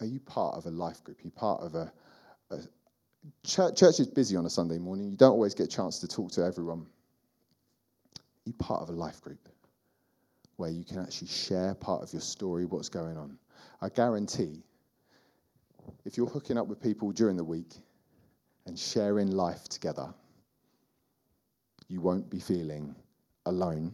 Are 0.00 0.06
you 0.06 0.20
part 0.20 0.56
of 0.56 0.66
a 0.66 0.70
life 0.70 1.02
group? 1.02 1.18
Are 1.20 1.24
you 1.24 1.30
part 1.30 1.60
of 1.62 1.74
a, 1.74 1.92
a 2.50 2.58
church, 3.44 3.78
church 3.78 4.00
is 4.00 4.06
busy 4.06 4.36
on 4.36 4.46
a 4.46 4.50
Sunday 4.50 4.78
morning. 4.78 5.10
You 5.10 5.16
don't 5.16 5.32
always 5.32 5.54
get 5.54 5.64
a 5.64 5.76
chance 5.76 5.98
to 6.00 6.08
talk 6.08 6.32
to 6.32 6.44
everyone. 6.44 6.86
Are 8.16 8.46
you 8.46 8.52
part 8.52 8.82
of 8.82 8.88
a 8.88 8.92
life 8.92 9.20
group 9.20 9.48
where 10.56 10.70
you 10.70 10.84
can 10.84 10.98
actually 10.98 11.28
share 11.28 11.74
part 11.74 12.02
of 12.02 12.12
your 12.12 12.22
story, 12.22 12.64
what's 12.64 12.88
going 12.88 13.16
on? 13.16 13.38
I 13.80 13.88
guarantee 13.88 14.62
if 16.04 16.16
you're 16.16 16.26
hooking 16.26 16.58
up 16.58 16.66
with 16.66 16.82
people 16.82 17.12
during 17.12 17.36
the 17.36 17.44
week 17.44 17.74
and 18.66 18.78
sharing 18.78 19.30
life 19.30 19.64
together, 19.68 20.12
you 21.88 22.00
won't 22.00 22.28
be 22.28 22.38
feeling 22.38 22.94
alone 23.46 23.92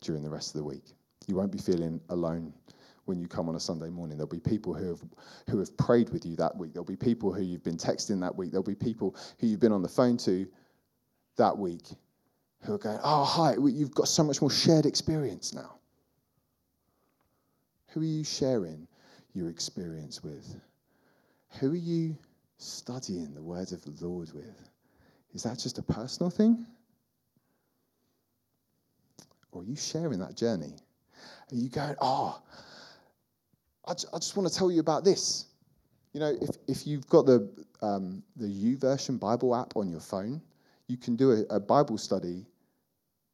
during 0.00 0.22
the 0.22 0.30
rest 0.30 0.54
of 0.54 0.60
the 0.60 0.64
week. 0.64 0.84
You 1.26 1.36
won't 1.36 1.52
be 1.52 1.58
feeling 1.58 2.00
alone 2.08 2.54
when 3.08 3.18
you 3.18 3.26
come 3.26 3.48
on 3.48 3.56
a 3.56 3.60
Sunday 3.60 3.88
morning. 3.88 4.18
There'll 4.18 4.28
be 4.28 4.38
people 4.38 4.74
who 4.74 4.88
have, 4.90 5.00
who 5.48 5.58
have 5.58 5.76
prayed 5.76 6.10
with 6.10 6.26
you 6.26 6.36
that 6.36 6.56
week. 6.56 6.74
There'll 6.74 6.84
be 6.84 6.96
people 6.96 7.32
who 7.32 7.42
you've 7.42 7.64
been 7.64 7.78
texting 7.78 8.20
that 8.20 8.36
week. 8.36 8.50
There'll 8.50 8.62
be 8.62 8.74
people 8.74 9.16
who 9.40 9.46
you've 9.46 9.60
been 9.60 9.72
on 9.72 9.82
the 9.82 9.88
phone 9.88 10.18
to 10.18 10.46
that 11.36 11.56
week 11.56 11.84
who 12.62 12.74
are 12.74 12.78
going, 12.78 12.98
Oh, 13.02 13.24
hi, 13.24 13.54
you've 13.54 13.94
got 13.94 14.08
so 14.08 14.22
much 14.22 14.40
more 14.40 14.50
shared 14.50 14.86
experience 14.86 15.54
now. 15.54 15.76
Who 17.88 18.00
are 18.00 18.04
you 18.04 18.24
sharing 18.24 18.86
your 19.32 19.48
experience 19.48 20.22
with? 20.22 20.54
Who 21.60 21.72
are 21.72 21.76
you 21.76 22.16
studying 22.58 23.34
the 23.34 23.42
words 23.42 23.72
of 23.72 23.82
the 23.84 24.06
Lord 24.06 24.32
with? 24.34 24.70
Is 25.32 25.44
that 25.44 25.58
just 25.58 25.78
a 25.78 25.82
personal 25.82 26.30
thing? 26.30 26.66
Or 29.52 29.62
are 29.62 29.64
you 29.64 29.76
sharing 29.76 30.18
that 30.18 30.36
journey? 30.36 30.74
Are 31.50 31.56
you 31.56 31.70
going, 31.70 31.96
oh, 32.00 32.42
I, 33.88 33.92
I 33.92 34.18
just 34.18 34.36
want 34.36 34.48
to 34.48 34.54
tell 34.54 34.70
you 34.70 34.80
about 34.80 35.02
this. 35.02 35.46
You 36.12 36.20
know, 36.20 36.36
if, 36.40 36.50
if 36.66 36.86
you've 36.86 37.06
got 37.08 37.26
the, 37.26 37.48
um, 37.80 38.22
the 38.36 38.46
YouVersion 38.46 39.18
Bible 39.18 39.56
app 39.56 39.76
on 39.76 39.88
your 39.90 40.00
phone, 40.00 40.42
you 40.88 40.96
can 40.96 41.16
do 41.16 41.32
a, 41.32 41.54
a 41.54 41.60
Bible 41.60 41.96
study 41.96 42.46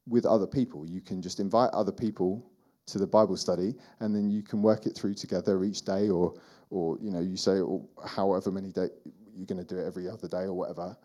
with 0.07 0.25
other 0.25 0.47
people. 0.47 0.85
You 0.85 1.01
can 1.01 1.21
just 1.21 1.39
invite 1.39 1.69
other 1.73 1.91
people 1.91 2.49
to 2.87 2.99
the 2.99 3.07
Bible 3.07 3.35
study, 3.35 3.73
and 3.99 4.15
then 4.15 4.29
you 4.29 4.43
can 4.43 4.61
work 4.61 4.85
it 4.85 4.95
through 4.95 5.15
together 5.15 5.63
each 5.63 5.81
day, 5.81 6.09
or, 6.09 6.35
or 6.69 6.97
you 7.01 7.09
know, 7.11 7.19
you 7.19 7.35
say, 7.35 7.59
or 7.59 7.83
however 8.05 8.51
many 8.51 8.71
days 8.71 8.91
you're 9.35 9.47
going 9.47 9.57
to 9.57 9.65
do 9.65 9.79
it 9.79 9.85
every 9.85 10.07
other 10.07 10.27
day 10.27 10.43
or 10.43 10.53
whatever, 10.53 10.95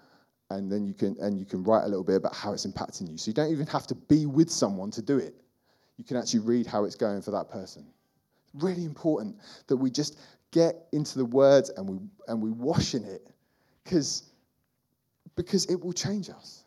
and 0.50 0.70
then 0.70 0.84
you 0.84 0.92
can 0.92 1.16
and 1.20 1.38
you 1.38 1.46
can 1.46 1.64
write 1.64 1.84
a 1.84 1.88
little 1.88 2.04
bit 2.04 2.16
about 2.16 2.34
how 2.34 2.52
it's 2.52 2.66
impacting 2.66 3.10
you. 3.10 3.16
So 3.16 3.30
you 3.30 3.32
don't 3.32 3.50
even 3.50 3.66
have 3.68 3.86
to 3.86 3.94
be 3.94 4.26
with 4.26 4.50
someone 4.50 4.90
to 4.92 5.02
do 5.02 5.16
it. 5.16 5.34
You 5.96 6.04
can 6.04 6.18
actually 6.18 6.40
read 6.40 6.66
how 6.66 6.84
it's 6.84 6.94
going 6.94 7.22
for 7.22 7.30
that 7.30 7.48
person. 7.48 7.86
Really 8.54 8.84
important 8.84 9.36
that 9.68 9.76
we 9.76 9.90
just 9.90 10.18
get 10.50 10.86
into 10.92 11.18
the 11.18 11.24
words 11.24 11.70
and 11.70 11.88
we 11.88 11.98
and 12.28 12.42
we 12.42 12.50
wash 12.50 12.94
in 12.94 13.04
it 13.04 13.28
because 13.84 14.24
because 15.36 15.66
it 15.66 15.80
will 15.80 15.92
change 15.92 16.28
us. 16.28 16.64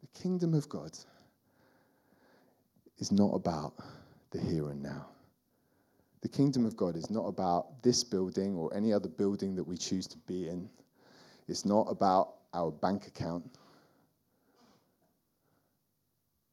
The 0.00 0.20
kingdom 0.20 0.54
of 0.54 0.68
God 0.68 0.90
is 2.98 3.12
not 3.12 3.30
about 3.34 3.74
the 4.30 4.40
here 4.40 4.70
and 4.70 4.82
now. 4.82 5.06
The 6.20 6.28
kingdom 6.28 6.66
of 6.66 6.76
God 6.76 6.96
is 6.96 7.10
not 7.10 7.26
about 7.26 7.82
this 7.82 8.02
building 8.02 8.56
or 8.56 8.74
any 8.74 8.92
other 8.92 9.08
building 9.08 9.54
that 9.54 9.64
we 9.64 9.76
choose 9.76 10.06
to 10.08 10.18
be 10.26 10.48
in. 10.48 10.68
It's 11.46 11.64
not 11.64 11.86
about 11.88 12.34
our 12.52 12.72
bank 12.72 13.06
account. 13.06 13.48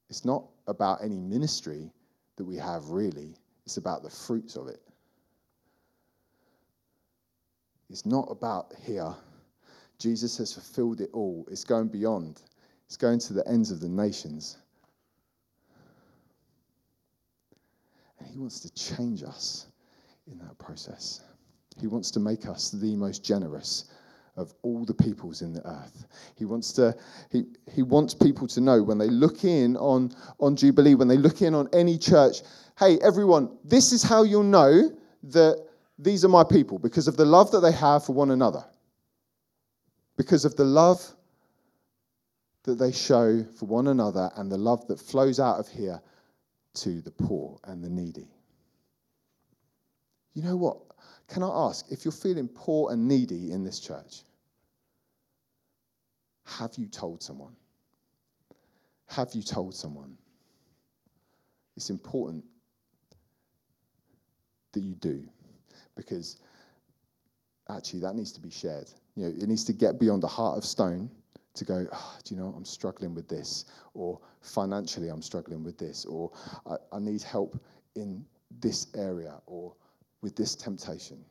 It's 0.09 0.23
not 0.23 0.45
about 0.67 1.03
any 1.03 1.19
ministry 1.19 1.91
that 2.37 2.45
we 2.45 2.55
have, 2.57 2.89
really. 2.89 3.35
It's 3.65 3.77
about 3.77 4.03
the 4.03 4.09
fruits 4.09 4.55
of 4.55 4.67
it. 4.67 4.81
It's 7.89 8.05
not 8.05 8.27
about 8.29 8.73
here. 8.85 9.13
Jesus 9.99 10.37
has 10.37 10.53
fulfilled 10.53 11.01
it 11.01 11.09
all. 11.13 11.47
It's 11.49 11.63
going 11.63 11.87
beyond, 11.87 12.41
it's 12.85 12.97
going 12.97 13.19
to 13.19 13.33
the 13.33 13.47
ends 13.47 13.71
of 13.71 13.79
the 13.79 13.89
nations. 13.89 14.57
And 18.19 18.27
He 18.27 18.37
wants 18.37 18.59
to 18.61 18.73
change 18.73 19.23
us 19.23 19.67
in 20.27 20.37
that 20.39 20.57
process. 20.57 21.21
He 21.79 21.87
wants 21.87 22.11
to 22.11 22.19
make 22.19 22.45
us 22.45 22.71
the 22.71 22.95
most 22.95 23.23
generous 23.23 23.85
of 24.37 24.53
all 24.63 24.83
the 24.83 24.93
peoples 24.93 25.41
in 25.41 25.53
the 25.53 25.65
earth. 25.67 26.05
He 26.35 26.45
wants 26.45 26.73
to 26.73 26.95
he, 27.31 27.45
he 27.71 27.83
wants 27.83 28.13
people 28.13 28.47
to 28.49 28.61
know 28.61 28.83
when 28.83 28.97
they 28.97 29.07
look 29.07 29.43
in 29.43 29.77
on, 29.77 30.11
on 30.39 30.55
Jubilee, 30.55 30.95
when 30.95 31.07
they 31.07 31.17
look 31.17 31.41
in 31.41 31.55
on 31.55 31.69
any 31.73 31.97
church, 31.97 32.37
hey 32.77 32.97
everyone, 33.01 33.57
this 33.63 33.91
is 33.91 34.03
how 34.03 34.23
you'll 34.23 34.43
know 34.43 34.91
that 35.23 35.65
these 35.97 36.25
are 36.25 36.29
my 36.29 36.43
people 36.43 36.77
because 36.77 37.07
of 37.07 37.15
the 37.15 37.25
love 37.25 37.51
that 37.51 37.61
they 37.61 37.71
have 37.71 38.05
for 38.05 38.13
one 38.13 38.31
another. 38.31 38.63
Because 40.17 40.45
of 40.45 40.55
the 40.55 40.65
love 40.65 41.01
that 42.63 42.75
they 42.75 42.91
show 42.91 43.45
for 43.57 43.65
one 43.65 43.87
another 43.87 44.29
and 44.35 44.51
the 44.51 44.57
love 44.57 44.87
that 44.87 44.99
flows 44.99 45.39
out 45.39 45.59
of 45.59 45.67
here 45.67 46.01
to 46.73 47.01
the 47.01 47.11
poor 47.11 47.57
and 47.65 47.83
the 47.83 47.89
needy. 47.89 48.27
You 50.33 50.43
know 50.43 50.57
what? 50.57 50.84
Can 51.27 51.43
I 51.43 51.49
ask 51.49 51.91
if 51.91 52.05
you're 52.05 52.11
feeling 52.11 52.47
poor 52.47 52.91
and 52.91 53.07
needy 53.07 53.51
in 53.51 53.63
this 53.63 53.79
church? 53.79 54.21
Have 56.45 56.71
you 56.77 56.87
told 56.87 57.23
someone? 57.23 57.55
Have 59.07 59.33
you 59.33 59.41
told 59.41 59.73
someone? 59.73 60.17
It's 61.75 61.89
important 61.89 62.43
that 64.71 64.81
you 64.81 64.93
do 64.95 65.23
because 65.95 66.37
actually 67.69 68.01
that 68.01 68.15
needs 68.15 68.31
to 68.33 68.41
be 68.41 68.49
shared. 68.49 68.89
You 69.15 69.23
know, 69.23 69.29
it 69.29 69.47
needs 69.47 69.63
to 69.65 69.73
get 69.73 69.99
beyond 69.99 70.21
the 70.23 70.27
heart 70.27 70.57
of 70.57 70.65
stone 70.65 71.09
to 71.55 71.65
go, 71.65 71.87
oh, 71.91 72.17
do 72.23 72.35
you 72.35 72.41
know, 72.41 72.53
I'm 72.55 72.65
struggling 72.65 73.15
with 73.15 73.27
this, 73.29 73.65
or 73.93 74.19
financially 74.41 75.07
I'm 75.07 75.21
struggling 75.21 75.63
with 75.63 75.77
this, 75.77 76.05
or 76.05 76.31
I, 76.69 76.75
I 76.91 76.99
need 76.99 77.23
help 77.23 77.57
in 77.95 78.25
this 78.59 78.87
area, 78.95 79.35
or 79.45 79.73
with 80.25 80.35
this 80.35 80.55
temptation. 80.55 81.23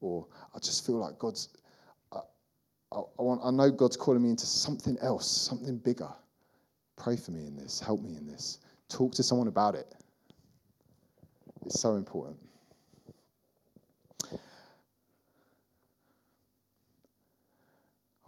Or 0.00 0.26
I 0.54 0.58
just 0.58 0.86
feel 0.86 0.96
like 0.96 1.18
God's, 1.18 1.50
I, 2.10 2.20
I, 2.92 3.02
want, 3.18 3.42
I 3.44 3.50
know 3.50 3.70
God's 3.70 3.98
calling 3.98 4.22
me 4.22 4.30
into 4.30 4.46
something 4.46 4.96
else, 5.02 5.30
something 5.30 5.76
bigger. 5.76 6.08
Pray 6.96 7.16
for 7.16 7.32
me 7.32 7.46
in 7.46 7.56
this, 7.56 7.78
help 7.78 8.00
me 8.00 8.16
in 8.16 8.26
this. 8.26 8.60
Talk 8.88 9.12
to 9.16 9.22
someone 9.22 9.48
about 9.48 9.74
it. 9.74 9.94
It's 11.66 11.78
so 11.78 11.96
important. 11.96 12.38
I 14.32 14.38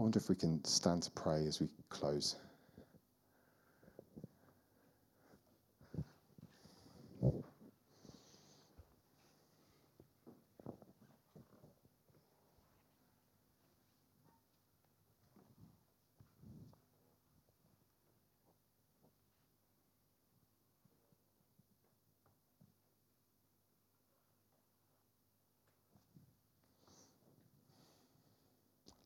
wonder 0.03 0.19
if 0.19 0.29
we 0.29 0.35
can 0.35 0.63
stand 0.67 1.03
to 1.05 1.11
pray 1.13 1.47
as 1.47 1.61
we 1.61 1.69
close. 1.89 2.37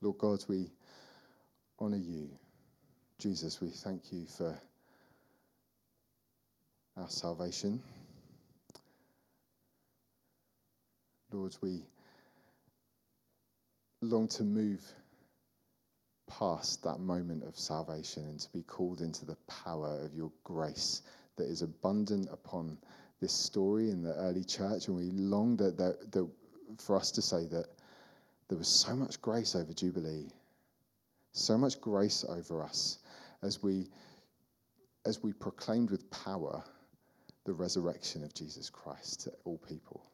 Lord 0.03 0.19
God, 0.19 0.45
we 0.49 0.71
honor 1.79 1.99
you. 1.99 2.31
Jesus, 3.19 3.61
we 3.61 3.69
thank 3.69 4.13
you 4.13 4.25
for 4.39 4.59
our 6.97 7.11
salvation. 7.11 7.83
Lord, 11.31 11.55
we 11.61 11.83
long 14.01 14.29
to 14.29 14.43
move 14.43 14.81
past 16.31 16.83
that 16.85 16.99
moment 16.99 17.45
of 17.45 17.59
salvation 17.59 18.25
and 18.25 18.41
to 18.41 18.49
be 18.53 18.63
called 18.63 19.01
into 19.01 19.27
the 19.27 19.37
power 19.47 20.01
of 20.03 20.15
your 20.15 20.33
grace 20.45 21.03
that 21.37 21.47
is 21.47 21.61
abundant 21.61 22.29
upon 22.33 22.79
this 23.21 23.35
story 23.35 23.91
in 23.91 24.03
the 24.03 24.15
early 24.15 24.45
church. 24.45 24.89
And 24.89 24.97
we 24.97 25.11
long 25.11 25.57
that, 25.59 25.77
that, 25.77 26.13
that 26.13 26.29
for 26.79 26.97
us 26.97 27.11
to 27.13 27.23
say 27.23 27.45
that 27.51 27.67
there 28.51 28.59
was 28.59 28.69
so 28.69 28.97
much 28.97 29.23
grace 29.23 29.55
over 29.55 29.73
Jubilee, 29.73 30.29
so 31.31 31.57
much 31.57 31.81
grace 31.81 32.25
over 32.29 32.65
us 32.65 32.99
as 33.43 33.63
we, 33.63 33.87
as 35.07 35.23
we 35.23 35.33
proclaimed 35.33 35.93
with 35.93 36.11
power 36.11 36.65
the 37.45 37.53
resurrection 37.53 38.25
of 38.25 38.35
Jesus 38.35 38.69
Christ 38.69 39.21
to 39.21 39.33
all 39.45 39.59
people. 39.59 40.05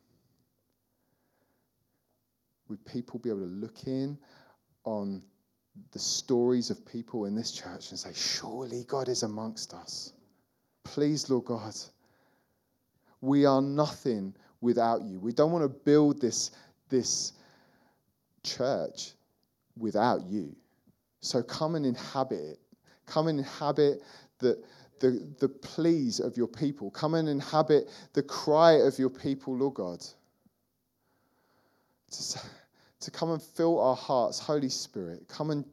Would 2.69 2.85
people 2.85 3.19
be 3.19 3.31
able 3.31 3.41
to 3.41 3.47
look 3.47 3.87
in 3.87 4.19
on 4.85 5.23
the 5.93 5.99
stories 5.99 6.69
of 6.69 6.85
people 6.85 7.25
in 7.25 7.35
this 7.35 7.53
church 7.53 7.91
and 7.91 7.99
say, 7.99 8.11
Surely 8.15 8.85
God 8.87 9.09
is 9.09 9.23
amongst 9.23 9.73
us. 9.73 10.13
Please, 10.85 11.31
Lord 11.31 11.47
God, 11.47 11.75
we 13.23 13.47
are 13.47 13.63
nothing 13.63 14.35
without 14.61 15.03
you. 15.05 15.21
We 15.21 15.33
don't 15.33 15.53
want 15.53 15.65
to 15.65 15.69
build 15.85 16.21
this, 16.21 16.51
this 16.91 17.33
church 18.47 19.13
without 19.77 20.25
you. 20.27 20.55
So 21.21 21.43
come 21.43 21.75
and 21.75 21.85
inhabit 21.85 22.39
it. 22.39 22.59
Come 23.07 23.29
and 23.29 23.39
inhabit 23.39 24.03
the, 24.39 24.63
the, 25.01 25.35
the 25.41 25.49
pleas 25.49 26.21
of 26.21 26.37
your 26.37 26.47
people. 26.47 26.91
Come 26.91 27.15
and 27.15 27.29
inhabit 27.29 27.89
the 28.13 28.23
cry 28.23 28.73
of 28.73 28.99
your 28.99 29.11
people, 29.11 29.57
Lord 29.57 29.75
God. 29.75 30.05
To, 32.11 32.41
to 33.01 33.11
come 33.11 33.33
and 33.33 33.43
fill 33.43 33.81
our 33.81 33.97
hearts, 33.97 34.39
Holy 34.39 34.69
Spirit. 34.69 35.27
Come 35.29 35.51
and 35.51 35.65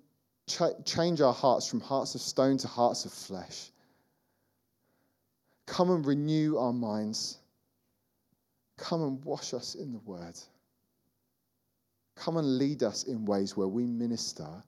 ch- 0.47 0.85
change 0.85 1.21
our 1.21 1.33
hearts 1.33 1.67
from 1.67 1.79
hearts 1.79 2.15
of 2.15 2.21
stone 2.21 2.57
to 2.57 2.67
hearts 2.67 3.05
of 3.05 3.13
flesh. 3.13 3.71
Come 5.65 5.91
and 5.91 6.05
renew 6.05 6.57
our 6.57 6.73
minds. 6.73 7.37
Come 8.77 9.03
and 9.03 9.23
wash 9.23 9.53
us 9.53 9.75
in 9.75 9.93
the 9.93 9.99
word. 9.99 10.35
Come 12.15 12.37
and 12.37 12.57
lead 12.57 12.83
us 12.83 13.03
in 13.03 13.25
ways 13.25 13.57
where 13.57 13.67
we 13.67 13.85
minister 13.85 14.63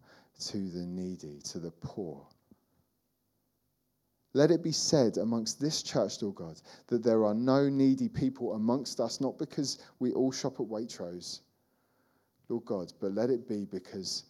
to 0.48 0.58
the 0.58 0.86
needy, 0.86 1.40
to 1.46 1.60
the 1.60 1.72
poor. 1.72 2.26
Let 4.34 4.52
it 4.52 4.62
be 4.62 4.74
said 4.74 5.18
amongst 5.18 5.62
this 5.62 5.82
church, 5.82 6.22
Lord 6.22 6.36
God, 6.36 6.62
that 6.88 7.04
there 7.04 7.24
are 7.24 7.34
no 7.34 7.70
needy 7.70 8.10
people 8.10 8.54
amongst 8.54 9.00
us, 9.00 9.22
not 9.22 9.38
because 9.38 9.78
we 10.00 10.12
all 10.12 10.32
shop 10.32 10.60
at 10.60 10.66
Waitrose, 10.68 11.40
Lord 12.50 12.66
God, 12.66 12.92
but 13.00 13.14
let 13.14 13.30
it 13.30 13.48
be 13.48 13.66
because 13.66 14.26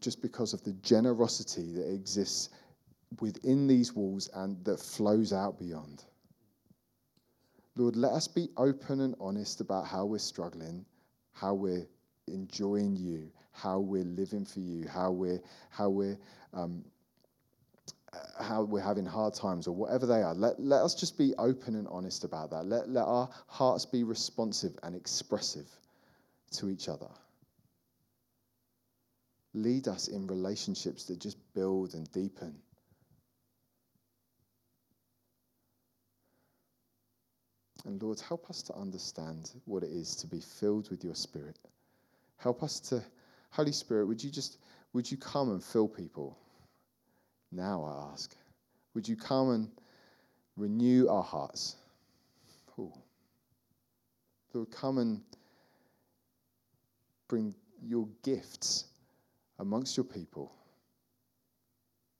just 0.00 0.20
because 0.20 0.52
of 0.52 0.62
the 0.64 0.72
generosity 0.74 1.72
that 1.72 1.90
exists 1.92 2.50
within 3.20 3.66
these 3.66 3.94
walls 3.94 4.28
and 4.34 4.62
that 4.64 4.78
flows 4.78 5.32
out 5.32 5.58
beyond. 5.58 6.04
Lord, 7.76 7.96
let 7.96 8.12
us 8.12 8.28
be 8.28 8.48
open 8.56 9.00
and 9.00 9.14
honest 9.20 9.60
about 9.60 9.86
how 9.86 10.04
we're 10.04 10.18
struggling, 10.18 10.84
how 11.32 11.54
we're 11.54 11.86
enjoying 12.28 12.96
you, 12.96 13.30
how 13.52 13.78
we're 13.78 14.04
living 14.04 14.44
for 14.44 14.60
you, 14.60 14.86
how 14.88 15.10
we're 15.10 15.40
how 15.70 15.88
we're 15.88 16.18
um, 16.52 16.84
how 18.40 18.62
we're 18.62 18.80
having 18.80 19.04
hard 19.06 19.34
times 19.34 19.66
or 19.66 19.74
whatever 19.74 20.06
they 20.06 20.22
are. 20.22 20.34
Let, 20.34 20.60
let 20.60 20.82
us 20.82 20.94
just 20.94 21.18
be 21.18 21.34
open 21.38 21.74
and 21.74 21.88
honest 21.88 22.24
about 22.24 22.50
that. 22.50 22.64
Let, 22.64 22.88
let 22.88 23.04
our 23.04 23.28
hearts 23.46 23.86
be 23.86 24.04
responsive 24.04 24.72
and 24.82 24.94
expressive 24.94 25.68
to 26.52 26.68
each 26.68 26.88
other. 26.88 27.08
Lead 29.54 29.88
us 29.88 30.08
in 30.08 30.26
relationships 30.26 31.04
that 31.04 31.20
just 31.20 31.38
build 31.54 31.94
and 31.94 32.10
deepen. 32.12 32.54
And 37.84 38.02
Lord, 38.02 38.20
help 38.20 38.48
us 38.48 38.62
to 38.62 38.74
understand 38.74 39.50
what 39.66 39.82
it 39.82 39.90
is 39.90 40.16
to 40.16 40.26
be 40.26 40.40
filled 40.40 40.90
with 40.90 41.04
your 41.04 41.14
Spirit. 41.14 41.58
Help 42.36 42.62
us 42.62 42.80
to, 42.80 43.02
Holy 43.50 43.72
Spirit, 43.72 44.06
would 44.06 44.22
you 44.22 44.30
just, 44.30 44.58
would 44.92 45.10
you 45.10 45.16
come 45.16 45.50
and 45.50 45.62
fill 45.62 45.88
people? 45.88 46.38
Now 47.52 47.84
I 47.84 48.12
ask. 48.12 48.34
Would 48.94 49.08
you 49.08 49.16
come 49.16 49.50
and 49.50 49.70
renew 50.56 51.08
our 51.08 51.22
hearts. 51.22 51.76
Ooh. 52.78 52.92
Lord, 54.52 54.70
come 54.70 54.98
and 54.98 55.20
bring 57.28 57.54
your 57.82 58.08
gifts 58.22 58.86
amongst 59.58 59.96
your 59.96 60.04
people. 60.04 60.52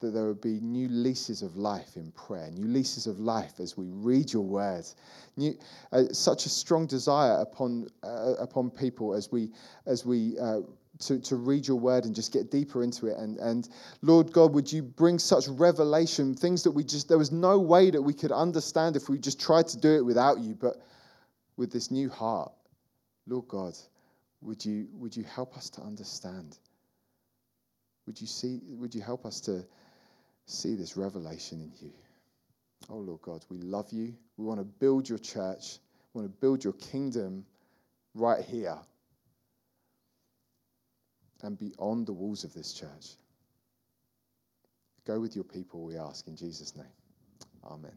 That 0.01 0.11
there 0.11 0.27
would 0.27 0.41
be 0.41 0.61
new 0.61 0.89
leases 0.89 1.43
of 1.43 1.57
life 1.57 1.97
in 1.97 2.13
prayer, 2.13 2.51
new 2.51 2.67
leases 2.67 3.07
of 3.07 3.21
life 3.21 3.59
as 3.59 3.77
we 3.77 3.87
read 3.89 4.33
your 4.33 4.43
words. 4.43 4.97
New, 5.37 5.55
uh, 5.93 6.05
such 6.13 6.47
a 6.47 6.49
strong 6.49 6.87
desire 6.87 7.41
upon 7.41 7.89
uh, 8.03 8.35
upon 8.39 8.71
people 8.71 9.15
as 9.15 9.33
we 9.33 9.51
as 9.87 10.05
we 10.05 10.37
uh, 10.39 10.61
to, 10.99 11.19
to 11.21 11.37
read 11.37 11.67
your 11.67 11.79
word 11.79 12.05
and 12.05 12.15
just 12.15 12.33
get 12.33 12.51
deeper 12.51 12.83
into 12.83 13.07
it. 13.07 13.17
And, 13.19 13.39
and 13.39 13.69
Lord 14.03 14.33
God, 14.33 14.53
would 14.55 14.73
you 14.73 14.83
bring 14.83 15.19
such 15.19 15.49
revelation, 15.49 16.35
things 16.35 16.63
that 16.63 16.71
we 16.71 16.85
just, 16.85 17.09
there 17.09 17.19
was 17.19 17.33
no 17.33 17.59
way 17.59 17.91
that 17.91 18.01
we 18.01 18.15
could 18.15 18.33
understand 18.33 18.97
if 18.97 19.09
we 19.09 19.19
just 19.19 19.41
tried 19.41 19.67
to 19.69 19.79
do 19.79 19.95
it 19.97 20.05
without 20.05 20.39
you. 20.39 20.55
But 20.55 20.77
with 21.57 21.73
this 21.73 21.91
new 21.91 22.09
heart, 22.09 22.53
Lord 23.27 23.49
God, 23.49 23.75
would 24.41 24.65
you, 24.65 24.87
would 24.93 25.17
you 25.17 25.25
help 25.25 25.57
us 25.57 25.71
to 25.71 25.81
understand? 25.81 26.59
Would 28.07 28.21
you 28.21 28.27
see, 28.27 28.61
would 28.69 28.95
you 28.95 29.01
help 29.01 29.25
us 29.25 29.41
to 29.43 29.65
see 30.47 30.75
this 30.75 30.97
revelation 30.97 31.61
in 31.61 31.73
you? 31.81 31.93
Oh 32.91 32.99
Lord 32.99 33.23
God, 33.23 33.45
we 33.49 33.59
love 33.59 33.89
you. 33.91 34.15
We 34.37 34.45
want 34.45 34.61
to 34.61 34.65
build 34.65 35.09
your 35.09 35.19
church. 35.19 35.79
We 36.13 36.21
want 36.21 36.33
to 36.33 36.41
build 36.41 36.63
your 36.63 36.75
kingdom 36.75 37.45
right 38.15 38.45
here 38.45 38.79
and 41.43 41.59
beyond 41.59 42.07
the 42.07 42.13
walls 42.13 42.45
of 42.45 42.55
this 42.55 42.73
church. 42.73 43.17
Go 45.07 45.21
with 45.21 45.35
your 45.35 45.45
people, 45.45 45.85
we 45.85 45.99
ask, 45.99 46.27
in 46.27 46.37
Jesus' 46.37 46.75
name. 46.77 46.87
Amen. 47.65 47.93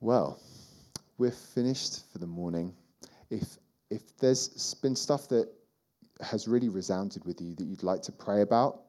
Well, 0.00 0.40
we're 1.18 1.30
finished 1.30 2.10
for 2.10 2.18
the 2.18 2.26
morning. 2.26 2.74
If, 3.30 3.44
if 3.90 4.16
there's 4.18 4.74
been 4.82 4.96
stuff 4.96 5.28
that 5.28 5.48
has 6.22 6.48
really 6.48 6.68
resounded 6.68 7.24
with 7.24 7.40
you 7.40 7.54
that 7.56 7.64
you'd 7.64 7.82
like 7.82 8.02
to 8.02 8.12
pray 8.12 8.42
about, 8.42 8.82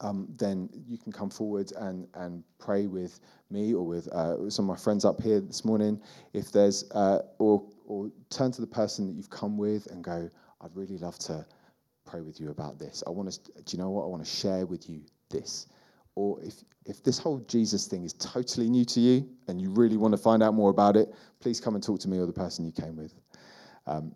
um, 0.00 0.28
then 0.36 0.68
you 0.86 0.98
can 0.98 1.12
come 1.12 1.30
forward 1.30 1.72
and, 1.78 2.08
and 2.14 2.42
pray 2.58 2.86
with 2.86 3.20
me 3.50 3.72
or 3.74 3.86
with 3.86 4.08
uh, 4.08 4.50
some 4.50 4.68
of 4.68 4.76
my 4.76 4.82
friends 4.82 5.04
up 5.04 5.20
here 5.20 5.40
this 5.40 5.64
morning. 5.64 6.00
If 6.32 6.50
there's, 6.50 6.90
uh, 6.90 7.22
or 7.38 7.62
or 7.86 8.10
turn 8.30 8.50
to 8.52 8.60
the 8.60 8.66
person 8.66 9.06
that 9.06 9.14
you've 9.14 9.30
come 9.30 9.56
with 9.56 9.86
and 9.92 10.02
go, 10.02 10.28
I'd 10.60 10.74
really 10.74 10.98
love 10.98 11.18
to 11.20 11.46
pray 12.04 12.20
with 12.20 12.40
you 12.40 12.50
about 12.50 12.78
this. 12.78 13.02
I 13.06 13.10
want 13.10 13.30
to, 13.32 13.62
do 13.62 13.76
you 13.76 13.82
know 13.82 13.90
what? 13.90 14.04
I 14.04 14.06
want 14.06 14.24
to 14.24 14.30
share 14.30 14.66
with 14.66 14.88
you 14.88 15.02
this. 15.30 15.66
Or 16.14 16.42
if, 16.42 16.54
if 16.86 17.02
this 17.02 17.18
whole 17.18 17.38
Jesus 17.40 17.86
thing 17.86 18.04
is 18.04 18.14
totally 18.14 18.68
new 18.70 18.84
to 18.86 19.00
you 19.00 19.28
and 19.48 19.60
you 19.60 19.70
really 19.70 19.96
want 19.96 20.12
to 20.12 20.18
find 20.18 20.42
out 20.42 20.54
more 20.54 20.70
about 20.70 20.96
it, 20.96 21.14
please 21.40 21.60
come 21.60 21.74
and 21.74 21.84
talk 21.84 22.00
to 22.00 22.08
me 22.08 22.18
or 22.18 22.26
the 22.26 22.32
person 22.32 22.64
you 22.64 22.72
came 22.72 22.96
with. 22.96 23.14
Um, 23.86 24.14